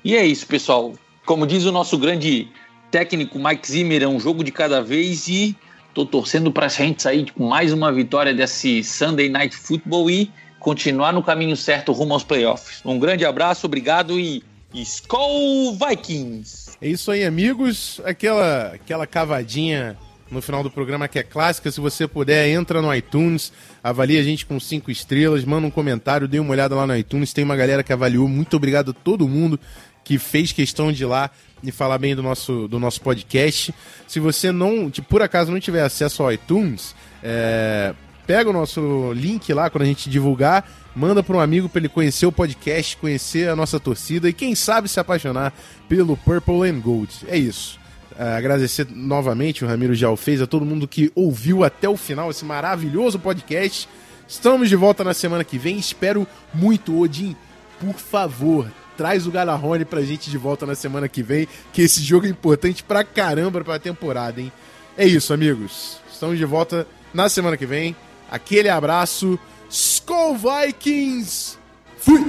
E 0.04 0.16
é 0.16 0.24
isso, 0.26 0.46
pessoal. 0.46 0.94
Como 1.24 1.46
diz 1.46 1.64
o 1.64 1.72
nosso 1.72 1.96
grande 1.98 2.48
técnico 2.90 3.38
Mike 3.38 3.70
Zimmer, 3.70 4.02
é 4.02 4.08
um 4.08 4.20
jogo 4.20 4.44
de 4.44 4.52
cada 4.52 4.82
vez 4.82 5.26
e 5.28 5.56
tô 5.92 6.04
torcendo 6.04 6.52
para 6.52 6.66
a 6.66 6.68
gente 6.68 7.02
sair 7.02 7.32
com 7.32 7.46
mais 7.46 7.72
uma 7.72 7.90
vitória 7.92 8.34
desse 8.34 8.84
Sunday 8.84 9.28
Night 9.28 9.56
Football 9.56 10.10
e 10.10 10.30
continuar 10.58 11.12
no 11.12 11.22
caminho 11.22 11.56
certo 11.56 11.92
rumo 11.92 12.14
aos 12.14 12.24
playoffs. 12.24 12.80
Um 12.84 12.98
grande 12.98 13.24
abraço, 13.24 13.66
obrigado 13.66 14.18
e 14.18 14.42
Skol 14.74 15.76
Vikings! 15.76 16.76
É 16.80 16.88
isso 16.88 17.10
aí, 17.10 17.24
amigos. 17.24 18.00
Aquela, 18.04 18.72
aquela 18.74 19.06
cavadinha 19.06 19.96
no 20.34 20.42
final 20.42 20.62
do 20.62 20.70
programa 20.70 21.08
que 21.08 21.18
é 21.18 21.22
clássica. 21.22 21.70
Se 21.70 21.80
você 21.80 22.06
puder, 22.06 22.48
entra 22.48 22.82
no 22.82 22.94
iTunes, 22.94 23.52
avalia 23.82 24.20
a 24.20 24.22
gente 24.22 24.44
com 24.44 24.60
cinco 24.60 24.90
estrelas, 24.90 25.44
manda 25.44 25.66
um 25.66 25.70
comentário, 25.70 26.28
dê 26.28 26.38
uma 26.38 26.50
olhada 26.50 26.74
lá 26.74 26.86
no 26.86 26.96
iTunes. 26.96 27.32
Tem 27.32 27.44
uma 27.44 27.56
galera 27.56 27.82
que 27.82 27.92
avaliou. 27.92 28.28
Muito 28.28 28.56
obrigado 28.56 28.90
a 28.90 28.94
todo 28.94 29.28
mundo 29.28 29.58
que 30.04 30.18
fez 30.18 30.52
questão 30.52 30.92
de 30.92 31.02
ir 31.02 31.06
lá 31.06 31.30
e 31.62 31.72
falar 31.72 31.96
bem 31.96 32.14
do 32.14 32.22
nosso, 32.22 32.68
do 32.68 32.78
nosso 32.78 33.00
podcast. 33.00 33.74
Se 34.06 34.20
você 34.20 34.52
não, 34.52 34.90
de, 34.90 35.00
por 35.00 35.22
acaso, 35.22 35.50
não 35.50 35.58
tiver 35.58 35.82
acesso 35.82 36.22
ao 36.22 36.30
iTunes, 36.30 36.94
é, 37.22 37.94
pega 38.26 38.50
o 38.50 38.52
nosso 38.52 39.12
link 39.14 39.50
lá 39.52 39.70
quando 39.70 39.82
a 39.82 39.86
gente 39.86 40.10
divulgar, 40.10 40.68
manda 40.94 41.22
para 41.22 41.36
um 41.36 41.40
amigo 41.40 41.68
para 41.68 41.80
ele 41.80 41.88
conhecer 41.88 42.26
o 42.26 42.32
podcast, 42.32 42.96
conhecer 42.98 43.48
a 43.48 43.56
nossa 43.56 43.80
torcida 43.80 44.28
e 44.28 44.32
quem 44.32 44.54
sabe 44.54 44.88
se 44.88 45.00
apaixonar 45.00 45.54
pelo 45.88 46.16
Purple 46.18 46.68
and 46.68 46.80
Gold. 46.80 47.10
É 47.26 47.38
isso. 47.38 47.82
É, 48.18 48.36
agradecer 48.36 48.86
novamente, 48.90 49.64
o 49.64 49.68
Ramiro 49.68 49.94
já 49.94 50.08
o 50.08 50.16
fez, 50.16 50.40
a 50.40 50.46
todo 50.46 50.64
mundo 50.64 50.86
que 50.86 51.10
ouviu 51.14 51.64
até 51.64 51.88
o 51.88 51.96
final 51.96 52.30
esse 52.30 52.44
maravilhoso 52.44 53.18
podcast. 53.18 53.88
Estamos 54.26 54.68
de 54.68 54.76
volta 54.76 55.02
na 55.02 55.12
semana 55.12 55.44
que 55.44 55.58
vem. 55.58 55.78
Espero 55.78 56.26
muito, 56.52 56.98
Odin. 56.98 57.36
Por 57.80 57.94
favor, 57.94 58.70
traz 58.96 59.26
o 59.26 59.30
Galarrone 59.30 59.84
pra 59.84 60.02
gente 60.02 60.30
de 60.30 60.38
volta 60.38 60.64
na 60.64 60.74
semana 60.74 61.08
que 61.08 61.22
vem, 61.22 61.48
que 61.72 61.82
esse 61.82 62.02
jogo 62.02 62.26
é 62.26 62.30
importante 62.30 62.82
pra 62.82 63.02
caramba 63.04 63.62
pra 63.62 63.78
temporada, 63.78 64.40
hein? 64.40 64.52
É 64.96 65.06
isso, 65.06 65.34
amigos. 65.34 65.98
Estamos 66.10 66.38
de 66.38 66.44
volta 66.44 66.86
na 67.12 67.28
semana 67.28 67.56
que 67.56 67.66
vem. 67.66 67.96
Aquele 68.30 68.68
abraço. 68.68 69.38
Skull 69.68 70.36
Vikings! 70.36 71.58
Fui! 71.98 72.24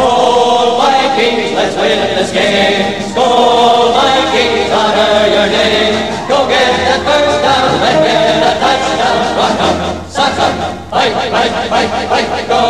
Skol 0.00 0.80
Vikings, 0.80 1.52
let's 1.52 1.76
win 1.76 2.00
this 2.16 2.32
game. 2.32 3.04
Skol 3.12 3.92
Vikings, 3.92 4.72
honor 4.72 5.28
your 5.28 5.48
name. 5.52 6.08
Go 6.24 6.48
get 6.48 6.72
that 6.88 7.04
first 7.04 7.38
down 7.44 7.68
and 7.84 8.00
get 8.00 8.40
a 8.40 8.52
touchdown. 8.64 9.20
Rock 9.36 9.60
'em, 9.60 9.76
sock 10.08 10.40
'em, 10.40 10.56
fight, 10.88 11.12
fight, 11.12 11.52
fight, 11.68 12.28
fight. 12.32 12.48
Go 12.48 12.62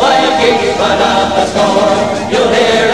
Vikings, 0.00 0.78
run 0.80 1.02
out 1.12 1.28
the 1.36 1.44
score. 1.52 1.92
You'll 2.32 2.48
hear 2.56 2.91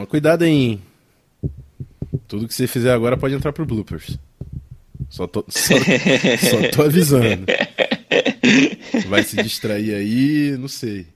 Toma 0.00 0.06
cuidado 0.06 0.44
aí, 0.44 0.50
hein? 0.50 0.82
Tudo 2.26 2.48
que 2.48 2.54
você 2.54 2.66
fizer 2.66 2.90
agora 2.90 3.18
pode 3.18 3.34
entrar 3.34 3.52
pro 3.52 3.66
bloopers. 3.66 4.16
Só 5.10 5.26
tô, 5.26 5.44
só, 5.48 5.74
só 5.74 6.70
tô 6.74 6.82
avisando. 6.88 7.44
Vai 9.08 9.22
se 9.24 9.36
distrair 9.42 9.94
aí, 9.94 10.56
não 10.58 10.68
sei. 10.68 11.06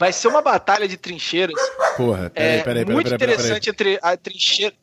Vai 0.00 0.12
ser 0.12 0.26
uma 0.26 0.42
batalha 0.42 0.88
de 0.88 0.96
trincheiras. 0.96 1.54
Porra, 1.96 2.28
peraí, 2.30 2.58
É, 2.58 2.62
peraí, 2.62 2.84
peraí, 2.84 2.92
muito 2.94 3.04
peraí, 3.04 3.18
peraí, 3.18 3.34
interessante 3.36 3.70
entre 3.70 4.00
a 4.02 4.16
trincheira. 4.16 4.74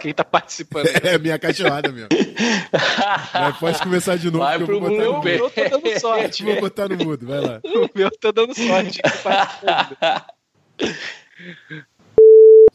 Quem 0.00 0.12
tá 0.12 0.24
participando? 0.24 0.88
É 1.04 1.14
a 1.14 1.18
minha 1.20 1.38
cachorrada 1.38 1.92
mesmo. 1.92 2.08
Mas 3.32 3.56
pode 3.58 3.78
começar 3.78 4.16
de 4.16 4.26
novo 4.26 4.38
Vai 4.38 4.56
que 4.56 4.62
eu 4.62 4.66
pro 4.66 4.80
vou 4.80 4.88
botar 4.90 5.04
no 5.04 5.10
blooper. 5.20 5.38
mudo. 5.40 5.52
Eu 5.56 5.70
tô 5.70 5.78
dando 5.78 6.00
sorte. 6.00 6.42
Vou 6.42 6.60
botar 6.60 6.88
no 6.88 6.96
mudo, 6.96 7.26
vai 7.26 7.40
lá. 7.40 7.60
O 7.64 7.88
meu 7.94 8.10
tá 8.10 8.32
dando 8.32 8.54
sorte. 8.56 9.00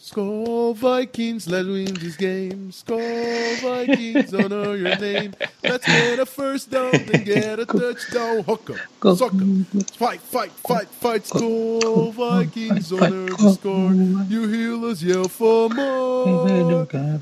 Skull 0.10 0.74
Vikings, 0.74 1.47
let's 1.47 1.68
win 1.68 1.93
this 1.93 2.16
game. 2.16 2.72
Skull 2.72 2.97
Vikings, 3.62 4.34
honor 4.34 4.76
your 4.76 4.97
name. 4.97 5.36
Let's 5.64 5.86
get 5.86 6.18
a 6.18 6.26
first 6.26 6.72
down, 6.72 6.93
then 6.93 7.24
get 7.24 7.60
a 7.60 7.66
touchdown. 7.68 8.41
Hook 8.41 8.72
'em, 8.72 8.80
sock 9.16 9.34
'em. 9.34 9.66
Fight, 9.97 10.20
fight, 10.20 10.51
fight, 10.66 10.88
fight. 10.88 11.28
Skull 11.28 12.12
Vikings, 12.12 12.91
honor 12.91 13.28
the 13.28 13.53
score. 13.53 13.93
You 14.28 14.47
heal 14.47 14.84
us, 14.86 15.03
yell 15.03 15.28
for 15.28 15.70
more. 15.70 16.47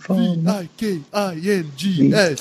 V-I-K-I-N-G-S. 0.08 2.40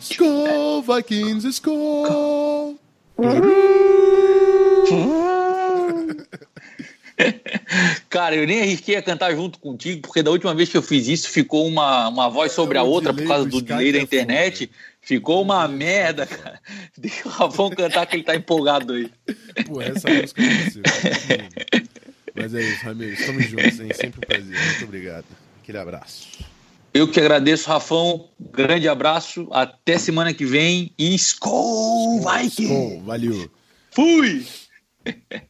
Skull 0.00 0.82
Vikings, 0.82 1.54
score. 1.54 2.74
Cara, 8.10 8.34
eu 8.34 8.44
nem 8.44 8.60
arrisquei 8.60 8.96
a 8.96 9.02
cantar 9.02 9.32
junto 9.36 9.60
contigo, 9.60 10.02
porque 10.02 10.20
da 10.20 10.32
última 10.32 10.52
vez 10.52 10.68
que 10.68 10.76
eu 10.76 10.82
fiz 10.82 11.06
isso 11.06 11.28
ficou 11.30 11.64
uma, 11.64 12.08
uma 12.08 12.28
voz 12.28 12.50
sobre 12.50 12.76
a 12.76 12.82
outra 12.82 13.14
por 13.14 13.24
causa 13.24 13.48
do 13.48 13.62
delay 13.62 13.92
da 13.92 14.00
internet. 14.00 14.68
Ficou 15.00 15.40
uma 15.40 15.68
merda, 15.68 16.26
cara. 16.26 16.60
Deixa 16.98 17.28
o 17.28 17.30
Rafão 17.30 17.70
cantar 17.70 18.04
que 18.06 18.16
ele 18.16 18.24
tá 18.24 18.34
empolgado 18.34 18.94
aí. 18.94 19.08
Pô, 19.64 19.80
essa 19.80 20.08
música 20.10 20.42
é. 20.42 21.82
Mas 22.34 22.52
é 22.52 22.62
isso, 22.62 22.84
Ramiro. 22.84 23.12
Estamos 23.12 23.44
juntos, 23.44 23.78
hein? 23.80 23.88
Sempre 23.94 24.18
um 24.18 24.26
prazer. 24.26 24.60
Muito 24.60 24.84
obrigado. 24.84 25.26
Aquele 25.62 25.78
abraço. 25.78 26.26
Eu 26.92 27.06
que 27.06 27.20
agradeço, 27.20 27.68
Rafão. 27.68 28.28
Grande 28.40 28.88
abraço. 28.88 29.46
Até 29.52 29.98
semana 29.98 30.34
que 30.34 30.44
vem. 30.44 30.92
E 30.98 31.14
Skol 31.14 32.18
Vikings! 32.18 32.66
Bom, 32.66 33.02
valeu. 33.04 33.48
Fui! 33.92 34.44